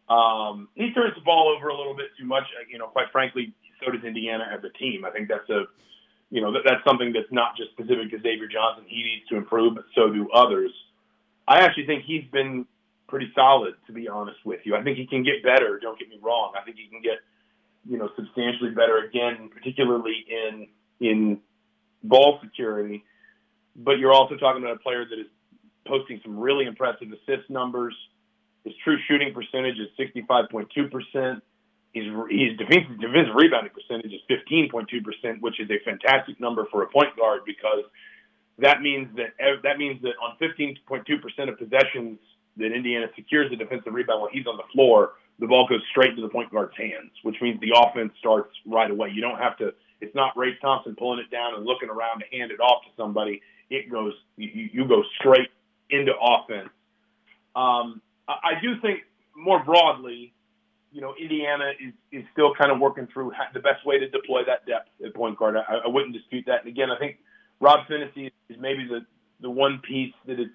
Um, 0.09 0.69
he 0.75 0.93
turns 0.93 1.14
the 1.14 1.21
ball 1.21 1.55
over 1.55 1.69
a 1.69 1.77
little 1.77 1.95
bit 1.95 2.07
too 2.19 2.25
much. 2.25 2.45
You 2.71 2.79
know, 2.79 2.87
quite 2.87 3.11
frankly, 3.12 3.53
so 3.85 3.93
does 3.93 4.05
Indiana 4.05 4.47
as 4.53 4.64
a 4.64 4.71
team. 4.79 5.05
I 5.05 5.11
think 5.11 5.29
that's 5.29 5.49
a, 5.51 5.64
you 6.31 6.41
know, 6.41 6.53
that, 6.53 6.62
that's 6.64 6.85
something 6.85 7.12
that's 7.12 7.31
not 7.31 7.57
just 7.57 7.71
specific 7.73 8.11
to 8.11 8.19
Xavier 8.19 8.49
Johnson. 8.49 8.85
He 8.87 9.03
needs 9.03 9.29
to 9.29 9.37
improve, 9.37 9.75
but 9.75 9.85
so 9.95 10.11
do 10.11 10.31
others. 10.31 10.71
I 11.47 11.61
actually 11.61 11.87
think 11.87 12.05
he's 12.05 12.25
been 12.33 12.67
pretty 13.09 13.31
solid, 13.35 13.75
to 13.87 13.93
be 13.93 14.09
honest 14.09 14.38
with 14.45 14.61
you. 14.64 14.77
I 14.77 14.83
think 14.83 14.99
he 14.99 15.07
can 15.07 15.23
get 15.23 15.43
better. 15.43 15.79
Don't 15.81 15.99
get 15.99 16.09
me 16.09 16.19
wrong. 16.23 16.53
I 16.61 16.64
think 16.64 16.77
he 16.77 16.88
can 16.88 17.01
get, 17.03 17.19
you 17.88 17.99
know, 17.99 18.11
substantially 18.17 18.71
better 18.71 18.99
again, 18.99 19.51
particularly 19.53 20.25
in 20.29 20.69
in 21.01 21.38
ball 22.03 22.38
security 22.43 23.05
but 23.79 23.99
you're 23.99 24.12
also 24.12 24.37
talking 24.37 24.62
about 24.62 24.77
a 24.77 24.81
player 24.81 25.05
that 25.09 25.19
is 25.19 25.27
posting 25.87 26.21
some 26.23 26.38
really 26.38 26.67
impressive 26.67 27.09
assist 27.09 27.49
numbers. 27.49 27.95
His 28.64 28.75
true 28.85 28.99
shooting 29.09 29.33
percentage 29.33 29.77
is 29.79 29.88
65.2%. 29.97 31.41
His, 31.95 32.05
his 32.05 32.59
defensive, 32.59 33.01
defensive 33.01 33.35
rebounding 33.35 33.73
percentage 33.73 34.12
is 34.12 34.21
15.2%, 34.29 35.41
which 35.41 35.59
is 35.61 35.71
a 35.71 35.79
fantastic 35.85 36.38
number 36.38 36.67
for 36.71 36.83
a 36.83 36.88
point 36.88 37.17
guard 37.17 37.43
because 37.47 37.85
that 38.59 38.83
means 38.83 39.09
that 39.17 39.38
that 39.62 39.79
means 39.79 40.03
that 40.03 40.12
on 40.21 40.37
15.2% 40.43 41.49
of 41.49 41.59
possessions 41.59 42.19
that 42.57 42.73
Indiana 42.75 43.07
secures 43.14 43.51
a 43.53 43.57
defensive 43.57 43.95
rebound 43.95 44.21
when 44.21 44.33
he's 44.33 44.47
on 44.47 44.57
the 44.57 44.67
floor, 44.75 45.12
the 45.38 45.47
ball 45.47 45.67
goes 45.69 45.81
straight 45.91 46.14
to 46.17 46.23
the 46.23 46.29
point 46.29 46.51
guard's 46.51 46.77
hands, 46.77 47.12
which 47.23 47.37
means 47.41 47.61
the 47.61 47.73
offense 47.73 48.12
starts 48.19 48.51
right 48.67 48.91
away. 48.91 49.11
You 49.14 49.23
don't 49.23 49.38
have 49.38 49.57
to. 49.59 49.73
It's 50.01 50.14
not 50.14 50.37
Race 50.37 50.59
Thompson 50.61 50.95
pulling 50.97 51.21
it 51.21 51.31
down 51.31 51.55
and 51.55 51.64
looking 51.64 51.88
around 51.88 52.21
to 52.21 52.37
hand 52.37 52.51
it 52.51 52.61
off 52.61 52.83
to 52.85 52.91
somebody 52.97 53.41
it 53.70 53.90
goes 53.90 54.12
you, 54.37 54.68
you 54.72 54.88
go 54.88 55.02
straight 55.18 55.48
into 55.90 56.12
offense. 56.20 56.70
Um, 57.57 58.00
I, 58.28 58.33
I 58.33 58.61
do 58.62 58.81
think 58.81 59.00
more 59.37 59.62
broadly, 59.62 60.33
you 60.92 61.00
know, 61.00 61.14
Indiana 61.20 61.72
is, 61.81 61.92
is 62.12 62.24
still 62.33 62.54
kind 62.54 62.72
of 62.72 62.81
working 62.81 63.09
through 63.12 63.33
the 63.54 63.61
best 63.61 63.85
way 63.85 63.98
to 63.98 64.09
deploy 64.09 64.40
that 64.46 64.66
depth 64.66 64.88
at 65.04 65.14
point 65.14 65.38
guard. 65.38 65.57
I, 65.57 65.81
I 65.85 65.88
wouldn't 65.88 66.14
dispute 66.14 66.44
that. 66.46 66.61
And 66.64 66.68
again, 66.68 66.90
I 66.90 66.98
think 66.98 67.18
Rob 67.61 67.81
Phinisee 67.88 68.31
is 68.48 68.57
maybe 68.59 68.87
the 68.88 69.00
the 69.40 69.50
one 69.50 69.81
piece 69.87 70.14
that 70.26 70.40
it's 70.40 70.50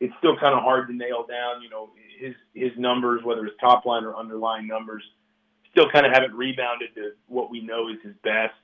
it's 0.00 0.14
still 0.18 0.36
kind 0.36 0.54
of 0.54 0.62
hard 0.62 0.88
to 0.88 0.94
nail 0.94 1.26
down. 1.28 1.62
You 1.62 1.70
know, 1.70 1.90
his 2.18 2.34
his 2.54 2.72
numbers, 2.78 3.22
whether 3.24 3.44
it's 3.46 3.56
top 3.60 3.84
line 3.84 4.04
or 4.04 4.16
underlying 4.16 4.66
numbers, 4.66 5.02
still 5.70 5.90
kind 5.90 6.06
of 6.06 6.12
haven't 6.12 6.34
rebounded 6.34 6.94
to 6.94 7.12
what 7.26 7.50
we 7.50 7.60
know 7.60 7.88
is 7.88 7.96
his 8.02 8.14
best. 8.22 8.54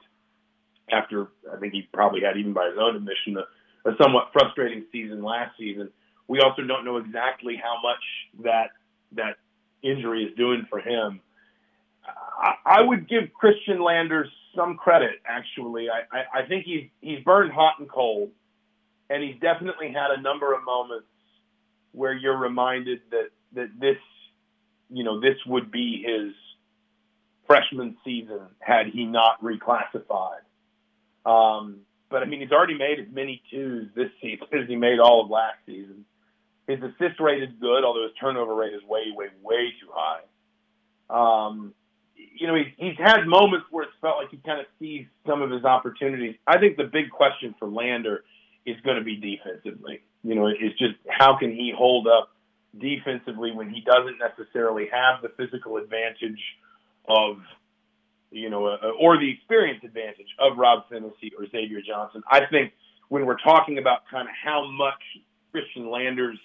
After 0.93 1.29
I 1.53 1.59
think 1.59 1.73
he 1.73 1.83
probably 1.93 2.21
had, 2.21 2.37
even 2.37 2.53
by 2.53 2.67
his 2.67 2.79
own 2.81 2.97
admission, 2.97 3.35
the 3.35 3.47
a 3.87 3.93
somewhat 4.01 4.31
frustrating 4.33 4.85
season 4.93 5.23
last 5.23 5.57
season. 5.59 5.91
We 6.29 6.41
also 6.41 6.63
don't 6.63 6.85
know 6.85 6.99
exactly 6.99 7.57
how 7.57 7.77
much 7.83 8.45
that 8.45 8.71
that 9.13 9.37
injury 9.83 10.25
is 10.25 10.37
doing 10.37 10.67
for 10.71 10.79
him. 10.79 11.21
I, 12.07 12.55
I 12.65 12.83
would 12.83 13.09
give 13.09 13.25
Khristian 13.41 13.85
Landers 13.85 14.29
some 14.55 14.77
credit. 14.77 15.21
Actually, 15.27 15.89
I, 15.91 16.17
I, 16.17 16.43
I 16.43 16.47
think 16.47 16.65
he's 16.65 16.89
he's 17.01 17.23
burned 17.25 17.53
hot 17.53 17.75
and 17.79 17.89
cold, 17.89 18.31
and 19.09 19.23
he's 19.23 19.41
definitely 19.41 19.89
had 19.89 20.11
a 20.17 20.21
number 20.21 20.55
of 20.55 20.65
moments 20.65 21.07
where 21.93 22.13
you're 22.13 22.37
reminded 22.39 23.01
that 23.11 23.31
that 23.55 23.69
this, 23.79 23.97
you 24.89 25.05
know, 25.05 25.21
this 25.21 25.37
would 25.47 25.71
be 25.71 26.05
his 26.07 26.33
freshman 27.47 27.97
season 28.05 28.41
had 28.61 28.87
he 28.87 29.05
not 29.05 29.43
reclassified. 29.43 30.43
Um, 31.27 31.81
but 32.11 32.23
I 32.23 32.27
mean, 32.27 32.41
he's 32.41 32.53
already 32.53 32.77
made 32.77 32.99
as 32.99 33.07
many 33.13 33.43
twos 33.51 33.89
this 33.95 34.11
season 34.21 34.47
as 34.53 34.69
he 34.69 34.77
made 34.77 34.99
all 34.99 35.25
of 35.25 35.31
last 35.31 35.59
season. 35.65 36.05
His 36.67 36.79
assist 36.83 37.19
rate 37.21 37.43
is 37.43 37.49
good, 37.61 37.85
although 37.85 38.03
his 38.03 38.13
turnover 38.21 38.55
rate 38.55 38.75
is 38.75 38.83
way, 38.85 39.05
way, 39.15 39.27
way 39.43 39.73
too 39.81 39.89
high. 39.93 40.21
Um, 41.09 41.75
you 42.17 42.47
know, 42.47 42.55
he's, 42.55 42.73
he's 42.77 42.99
had 42.99 43.27
moments 43.27 43.67
where 43.71 43.85
it's 43.85 43.93
felt 44.01 44.19
like 44.19 44.31
he 44.31 44.37
kind 44.39 44.61
of 44.61 44.67
sees 44.79 45.07
some 45.27 45.43
of 45.43 45.51
his 45.51 45.65
opportunities. 45.65 46.37
I 46.47 46.59
think 46.59 46.77
the 46.77 46.85
big 46.85 47.11
question 47.11 47.55
for 47.59 47.69
Lander 47.69 48.25
is 48.67 48.77
going 48.85 48.99
to 48.99 49.05
be 49.05 49.17
defensively. 49.17 50.03
You 50.23 50.35
know, 50.35 50.47
it's 50.47 50.79
just 50.79 50.95
how 51.09 51.39
can 51.39 51.51
he 51.51 51.73
hold 51.77 52.07
up 52.07 52.31
defensively 52.79 53.53
when 53.53 53.71
he 53.71 53.81
doesn't 53.81 54.19
necessarily 54.19 54.89
have 54.93 55.23
the 55.23 55.31
physical 55.37 55.77
advantage 55.77 56.41
of 57.09 57.39
you 58.31 58.51
know, 58.51 58.67
uh, 58.67 58.93
or 58.99 59.19
the 59.19 59.31
experience 59.31 59.83
advantage 59.85 60.29
of 60.39 60.57
Rob 60.57 60.85
Phinisee 60.91 61.33
or 61.39 61.47
Xavier 61.51 61.81
Johnson. 61.87 62.23
I 62.31 62.47
think 62.51 62.73
when 63.09 63.27
we're 63.27 63.39
talking 63.39 63.79
about 63.79 64.01
kind 64.11 64.29
of 64.29 64.35
how 64.43 64.71
much 64.71 65.03
Khristian 65.53 65.91
Lander's 65.91 66.39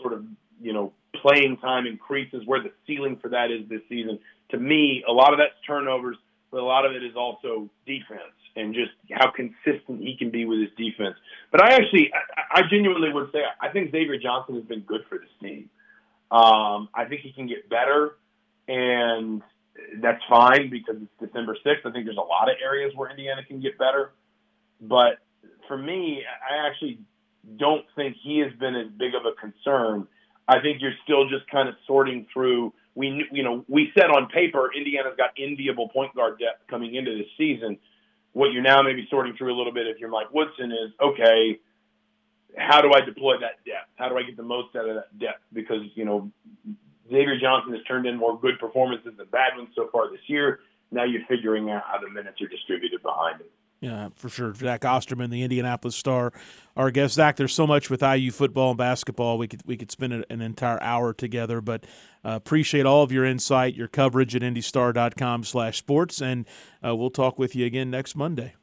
sort 0.00 0.12
of, 0.12 0.24
you 0.60 0.72
know, 0.72 0.92
playing 1.20 1.58
time 1.58 1.86
increases, 1.86 2.42
where 2.46 2.62
the 2.62 2.72
ceiling 2.86 3.18
for 3.20 3.28
that 3.28 3.50
is 3.50 3.68
this 3.68 3.80
season, 3.88 4.18
to 4.50 4.58
me, 4.58 5.04
a 5.08 5.12
lot 5.12 5.32
of 5.32 5.38
that's 5.38 5.54
turnovers, 5.66 6.16
but 6.50 6.60
a 6.60 6.64
lot 6.64 6.86
of 6.86 6.92
it 6.92 7.02
is 7.02 7.16
also 7.16 7.68
defense 7.86 8.36
and 8.54 8.74
just 8.74 8.92
how 9.12 9.30
consistent 9.30 10.00
he 10.00 10.16
can 10.18 10.30
be 10.30 10.46
with 10.46 10.60
his 10.60 10.70
defense. 10.78 11.16
But 11.52 11.62
I 11.62 11.74
actually, 11.74 12.10
I, 12.14 12.60
I 12.60 12.62
genuinely 12.70 13.12
would 13.12 13.30
say, 13.32 13.40
I 13.60 13.68
think 13.68 13.92
Xavier 13.92 14.18
Johnson 14.18 14.54
has 14.54 14.64
been 14.64 14.80
good 14.80 15.02
for 15.08 15.18
this 15.18 15.28
team. 15.40 15.68
Um, 16.30 16.88
I 16.94 17.04
think 17.08 17.20
he 17.20 17.32
can 17.32 17.46
get 17.46 17.68
better, 17.68 18.16
and 18.66 19.42
that's 20.00 20.22
fine 20.28 20.70
because 20.70 20.96
it's 21.00 21.32
December 21.32 21.56
6th. 21.64 21.84
I 21.84 21.90
think 21.90 22.04
there's 22.04 22.16
a 22.16 22.20
lot 22.20 22.48
of 22.48 22.56
areas 22.62 22.92
where 22.94 23.10
Indiana 23.10 23.42
can 23.46 23.60
get 23.60 23.78
better. 23.78 24.12
But 24.80 25.18
for 25.68 25.76
me, 25.76 26.22
I 26.24 26.66
actually 26.66 26.98
don't 27.58 27.84
think 27.94 28.16
he 28.22 28.38
has 28.40 28.52
been 28.58 28.74
as 28.74 28.88
big 28.98 29.14
of 29.14 29.22
a 29.24 29.32
concern. 29.40 30.06
I 30.48 30.60
think 30.60 30.80
you're 30.80 30.94
still 31.04 31.28
just 31.28 31.48
kind 31.50 31.68
of 31.68 31.74
sorting 31.86 32.26
through. 32.32 32.72
We 32.94 33.26
you 33.30 33.42
know 33.42 33.64
we 33.68 33.90
said 33.98 34.06
on 34.06 34.28
paper 34.28 34.70
Indiana's 34.74 35.14
got 35.16 35.30
enviable 35.38 35.88
point 35.88 36.14
guard 36.14 36.38
depth 36.38 36.66
coming 36.68 36.94
into 36.94 37.16
this 37.16 37.26
season. 37.36 37.78
What 38.32 38.52
you're 38.52 38.62
now 38.62 38.82
maybe 38.82 39.06
sorting 39.10 39.34
through 39.36 39.54
a 39.54 39.56
little 39.56 39.72
bit 39.72 39.86
if 39.86 39.98
you're 39.98 40.10
Mike 40.10 40.32
Woodson 40.32 40.72
is 40.72 40.92
okay. 41.00 41.58
How 42.56 42.80
do 42.80 42.92
I 42.94 43.00
deploy 43.00 43.34
that 43.40 43.64
depth? 43.66 43.90
How 43.96 44.08
do 44.08 44.16
I 44.16 44.22
get 44.22 44.36
the 44.36 44.42
most 44.42 44.74
out 44.76 44.88
of 44.88 44.94
that 44.94 45.18
depth? 45.18 45.42
Because 45.52 45.82
you 45.94 46.04
know 46.04 46.30
Xavier 47.08 47.38
Johnson 47.40 47.72
has 47.72 47.82
turned 47.84 48.06
in 48.06 48.16
more 48.16 48.38
good 48.38 48.58
performances 48.58 49.12
than 49.16 49.26
bad 49.28 49.56
ones 49.56 49.70
so 49.74 49.88
far 49.92 50.10
this 50.10 50.20
year. 50.26 50.60
Now 50.90 51.04
you're 51.04 51.24
figuring 51.28 51.70
out 51.70 51.82
how 51.86 51.98
the 52.00 52.10
minutes 52.10 52.40
are 52.40 52.48
distributed 52.48 53.02
behind 53.02 53.40
him. 53.40 53.46
Yeah, 53.80 54.08
for 54.16 54.30
sure. 54.30 54.54
Zach 54.54 54.84
Osterman, 54.84 55.30
the 55.30 55.42
Indianapolis 55.42 55.96
Star, 55.96 56.32
our 56.76 56.90
guest. 56.90 57.14
Zach, 57.14 57.36
there's 57.36 57.52
so 57.52 57.66
much 57.66 57.90
with 57.90 58.02
IU 58.02 58.30
football 58.30 58.70
and 58.70 58.78
basketball. 58.78 59.36
We 59.36 59.48
could 59.48 59.62
we 59.66 59.76
could 59.76 59.90
spend 59.90 60.24
an 60.30 60.40
entire 60.40 60.82
hour 60.82 61.12
together, 61.12 61.60
but 61.60 61.84
uh, 62.24 62.30
appreciate 62.30 62.86
all 62.86 63.02
of 63.02 63.12
your 63.12 63.24
insight, 63.24 63.74
your 63.74 63.88
coverage 63.88 64.34
at 64.34 64.40
indystar.com/sports, 64.40 66.22
and 66.22 66.46
uh, 66.84 66.96
we'll 66.96 67.10
talk 67.10 67.38
with 67.38 67.54
you 67.54 67.66
again 67.66 67.90
next 67.90 68.16
Monday. 68.16 68.54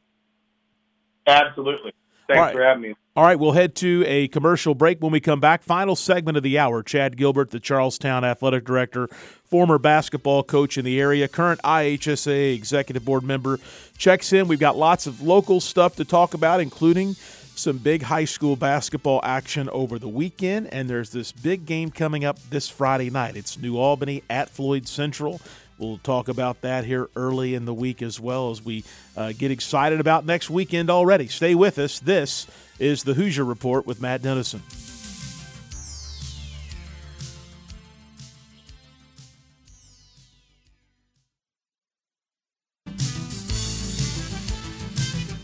Absolutely. 1.27 1.93
Thanks 2.33 2.47
right. 2.47 2.55
for 2.55 2.63
having 2.63 2.81
me. 2.81 2.95
All 3.15 3.23
right, 3.23 3.37
we'll 3.37 3.51
head 3.51 3.75
to 3.75 4.03
a 4.07 4.27
commercial 4.29 4.73
break 4.73 5.01
when 5.01 5.11
we 5.11 5.19
come 5.19 5.39
back. 5.39 5.61
Final 5.61 5.95
segment 5.95 6.35
of 6.35 6.41
the 6.41 6.57
hour. 6.57 6.81
Chad 6.81 7.15
Gilbert, 7.15 7.51
the 7.51 7.59
Charlestown 7.59 8.23
Athletic 8.25 8.65
Director, 8.65 9.07
former 9.43 9.77
basketball 9.77 10.41
coach 10.41 10.79
in 10.79 10.85
the 10.85 10.99
area, 10.99 11.27
current 11.27 11.61
IHSAA 11.61 12.55
executive 12.55 13.05
board 13.05 13.23
member, 13.23 13.59
checks 13.99 14.33
in. 14.33 14.47
We've 14.47 14.59
got 14.59 14.77
lots 14.77 15.05
of 15.05 15.21
local 15.21 15.59
stuff 15.59 15.95
to 15.97 16.05
talk 16.05 16.33
about, 16.33 16.59
including 16.59 17.13
some 17.55 17.77
big 17.77 18.01
high 18.01 18.25
school 18.25 18.55
basketball 18.55 19.21
action 19.23 19.69
over 19.69 19.99
the 19.99 20.07
weekend. 20.07 20.73
And 20.73 20.89
there's 20.89 21.11
this 21.11 21.31
big 21.31 21.67
game 21.67 21.91
coming 21.91 22.25
up 22.25 22.39
this 22.49 22.67
Friday 22.67 23.11
night. 23.11 23.35
It's 23.35 23.59
New 23.59 23.77
Albany 23.77 24.23
at 24.27 24.49
Floyd 24.49 24.87
Central. 24.87 25.39
We'll 25.77 25.97
talk 25.97 26.27
about 26.27 26.61
that 26.61 26.85
here 26.85 27.09
early 27.15 27.55
in 27.55 27.65
the 27.65 27.73
week 27.73 28.01
as 28.01 28.19
well 28.19 28.51
as 28.51 28.63
we 28.63 28.83
uh, 29.17 29.33
get 29.37 29.51
excited 29.51 29.99
about 29.99 30.25
next 30.25 30.49
weekend 30.49 30.89
already. 30.89 31.27
Stay 31.27 31.55
with 31.55 31.79
us. 31.79 31.99
This 31.99 32.47
is 32.79 33.03
the 33.03 33.13
Hoosier 33.15 33.43
Report 33.43 33.85
with 33.85 34.01
Matt 34.01 34.21
Dennison. 34.21 34.61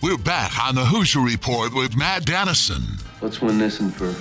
We're 0.01 0.17
back 0.17 0.57
on 0.63 0.75
the 0.75 0.85
Hoosier 0.85 1.19
Report 1.19 1.73
with 1.73 1.97
Matt 1.97 2.25
Dennison. 2.25 2.83
Let's 3.21 3.41
win 3.41 3.57
this 3.57 3.79
one 3.81 3.91
for 3.91 4.15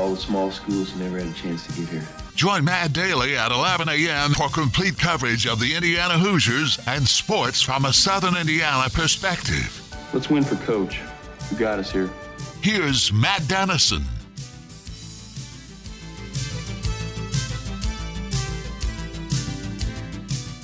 all 0.00 0.14
the 0.14 0.20
small 0.20 0.50
schools 0.50 0.90
who 0.90 1.00
never 1.00 1.18
had 1.18 1.28
a 1.28 1.32
chance 1.34 1.66
to 1.66 1.72
get 1.74 1.88
here. 1.88 2.23
Join 2.34 2.64
Matt 2.64 2.92
Daly 2.92 3.36
at 3.36 3.52
11 3.52 3.88
a.m. 3.88 4.32
for 4.32 4.48
complete 4.48 4.98
coverage 4.98 5.46
of 5.46 5.60
the 5.60 5.72
Indiana 5.74 6.18
Hoosiers 6.18 6.80
and 6.88 7.06
sports 7.06 7.62
from 7.62 7.84
a 7.84 7.92
Southern 7.92 8.36
Indiana 8.36 8.90
perspective. 8.90 9.80
Let's 10.12 10.28
win 10.28 10.42
for 10.42 10.56
Coach, 10.56 10.96
who 11.48 11.56
got 11.56 11.78
us 11.78 11.92
here. 11.92 12.10
Here's 12.60 13.12
Matt 13.12 13.46
Dennison. 13.46 14.02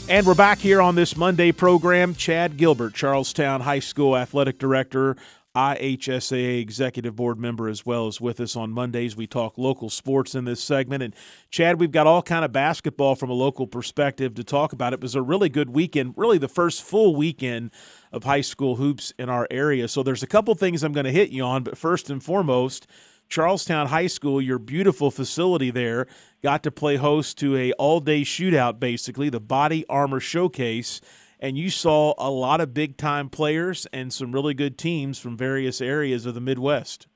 And 0.09 0.27
we're 0.27 0.35
back 0.35 0.59
here 0.59 0.83
on 0.83 0.97
this 0.97 1.16
Monday 1.16 1.53
program. 1.53 2.16
Chad 2.16 2.57
Gilbert, 2.57 2.95
Charlestown 2.95 3.61
High 3.61 3.79
School 3.79 4.16
Athletic 4.16 4.59
Director, 4.59 5.16
IHSAA 5.55 6.61
executive 6.61 7.16
board 7.16 7.38
member 7.38 7.68
as 7.68 7.84
well 7.84 8.07
as 8.07 8.20
with 8.20 8.38
us 8.38 8.55
on 8.55 8.70
Mondays. 8.70 9.16
We 9.16 9.26
talk 9.26 9.59
local 9.59 9.90
sports 9.90 10.34
in 10.34 10.44
this 10.44 10.62
segment. 10.62 11.03
And 11.03 11.14
Chad, 11.51 11.80
we've 11.80 11.90
got 11.90 12.07
all 12.07 12.22
kind 12.22 12.44
of 12.44 12.53
basketball 12.53 13.16
from 13.16 13.30
a 13.30 13.34
local 13.34 13.66
perspective 13.66 14.34
to 14.34 14.44
talk 14.44 14.72
about. 14.72 14.92
It 14.92 15.01
was 15.01 15.16
a 15.16 15.22
really 15.22 15.48
good 15.48 15.70
weekend, 15.70 16.14
really 16.16 16.38
the 16.38 16.48
first 16.48 16.82
full 16.82 17.16
weekend 17.16 17.72
of 18.12 18.22
high 18.24 18.42
school 18.42 18.76
hoops 18.76 19.12
in 19.18 19.28
our 19.28 19.48
area. 19.51 19.88
So 19.88 20.03
there's 20.03 20.22
a 20.22 20.28
couple 20.28 20.55
things 20.55 20.84
I'm 20.84 20.92
going 20.92 21.05
to 21.05 21.12
hit 21.12 21.30
you 21.30 21.42
on, 21.42 21.64
but 21.64 21.76
first 21.76 22.11
and 22.11 22.22
foremost, 22.22 22.86
Charlestown 23.28 23.86
High 23.86 24.09
School, 24.09 24.42
your 24.42 24.59
beautiful 24.59 25.11
facility 25.11 25.70
there, 25.70 26.09
got 26.42 26.64
to 26.64 26.70
play 26.72 26.96
host 26.96 27.38
to 27.38 27.57
a 27.57 27.72
all-day 27.74 28.22
shootout 28.22 28.80
basically, 28.80 29.30
the 29.30 29.40
Body 29.40 29.86
Armor 29.88 30.18
Showcase 30.18 31.01
and 31.41 31.57
you 31.57 31.70
saw 31.70 32.14
a 32.18 32.30
lot 32.30 32.61
of 32.61 32.74
big 32.74 32.97
time 32.97 33.30
players 33.30 33.86
and 33.93 34.12
some 34.12 34.30
really 34.30 34.55
good 34.55 34.78
teams 34.78 35.18
from 35.18 35.36
various 35.36 35.80
areas 35.80 36.26
of 36.26 36.34
the 36.34 36.41
Midwest. 36.41 37.07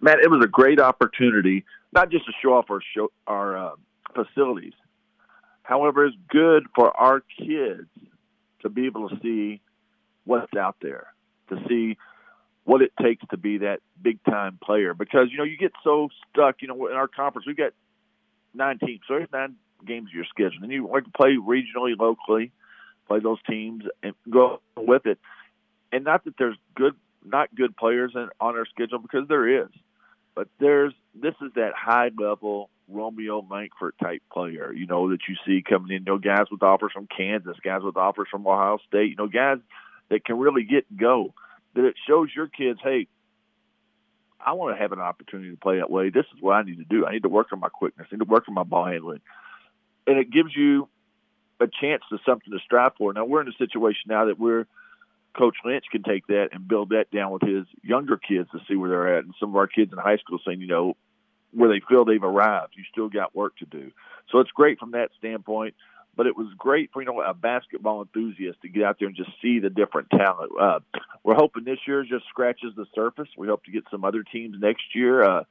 Matt, 0.00 0.20
it 0.22 0.30
was 0.30 0.44
a 0.44 0.48
great 0.48 0.78
opportunity, 0.78 1.64
not 1.92 2.10
just 2.10 2.26
to 2.26 2.32
show 2.42 2.54
off 2.54 2.66
our 2.70 2.80
show, 2.94 3.10
our 3.26 3.56
uh, 3.56 3.70
facilities. 4.14 4.74
However, 5.62 6.06
it's 6.06 6.16
good 6.28 6.66
for 6.74 6.94
our 6.96 7.22
kids 7.38 7.88
to 8.62 8.68
be 8.68 8.86
able 8.86 9.08
to 9.08 9.16
see 9.22 9.60
what's 10.24 10.54
out 10.54 10.76
there, 10.80 11.08
to 11.48 11.56
see 11.68 11.96
what 12.64 12.82
it 12.82 12.92
takes 13.02 13.24
to 13.30 13.36
be 13.36 13.58
that 13.58 13.80
big 14.00 14.22
time 14.24 14.58
player. 14.62 14.94
Because 14.94 15.28
you 15.30 15.38
know 15.38 15.44
you 15.44 15.56
get 15.56 15.72
so 15.82 16.08
stuck. 16.30 16.56
You 16.60 16.68
know, 16.68 16.86
in 16.86 16.94
our 16.94 17.08
conference 17.08 17.46
we've 17.46 17.56
got 17.56 17.72
nine 18.54 18.78
teams, 18.78 19.00
so 19.08 19.14
there's 19.14 19.28
nine 19.32 19.56
games 19.86 20.10
you're 20.12 20.24
scheduling, 20.24 20.64
and 20.64 20.72
you 20.72 20.84
want 20.84 21.06
to 21.06 21.10
play 21.10 21.36
regionally, 21.36 21.98
locally 21.98 22.52
play 23.08 23.20
those 23.20 23.38
teams 23.48 23.84
and 24.02 24.14
go 24.30 24.60
with 24.76 25.06
it. 25.06 25.18
And 25.90 26.04
not 26.04 26.24
that 26.24 26.34
there's 26.38 26.56
good, 26.74 26.94
not 27.24 27.54
good 27.54 27.76
players 27.76 28.12
in, 28.14 28.28
on 28.40 28.56
our 28.56 28.66
schedule 28.66 28.98
because 28.98 29.26
there 29.28 29.62
is, 29.62 29.68
but 30.34 30.48
there's 30.60 30.92
this 31.14 31.34
is 31.42 31.52
that 31.56 31.72
high 31.74 32.10
level 32.16 32.70
Romeo 32.88 33.46
Langford 33.50 33.94
type 34.02 34.22
player, 34.32 34.72
you 34.72 34.86
know, 34.86 35.10
that 35.10 35.20
you 35.28 35.36
see 35.46 35.62
coming 35.68 35.90
in. 35.90 36.04
You 36.04 36.12
know, 36.12 36.18
guys 36.18 36.46
with 36.50 36.62
offers 36.62 36.92
from 36.92 37.06
Kansas, 37.06 37.56
guys 37.62 37.82
with 37.82 37.96
offers 37.96 38.28
from 38.30 38.46
Ohio 38.46 38.78
State, 38.86 39.10
you 39.10 39.16
know, 39.16 39.28
guys 39.28 39.58
that 40.10 40.24
can 40.24 40.38
really 40.38 40.64
get 40.64 40.84
go. 40.96 41.34
That 41.74 41.84
it 41.84 41.96
shows 42.06 42.28
your 42.34 42.48
kids, 42.48 42.80
hey, 42.82 43.08
I 44.40 44.52
want 44.52 44.76
to 44.76 44.80
have 44.80 44.92
an 44.92 45.00
opportunity 45.00 45.50
to 45.50 45.56
play 45.56 45.78
that 45.78 45.90
way. 45.90 46.10
This 46.10 46.24
is 46.34 46.40
what 46.40 46.54
I 46.54 46.62
need 46.62 46.78
to 46.78 46.84
do. 46.84 47.04
I 47.04 47.12
need 47.12 47.24
to 47.24 47.28
work 47.28 47.48
on 47.52 47.60
my 47.60 47.68
quickness. 47.68 48.06
I 48.10 48.14
need 48.14 48.24
to 48.24 48.30
work 48.30 48.44
on 48.48 48.54
my 48.54 48.62
ball 48.62 48.86
handling. 48.86 49.20
And 50.06 50.18
it 50.18 50.30
gives 50.30 50.54
you 50.56 50.88
a 51.60 51.66
chance 51.80 52.02
to 52.10 52.18
something 52.24 52.52
to 52.52 52.58
strive 52.64 52.92
for. 52.96 53.12
Now 53.12 53.24
we're 53.24 53.40
in 53.40 53.48
a 53.48 53.58
situation 53.58 54.02
now 54.06 54.26
that 54.26 54.38
we're 54.38 54.66
Coach 55.36 55.56
Lynch 55.64 55.84
can 55.90 56.02
take 56.02 56.26
that 56.26 56.48
and 56.52 56.66
build 56.66 56.90
that 56.90 57.10
down 57.10 57.30
with 57.30 57.42
his 57.42 57.64
younger 57.82 58.16
kids 58.16 58.48
to 58.50 58.58
see 58.68 58.74
where 58.74 58.90
they're 58.90 59.18
at, 59.18 59.24
and 59.24 59.34
some 59.38 59.50
of 59.50 59.56
our 59.56 59.68
kids 59.68 59.92
in 59.92 59.98
high 59.98 60.16
school 60.16 60.38
saying, 60.44 60.60
you 60.60 60.66
know, 60.66 60.96
where 61.52 61.68
they 61.68 61.80
feel 61.88 62.04
they've 62.04 62.22
arrived. 62.22 62.74
You 62.76 62.84
still 62.90 63.08
got 63.08 63.34
work 63.34 63.56
to 63.58 63.64
do. 63.64 63.92
So 64.30 64.40
it's 64.40 64.50
great 64.50 64.78
from 64.78 64.92
that 64.92 65.10
standpoint. 65.18 65.74
But 66.16 66.26
it 66.26 66.36
was 66.36 66.48
great 66.58 66.90
for 66.92 67.00
you 67.00 67.06
know 67.06 67.20
a 67.20 67.32
basketball 67.32 68.02
enthusiast 68.02 68.60
to 68.62 68.68
get 68.68 68.82
out 68.82 68.96
there 68.98 69.06
and 69.06 69.16
just 69.16 69.30
see 69.40 69.60
the 69.60 69.70
different 69.70 70.10
talent. 70.10 70.50
Uh, 70.60 70.80
we're 71.22 71.36
hoping 71.36 71.62
this 71.62 71.78
year 71.86 72.02
just 72.02 72.24
scratches 72.28 72.72
the 72.74 72.86
surface. 72.92 73.28
We 73.36 73.46
hope 73.46 73.62
to 73.66 73.70
get 73.70 73.84
some 73.88 74.04
other 74.04 74.24
teams 74.24 74.56
next 74.58 74.82
year, 74.96 75.22
uh, 75.22 75.44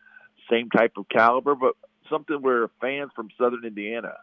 same 0.52 0.70
type 0.70 0.98
of 0.98 1.08
caliber, 1.08 1.56
but 1.56 1.76
something 2.10 2.42
where 2.42 2.68
fans 2.82 3.12
from 3.16 3.30
Southern 3.38 3.64
Indiana 3.64 4.16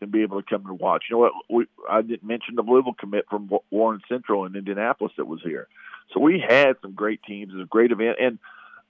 can 0.00 0.10
be 0.10 0.22
able 0.22 0.42
to 0.42 0.48
come 0.48 0.66
and 0.66 0.80
watch. 0.80 1.04
You 1.08 1.16
know 1.16 1.20
what? 1.20 1.32
We, 1.48 1.66
I 1.88 2.02
didn't 2.02 2.24
mention 2.24 2.56
the 2.56 2.62
Louisville 2.62 2.94
commit 2.98 3.26
from 3.30 3.48
Warren 3.70 4.00
Central 4.08 4.44
in 4.46 4.56
Indianapolis 4.56 5.12
that 5.16 5.26
was 5.26 5.40
here. 5.42 5.68
So 6.12 6.20
we 6.20 6.40
had 6.40 6.74
some 6.82 6.94
great 6.94 7.22
teams. 7.22 7.52
It 7.52 7.56
was 7.56 7.64
a 7.64 7.68
great 7.68 7.92
event, 7.92 8.16
and 8.20 8.38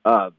uh, 0.06 0.30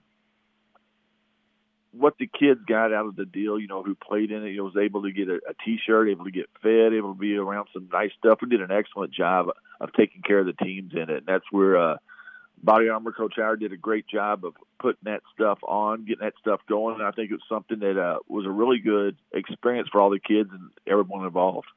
what 1.92 2.18
the 2.18 2.28
kids 2.28 2.62
got 2.68 2.92
out 2.92 3.06
of 3.06 3.16
the 3.16 3.26
deal, 3.26 3.60
you 3.60 3.68
know, 3.68 3.84
who 3.84 3.94
played 3.94 4.32
in 4.32 4.44
it, 4.44 4.50
you 4.50 4.58
know, 4.58 4.64
was 4.64 4.78
able 4.82 5.04
to 5.04 5.12
get 5.12 5.30
a 5.30 5.36
a 5.48 5.54
T-shirt, 5.64 6.10
able 6.10 6.26
to 6.26 6.32
get 6.32 6.50
fed, 6.64 6.94
able 6.94 7.14
to 7.14 7.20
be 7.20 7.36
around 7.36 7.68
some 7.74 7.88
nice 7.92 8.12
stuff. 8.18 8.40
We 8.42 8.50
did 8.50 8.62
an 8.62 8.72
excellent 8.72 9.14
job 9.14 9.50
of 9.80 9.94
taking 9.94 10.24
care 10.24 10.40
of 10.40 10.48
the 10.48 10.54
teams 10.54 10.94
in 10.94 11.02
it, 11.02 11.10
and 11.10 11.26
that's 11.28 11.46
where. 11.52 11.78
Uh, 11.78 11.98
Body 12.64 12.90
Armor 12.90 13.12
Coach 13.12 13.34
Howard 13.38 13.60
did 13.60 13.74
a 13.74 13.78
great 13.78 14.08
job 14.08 14.46
of 14.46 14.54
putting 14.80 15.02
that 15.04 15.22
stuff 15.34 15.60
on, 15.64 16.06
getting 16.06 16.26
that 16.26 16.34
stuff 16.40 16.62
going. 16.68 16.96
And 16.96 17.04
I 17.04 17.12
think 17.12 17.32
it 17.32 17.36
was 17.36 17.44
something 17.50 17.80
that 17.80 18.00
uh, 18.00 18.20
was 18.28 18.46
a 18.46 18.52
really 18.52 18.80
good 18.80 19.18
experience 19.34 19.90
for 19.92 20.02
all 20.02 20.10
the 20.10 20.20
kids 20.20 20.50
and 20.52 20.70
everyone 20.88 21.26
involved. 21.26 21.68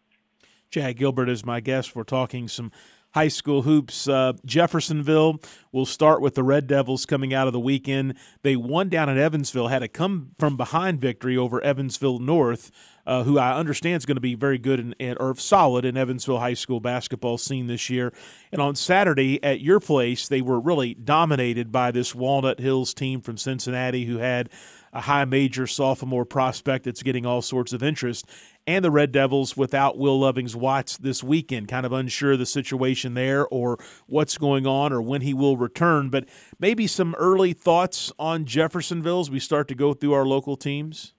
Chad 0.71 0.97
Gilbert 0.97 1.29
is 1.29 1.45
my 1.45 1.61
guest. 1.61 1.95
We're 1.95 2.05
talking 2.05 2.49
some 2.49 2.73
high 3.15 3.29
school 3.29 3.63
hoops. 3.63 4.09
Uh, 4.09 4.33
Jeffersonville 4.45 5.41
will 5.73 5.87
start 5.87 6.21
with 6.21 6.35
the 6.35 6.43
Red 6.43 6.67
Devils 6.67 7.07
coming 7.07 7.33
out 7.33 7.47
of 7.47 7.53
the 7.53 7.61
weekend. 7.61 8.15
They 8.43 8.57
won 8.57 8.89
down 8.89 9.09
at 9.09 9.17
Evansville, 9.17 9.69
had 9.69 9.83
a 9.83 9.89
come 9.89 10.33
from 10.39 10.57
behind 10.57 11.01
victory 11.01 11.37
over 11.37 11.63
Evansville 11.63 12.19
North 12.19 12.71
uh, 13.07 13.23
who 13.25 13.39
I 13.39 13.57
understand 13.57 13.97
is 13.97 14.07
going 14.07 14.17
to 14.17 14.21
be 14.21 14.35
very 14.35 14.59
good 14.59 14.95
in, 14.99 15.17
or 15.19 15.35
solid 15.37 15.85
in 15.85 15.97
Evansville 15.97 16.39
High 16.39 16.55
School 16.55 16.81
basketball 16.81 17.39
scene 17.39 17.67
this 17.67 17.91
year. 17.91 18.13
And 18.51 18.61
on 18.61 18.75
Saturday 18.75 19.43
at 19.43 19.61
your 19.61 19.81
place, 19.81 20.29
they 20.29 20.41
were 20.41 20.59
really 20.59 20.95
dominated 20.95 21.71
by 21.71 21.91
this 21.91 22.15
Walnut 22.15 22.61
Hills 22.61 22.95
team 22.95 23.21
from 23.21 23.37
Cincinnati 23.37 24.07
who 24.07 24.19
had 24.19 24.49
a 24.93 25.03
high 25.03 25.25
major 25.25 25.67
sophomore 25.67 26.25
prospect 26.25 26.85
that's 26.85 27.03
getting 27.03 27.27
all 27.27 27.43
sorts 27.43 27.73
of 27.73 27.83
interest. 27.83 28.27
And 28.67 28.83
the 28.83 28.91
Red 28.91 29.13
Devils 29.13 29.59
without 29.59 29.99
Will 29.99 30.19
Lovings 30.19 30.57
Watts 30.57 30.97
this 30.97 31.23
weekend, 31.23 31.69
kind 31.69 31.85
of 31.85 31.93
unsure 31.93 32.33
of 32.33 32.39
the 32.39 32.47
situation 32.47 33.13
there 33.13 33.47
or 33.47 33.79
what's 34.07 34.39
going 34.39 34.67
on 34.67 34.91
or 34.91 35.03
when 35.03 35.21
he 35.21 35.35
will 35.35 35.59
return. 35.59 36.09
But 36.09 36.27
maybe 36.59 36.87
some 36.87 37.15
early 37.17 37.53
thoughts 37.53 38.11
on 38.19 38.47
Jeffersonville 38.47 39.21
as 39.21 39.31
we 39.31 39.39
start 39.39 39.69
to 39.69 39.75
go 39.75 39.93
through 39.93 40.15
our 40.15 40.25
local 40.25 40.57
teams? 40.57 41.13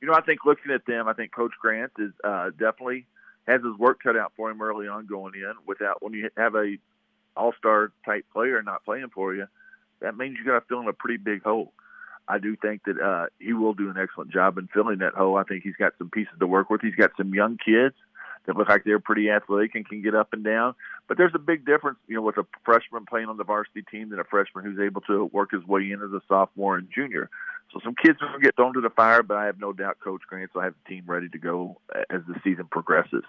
You 0.00 0.06
know, 0.06 0.14
I 0.14 0.20
think 0.20 0.44
looking 0.44 0.70
at 0.70 0.86
them, 0.86 1.08
I 1.08 1.14
think 1.14 1.32
Coach 1.32 1.52
Grant 1.60 1.90
is 1.98 2.12
uh, 2.22 2.50
definitely 2.50 3.06
has 3.48 3.60
his 3.62 3.76
work 3.76 4.00
cut 4.02 4.16
out 4.16 4.32
for 4.36 4.50
him 4.50 4.62
early 4.62 4.86
on 4.86 5.06
going 5.06 5.34
in. 5.34 5.54
Without 5.66 6.00
when 6.00 6.12
you 6.12 6.30
have 6.36 6.54
a 6.54 6.76
all-star 7.36 7.90
type 8.04 8.24
player 8.32 8.62
not 8.62 8.84
playing 8.84 9.08
for 9.12 9.34
you, 9.34 9.46
that 10.00 10.16
means 10.16 10.38
you 10.38 10.44
got 10.44 10.60
to 10.60 10.66
fill 10.66 10.80
in 10.80 10.88
a 10.88 10.92
pretty 10.92 11.16
big 11.16 11.42
hole. 11.42 11.72
I 12.26 12.38
do 12.38 12.56
think 12.56 12.82
that 12.86 13.00
uh, 13.00 13.26
he 13.38 13.52
will 13.52 13.74
do 13.74 13.90
an 13.90 13.96
excellent 13.98 14.32
job 14.32 14.58
in 14.58 14.68
filling 14.68 14.98
that 14.98 15.14
hole. 15.14 15.36
I 15.36 15.44
think 15.44 15.62
he's 15.62 15.76
got 15.78 15.92
some 15.98 16.10
pieces 16.10 16.34
to 16.40 16.46
work 16.46 16.70
with. 16.70 16.80
He's 16.80 16.94
got 16.94 17.10
some 17.16 17.34
young 17.34 17.58
kids 17.62 17.94
that 18.46 18.56
look 18.56 18.68
like 18.68 18.84
they're 18.84 19.00
pretty 19.00 19.30
athletic 19.30 19.74
and 19.74 19.88
can 19.88 20.02
get 20.02 20.14
up 20.14 20.32
and 20.32 20.44
down. 20.44 20.74
But 21.08 21.18
there's 21.18 21.34
a 21.34 21.38
big 21.38 21.64
difference, 21.64 21.98
you 22.06 22.16
know, 22.16 22.22
with 22.22 22.36
a 22.36 22.46
freshman 22.64 23.06
playing 23.06 23.28
on 23.28 23.36
the 23.36 23.44
varsity 23.44 23.82
team 23.90 24.10
than 24.10 24.20
a 24.20 24.24
freshman 24.24 24.64
who's 24.64 24.78
able 24.78 25.00
to 25.02 25.26
work 25.32 25.50
his 25.52 25.64
way 25.64 25.90
in 25.90 26.02
as 26.02 26.12
a 26.12 26.20
sophomore 26.28 26.76
and 26.76 26.88
junior. 26.94 27.30
So 27.72 27.80
some 27.82 27.94
kids 27.94 28.18
will 28.20 28.38
get 28.40 28.56
thrown 28.56 28.74
to 28.74 28.80
the 28.80 28.90
fire, 28.90 29.22
but 29.22 29.36
I 29.36 29.46
have 29.46 29.58
no 29.58 29.72
doubt 29.72 29.98
Coach 30.02 30.22
Grant 30.28 30.54
will 30.54 30.62
have 30.62 30.74
the 30.84 30.94
team 30.94 31.04
ready 31.06 31.28
to 31.28 31.38
go 31.38 31.80
as 32.10 32.20
the 32.28 32.34
season 32.44 32.68
progresses. 32.70 33.24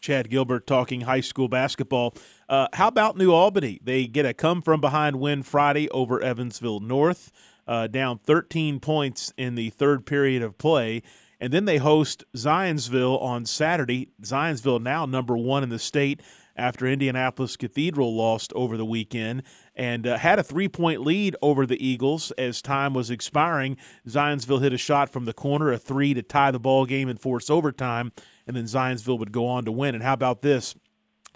Chad 0.00 0.30
Gilbert 0.30 0.66
talking 0.66 1.02
high 1.02 1.20
school 1.20 1.48
basketball. 1.48 2.14
Uh, 2.48 2.68
how 2.72 2.86
about 2.86 3.16
New 3.16 3.32
Albany? 3.32 3.80
They 3.82 4.06
get 4.06 4.26
a 4.26 4.32
come 4.32 4.62
from 4.62 4.80
behind 4.80 5.16
win 5.16 5.42
Friday 5.42 5.88
over 5.88 6.22
Evansville 6.22 6.78
North 6.78 7.32
uh, 7.68 7.86
down 7.86 8.18
13 8.18 8.80
points 8.80 9.32
in 9.36 9.54
the 9.54 9.70
third 9.70 10.06
period 10.06 10.42
of 10.42 10.58
play. 10.58 11.02
And 11.40 11.52
then 11.52 11.66
they 11.66 11.76
host 11.76 12.24
Zionsville 12.34 13.22
on 13.22 13.46
Saturday. 13.46 14.10
Zionsville 14.22 14.82
now 14.82 15.06
number 15.06 15.36
one 15.36 15.62
in 15.62 15.68
the 15.68 15.78
state 15.78 16.20
after 16.56 16.86
Indianapolis 16.86 17.56
Cathedral 17.56 18.16
lost 18.16 18.52
over 18.54 18.76
the 18.76 18.84
weekend 18.84 19.44
and 19.76 20.06
uh, 20.06 20.18
had 20.18 20.40
a 20.40 20.42
three 20.42 20.68
point 20.68 21.02
lead 21.02 21.36
over 21.40 21.64
the 21.64 21.86
Eagles 21.86 22.32
as 22.32 22.60
time 22.60 22.92
was 22.92 23.10
expiring. 23.10 23.76
Zionsville 24.08 24.60
hit 24.60 24.72
a 24.72 24.78
shot 24.78 25.10
from 25.10 25.26
the 25.26 25.32
corner, 25.32 25.70
a 25.70 25.78
three 25.78 26.12
to 26.14 26.22
tie 26.22 26.50
the 26.50 26.58
ball 26.58 26.84
game 26.84 27.08
and 27.08 27.20
force 27.20 27.48
overtime, 27.48 28.10
and 28.46 28.56
then 28.56 28.64
Zionsville 28.64 29.20
would 29.20 29.30
go 29.30 29.46
on 29.46 29.64
to 29.66 29.70
win. 29.70 29.94
And 29.94 30.02
how 30.02 30.14
about 30.14 30.42
this? 30.42 30.74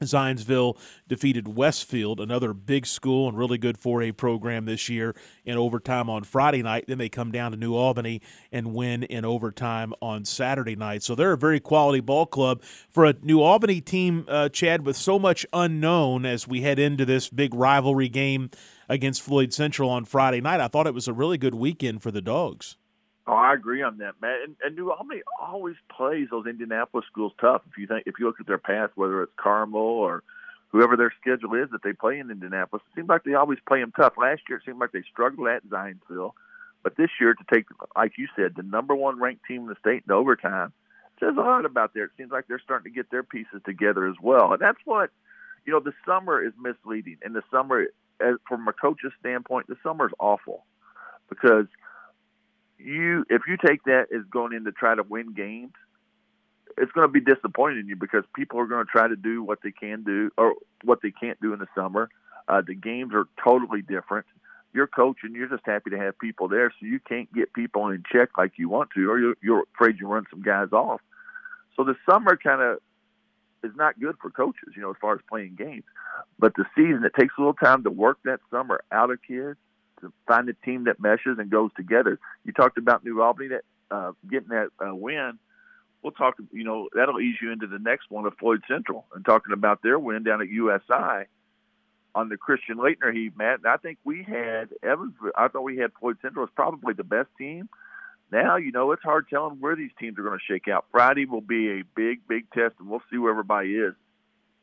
Zionsville 0.02 0.76
defeated 1.08 1.56
Westfield, 1.56 2.20
another 2.20 2.52
big 2.52 2.86
school 2.86 3.28
and 3.28 3.36
really 3.36 3.58
good 3.58 3.78
4A 3.78 4.16
program 4.16 4.64
this 4.64 4.88
year, 4.88 5.14
in 5.44 5.56
overtime 5.56 6.08
on 6.08 6.24
Friday 6.24 6.62
night. 6.62 6.84
Then 6.86 6.98
they 6.98 7.08
come 7.08 7.32
down 7.32 7.52
to 7.52 7.56
New 7.56 7.74
Albany 7.74 8.20
and 8.50 8.74
win 8.74 9.02
in 9.04 9.24
overtime 9.24 9.92
on 10.00 10.24
Saturday 10.24 10.76
night. 10.76 11.02
So 11.02 11.14
they're 11.14 11.32
a 11.32 11.38
very 11.38 11.60
quality 11.60 12.00
ball 12.00 12.26
club 12.26 12.62
for 12.90 13.04
a 13.04 13.14
New 13.22 13.40
Albany 13.40 13.80
team, 13.80 14.24
uh, 14.28 14.48
Chad, 14.48 14.84
with 14.86 14.96
so 14.96 15.18
much 15.18 15.46
unknown 15.52 16.24
as 16.24 16.46
we 16.46 16.62
head 16.62 16.78
into 16.78 17.04
this 17.04 17.28
big 17.28 17.54
rivalry 17.54 18.08
game 18.08 18.50
against 18.88 19.22
Floyd 19.22 19.52
Central 19.52 19.88
on 19.88 20.04
Friday 20.04 20.40
night. 20.40 20.60
I 20.60 20.68
thought 20.68 20.86
it 20.86 20.94
was 20.94 21.08
a 21.08 21.12
really 21.12 21.38
good 21.38 21.54
weekend 21.54 22.02
for 22.02 22.10
the 22.10 22.22
Dogs. 22.22 22.76
Oh, 23.26 23.34
I 23.34 23.54
agree 23.54 23.82
on 23.82 23.98
that, 23.98 24.14
man. 24.20 24.38
And, 24.44 24.56
and 24.64 24.76
New 24.76 24.90
Albany 24.90 25.22
always 25.40 25.76
plays 25.94 26.28
those 26.30 26.46
Indianapolis 26.46 27.06
schools 27.10 27.32
tough. 27.40 27.62
If 27.70 27.78
you 27.78 27.86
think, 27.86 28.02
if 28.06 28.14
you 28.18 28.26
look 28.26 28.40
at 28.40 28.46
their 28.46 28.58
past, 28.58 28.92
whether 28.96 29.22
it's 29.22 29.32
Carmel 29.36 29.80
or 29.80 30.24
whoever 30.70 30.96
their 30.96 31.12
schedule 31.20 31.54
is 31.54 31.70
that 31.70 31.84
they 31.84 31.92
play 31.92 32.18
in 32.18 32.30
Indianapolis, 32.30 32.82
it 32.90 32.96
seems 32.96 33.08
like 33.08 33.22
they 33.22 33.34
always 33.34 33.60
play 33.66 33.80
them 33.80 33.92
tough. 33.94 34.14
Last 34.18 34.42
year, 34.48 34.58
it 34.58 34.64
seemed 34.66 34.80
like 34.80 34.90
they 34.90 35.04
struggled 35.10 35.46
at 35.46 35.64
Zionsville, 35.68 36.32
but 36.82 36.96
this 36.96 37.10
year 37.20 37.34
to 37.34 37.44
take, 37.52 37.66
like 37.96 38.14
you 38.18 38.26
said, 38.34 38.54
the 38.56 38.64
number 38.64 38.94
one 38.96 39.20
ranked 39.20 39.44
team 39.46 39.62
in 39.62 39.68
the 39.68 39.76
state 39.78 40.02
in 40.04 40.12
overtime 40.12 40.72
says 41.20 41.34
a 41.36 41.40
lot 41.40 41.64
about 41.64 41.94
there. 41.94 42.04
It 42.04 42.10
seems 42.16 42.32
like 42.32 42.48
they're 42.48 42.58
starting 42.58 42.92
to 42.92 42.96
get 42.96 43.10
their 43.10 43.22
pieces 43.22 43.62
together 43.64 44.08
as 44.08 44.16
well, 44.20 44.52
and 44.52 44.60
that's 44.60 44.80
what 44.84 45.10
you 45.64 45.72
know. 45.72 45.78
The 45.78 45.92
summer 46.04 46.44
is 46.44 46.52
misleading, 46.60 47.18
and 47.22 47.36
the 47.36 47.42
summer, 47.52 47.86
as, 48.20 48.34
from 48.48 48.66
a 48.66 48.72
coach's 48.72 49.12
standpoint, 49.20 49.68
the 49.68 49.76
summer 49.84 50.06
is 50.06 50.12
awful 50.18 50.64
because 51.28 51.66
you 52.84 53.24
if 53.30 53.42
you 53.46 53.56
take 53.64 53.84
that 53.84 54.06
as 54.14 54.22
going 54.30 54.52
in 54.52 54.64
to 54.64 54.72
try 54.72 54.94
to 54.94 55.02
win 55.02 55.32
games, 55.32 55.72
it's 56.78 56.92
going 56.92 57.06
to 57.06 57.12
be 57.12 57.20
disappointing 57.20 57.86
you 57.86 57.96
because 57.96 58.24
people 58.34 58.58
are 58.60 58.66
going 58.66 58.84
to 58.84 58.90
try 58.90 59.08
to 59.08 59.16
do 59.16 59.42
what 59.42 59.60
they 59.62 59.72
can 59.72 60.02
do 60.02 60.30
or 60.36 60.54
what 60.84 61.00
they 61.02 61.10
can't 61.10 61.40
do 61.40 61.52
in 61.52 61.58
the 61.58 61.66
summer. 61.74 62.08
Uh, 62.48 62.62
the 62.66 62.74
games 62.74 63.12
are 63.14 63.26
totally 63.42 63.82
different. 63.82 64.26
You're 64.74 64.86
coaching, 64.86 65.34
you're 65.34 65.48
just 65.48 65.66
happy 65.66 65.90
to 65.90 65.98
have 65.98 66.18
people 66.18 66.48
there, 66.48 66.70
so 66.70 66.86
you 66.86 66.98
can't 66.98 67.32
get 67.32 67.52
people 67.52 67.88
in 67.88 68.02
check 68.10 68.30
like 68.38 68.52
you 68.56 68.70
want 68.70 68.90
to, 68.94 69.10
or 69.10 69.18
you're, 69.18 69.34
you're 69.42 69.64
afraid 69.74 70.00
you 70.00 70.08
run 70.08 70.24
some 70.30 70.42
guys 70.42 70.68
off. 70.72 71.00
So 71.76 71.84
the 71.84 71.94
summer 72.08 72.36
kind 72.36 72.62
of 72.62 72.78
is 73.62 73.76
not 73.76 74.00
good 74.00 74.16
for 74.20 74.30
coaches, 74.30 74.70
you 74.74 74.82
know, 74.82 74.90
as 74.90 74.96
far 75.00 75.14
as 75.14 75.20
playing 75.28 75.56
games. 75.56 75.84
But 76.38 76.54
the 76.56 76.64
season, 76.74 77.04
it 77.04 77.12
takes 77.18 77.34
a 77.36 77.40
little 77.40 77.54
time 77.54 77.84
to 77.84 77.90
work 77.90 78.18
that 78.24 78.40
summer 78.50 78.82
out 78.90 79.10
of 79.10 79.20
kids 79.22 79.58
to 80.02 80.12
find 80.26 80.48
a 80.48 80.52
team 80.52 80.84
that 80.84 81.00
meshes 81.00 81.38
and 81.38 81.50
goes 81.50 81.70
together. 81.76 82.18
You 82.44 82.52
talked 82.52 82.78
about 82.78 83.04
New 83.04 83.22
Albany 83.22 83.48
that 83.48 83.62
uh, 83.90 84.12
getting 84.30 84.48
that 84.48 84.68
uh, 84.84 84.94
win. 84.94 85.38
We'll 86.02 86.12
talk. 86.12 86.34
You 86.52 86.64
know 86.64 86.88
that'll 86.94 87.20
ease 87.20 87.36
you 87.40 87.52
into 87.52 87.66
the 87.66 87.78
next 87.78 88.10
one 88.10 88.26
of 88.26 88.34
Floyd 88.38 88.62
Central 88.68 89.06
and 89.14 89.24
talking 89.24 89.52
about 89.52 89.82
their 89.82 89.98
win 89.98 90.24
down 90.24 90.42
at 90.42 90.48
USI 90.48 91.26
on 92.14 92.28
the 92.28 92.36
Christian 92.36 92.76
Laettner 92.76 93.14
heat, 93.14 93.36
Matt. 93.36 93.58
And 93.58 93.66
I 93.66 93.76
think 93.76 93.98
we 94.04 94.22
had 94.22 94.68
Evans. 94.82 95.14
I 95.36 95.48
thought 95.48 95.62
we 95.62 95.78
had 95.78 95.92
Floyd 95.98 96.18
Central 96.20 96.44
as 96.44 96.50
probably 96.54 96.94
the 96.94 97.04
best 97.04 97.28
team. 97.38 97.68
Now 98.32 98.56
you 98.56 98.72
know 98.72 98.92
it's 98.92 99.02
hard 99.02 99.28
telling 99.28 99.60
where 99.60 99.76
these 99.76 99.90
teams 99.98 100.18
are 100.18 100.22
going 100.22 100.38
to 100.38 100.52
shake 100.52 100.66
out. 100.66 100.86
Friday 100.90 101.26
will 101.26 101.40
be 101.40 101.80
a 101.80 101.82
big, 101.94 102.26
big 102.26 102.50
test, 102.50 102.74
and 102.78 102.88
we'll 102.88 103.02
see 103.10 103.18
where 103.18 103.30
everybody 103.30 103.74
is 103.74 103.94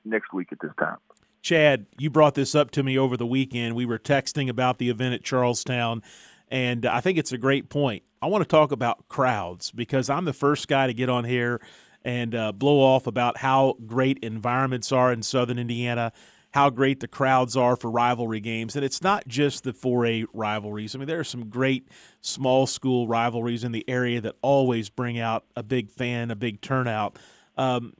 next 0.03 0.33
week 0.33 0.49
at 0.51 0.59
this 0.59 0.71
time. 0.77 0.97
Chad, 1.41 1.85
you 1.97 2.09
brought 2.09 2.35
this 2.35 2.53
up 2.53 2.71
to 2.71 2.83
me 2.83 2.97
over 2.97 3.15
the 3.15 3.25
weekend. 3.25 3.75
We 3.75 3.85
were 3.85 3.99
texting 3.99 4.49
about 4.49 4.77
the 4.77 4.89
event 4.89 5.13
at 5.13 5.23
Charlestown, 5.23 6.03
and 6.49 6.85
I 6.85 7.01
think 7.01 7.17
it's 7.17 7.31
a 7.31 7.37
great 7.37 7.69
point. 7.69 8.03
I 8.21 8.27
want 8.27 8.41
to 8.41 8.47
talk 8.47 8.71
about 8.71 9.07
crowds 9.07 9.71
because 9.71 10.09
I'm 10.09 10.25
the 10.25 10.33
first 10.33 10.67
guy 10.67 10.87
to 10.87 10.93
get 10.93 11.09
on 11.09 11.23
here 11.23 11.61
and 12.03 12.35
uh, 12.35 12.51
blow 12.51 12.81
off 12.81 13.07
about 13.07 13.37
how 13.37 13.77
great 13.85 14.19
environments 14.19 14.91
are 14.91 15.13
in 15.13 15.23
Southern 15.23 15.57
Indiana, 15.57 16.11
how 16.53 16.69
great 16.69 16.99
the 16.99 17.07
crowds 17.07 17.55
are 17.55 17.75
for 17.75 17.89
rivalry 17.89 18.41
games. 18.41 18.75
And 18.75 18.83
it's 18.83 19.01
not 19.01 19.27
just 19.27 19.63
the 19.63 19.71
4A 19.71 20.25
rivalries. 20.33 20.95
I 20.95 20.97
mean, 20.97 21.07
there 21.07 21.19
are 21.19 21.25
some 21.25 21.49
great 21.49 21.87
small 22.21 22.67
school 22.67 23.07
rivalries 23.07 23.63
in 23.63 23.71
the 23.71 23.87
area 23.87 24.19
that 24.21 24.35
always 24.41 24.89
bring 24.89 25.19
out 25.19 25.45
a 25.55 25.63
big 25.63 25.89
fan, 25.89 26.31
a 26.31 26.35
big 26.35 26.59
turnout. 26.61 27.17
Um, 27.57 27.93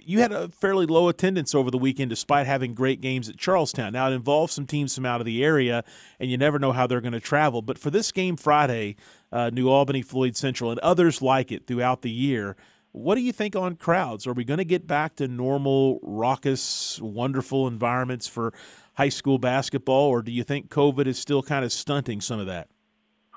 you 0.00 0.20
had 0.20 0.32
a 0.32 0.48
fairly 0.48 0.86
low 0.86 1.08
attendance 1.08 1.54
over 1.54 1.70
the 1.70 1.78
weekend 1.78 2.10
despite 2.10 2.46
having 2.46 2.74
great 2.74 3.00
games 3.00 3.28
at 3.28 3.36
Charlestown. 3.36 3.92
Now, 3.92 4.10
it 4.10 4.14
involves 4.14 4.52
some 4.52 4.66
teams 4.66 4.94
from 4.94 5.06
out 5.06 5.20
of 5.20 5.26
the 5.26 5.44
area, 5.44 5.84
and 6.18 6.30
you 6.30 6.36
never 6.36 6.58
know 6.58 6.72
how 6.72 6.86
they're 6.86 7.00
going 7.00 7.12
to 7.12 7.20
travel. 7.20 7.62
But 7.62 7.78
for 7.78 7.90
this 7.90 8.12
game 8.12 8.36
Friday, 8.36 8.96
uh, 9.32 9.50
New 9.50 9.68
Albany, 9.68 10.02
Floyd 10.02 10.36
Central, 10.36 10.70
and 10.70 10.80
others 10.80 11.20
like 11.20 11.52
it 11.52 11.66
throughout 11.66 12.02
the 12.02 12.10
year, 12.10 12.56
what 12.92 13.14
do 13.14 13.20
you 13.20 13.32
think 13.32 13.54
on 13.54 13.76
crowds? 13.76 14.26
Are 14.26 14.32
we 14.32 14.44
going 14.44 14.58
to 14.58 14.64
get 14.64 14.86
back 14.86 15.16
to 15.16 15.28
normal, 15.28 16.00
raucous, 16.02 17.00
wonderful 17.00 17.66
environments 17.68 18.26
for 18.26 18.52
high 18.94 19.10
school 19.10 19.38
basketball, 19.38 20.08
or 20.08 20.22
do 20.22 20.32
you 20.32 20.42
think 20.42 20.70
COVID 20.70 21.06
is 21.06 21.18
still 21.18 21.42
kind 21.42 21.64
of 21.64 21.72
stunting 21.72 22.20
some 22.20 22.40
of 22.40 22.46
that? 22.46 22.68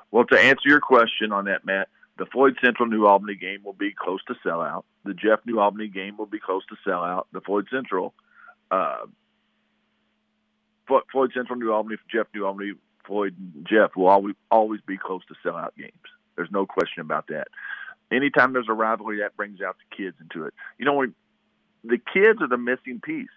Well, 0.10 0.26
to 0.26 0.40
answer 0.40 0.68
your 0.68 0.82
question 0.82 1.32
on 1.32 1.46
that, 1.46 1.66
Matt, 1.66 1.88
the 2.22 2.28
Floyd 2.28 2.56
Central 2.64 2.88
New 2.88 3.08
Albany 3.08 3.34
game 3.34 3.64
will 3.64 3.74
be 3.74 3.92
close 3.92 4.20
to 4.28 4.36
sellout. 4.46 4.84
The 5.06 5.16
Jeff 5.16 5.40
New 5.44 5.60
Albany 5.60 5.88
game 5.88 6.18
will 6.18 6.28
be 6.28 6.40
close 6.40 6.62
to 6.68 6.76
sellout. 6.88 7.24
The 7.32 7.42
Floyd 7.42 7.66
Central, 7.74 8.14
uh, 8.70 9.08
Floyd 10.88 11.32
Central 11.34 11.58
New 11.58 11.74
Albany, 11.74 11.96
Jeff 12.14 12.28
New 12.36 12.46
Albany, 12.46 12.74
Floyd 13.08 13.36
and 13.40 13.66
Jeff 13.68 13.96
will 13.96 14.06
always 14.06 14.36
always 14.52 14.82
be 14.86 15.00
close 15.00 15.24
to 15.30 15.36
sellout 15.44 15.72
games. 15.76 15.94
There's 16.36 16.52
no 16.52 16.68
question 16.68 17.02
about 17.02 17.26
that. 17.30 17.48
Anytime 18.12 18.54
there's 18.54 18.70
a 18.70 18.74
rivalry, 18.74 19.22
that 19.22 19.36
brings 19.36 19.60
out 19.60 19.78
the 19.80 19.96
kids 19.98 20.16
into 20.22 20.46
it. 20.46 20.54
You 20.78 20.86
know, 20.86 21.04
the 21.84 21.98
kids 22.14 22.40
are 22.40 22.48
the 22.48 22.56
missing 22.56 23.02
piece. 23.04 23.30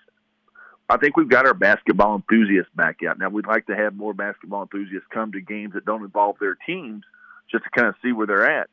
I 0.90 0.98
think 0.98 1.16
we've 1.16 1.26
got 1.26 1.46
our 1.46 1.54
basketball 1.54 2.16
enthusiasts 2.16 2.70
back 2.74 2.98
out. 3.08 3.18
Now, 3.18 3.30
we'd 3.30 3.46
like 3.46 3.64
to 3.68 3.76
have 3.76 3.96
more 3.96 4.12
basketball 4.12 4.60
enthusiasts 4.60 5.08
come 5.10 5.32
to 5.32 5.40
games 5.40 5.72
that 5.72 5.86
don't 5.86 6.04
involve 6.04 6.36
their 6.38 6.58
teams 6.66 7.02
just 7.50 7.64
to 7.64 7.70
kind 7.70 7.88
of 7.88 7.94
see 8.02 8.12
where 8.12 8.26
they're 8.26 8.60
at. 8.60 8.68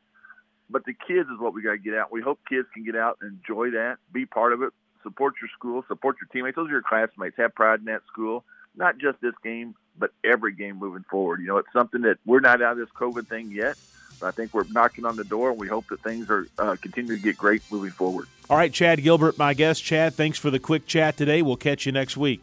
But 0.72 0.86
the 0.86 0.94
kids 0.94 1.28
is 1.28 1.38
what 1.38 1.52
we 1.54 1.62
got 1.62 1.72
to 1.72 1.78
get 1.78 1.94
out. 1.94 2.10
We 2.10 2.22
hope 2.22 2.40
kids 2.48 2.66
can 2.72 2.82
get 2.82 2.96
out 2.96 3.18
and 3.20 3.38
enjoy 3.38 3.70
that, 3.72 3.98
be 4.10 4.24
part 4.24 4.54
of 4.54 4.62
it, 4.62 4.72
support 5.02 5.34
your 5.40 5.50
school, 5.56 5.84
support 5.86 6.16
your 6.20 6.28
teammates. 6.32 6.56
Those 6.56 6.68
are 6.68 6.72
your 6.72 6.82
classmates. 6.82 7.36
Have 7.36 7.54
pride 7.54 7.80
in 7.80 7.84
that 7.86 8.02
school. 8.10 8.44
Not 8.74 8.96
just 8.96 9.20
this 9.20 9.34
game, 9.44 9.74
but 9.98 10.12
every 10.24 10.54
game 10.54 10.78
moving 10.78 11.04
forward. 11.10 11.40
You 11.40 11.46
know, 11.46 11.58
it's 11.58 11.72
something 11.74 12.00
that 12.02 12.16
we're 12.24 12.40
not 12.40 12.62
out 12.62 12.72
of 12.72 12.78
this 12.78 12.88
COVID 12.98 13.28
thing 13.28 13.50
yet, 13.52 13.76
But 14.22 14.28
I 14.28 14.30
think 14.30 14.54
we're 14.54 14.64
knocking 14.70 15.04
on 15.04 15.16
the 15.16 15.24
door, 15.24 15.50
and 15.50 15.58
we 15.58 15.66
hope 15.68 15.88
that 15.88 16.00
things 16.00 16.30
are 16.30 16.46
uh, 16.58 16.76
continue 16.80 17.16
to 17.16 17.22
get 17.22 17.36
great 17.36 17.62
moving 17.70 17.90
forward. 17.90 18.28
All 18.48 18.56
right, 18.56 18.72
Chad 18.72 19.02
Gilbert, 19.02 19.36
my 19.36 19.52
guest. 19.52 19.82
Chad, 19.82 20.14
thanks 20.14 20.38
for 20.38 20.50
the 20.50 20.58
quick 20.58 20.86
chat 20.86 21.16
today. 21.16 21.42
We'll 21.42 21.56
catch 21.56 21.86
you 21.86 21.92
next 21.92 22.16
week. 22.16 22.42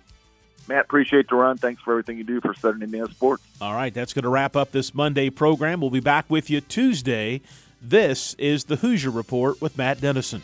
Matt, 0.67 0.85
appreciate 0.85 1.29
the 1.29 1.35
run. 1.35 1.57
Thanks 1.57 1.81
for 1.81 1.91
everything 1.93 2.17
you 2.17 2.23
do 2.23 2.41
for 2.41 2.53
Southern 2.53 2.83
Indiana 2.83 3.09
sports. 3.09 3.43
All 3.59 3.73
right, 3.73 3.93
that's 3.93 4.13
going 4.13 4.23
to 4.23 4.29
wrap 4.29 4.55
up 4.55 4.71
this 4.71 4.93
Monday 4.93 5.29
program. 5.29 5.81
We'll 5.81 5.89
be 5.89 5.99
back 5.99 6.29
with 6.29 6.49
you 6.49 6.61
Tuesday. 6.61 7.41
This 7.81 8.33
is 8.33 8.65
the 8.65 8.75
Hoosier 8.75 9.09
Report 9.09 9.61
with 9.61 9.77
Matt 9.77 10.01
Dennison. 10.01 10.41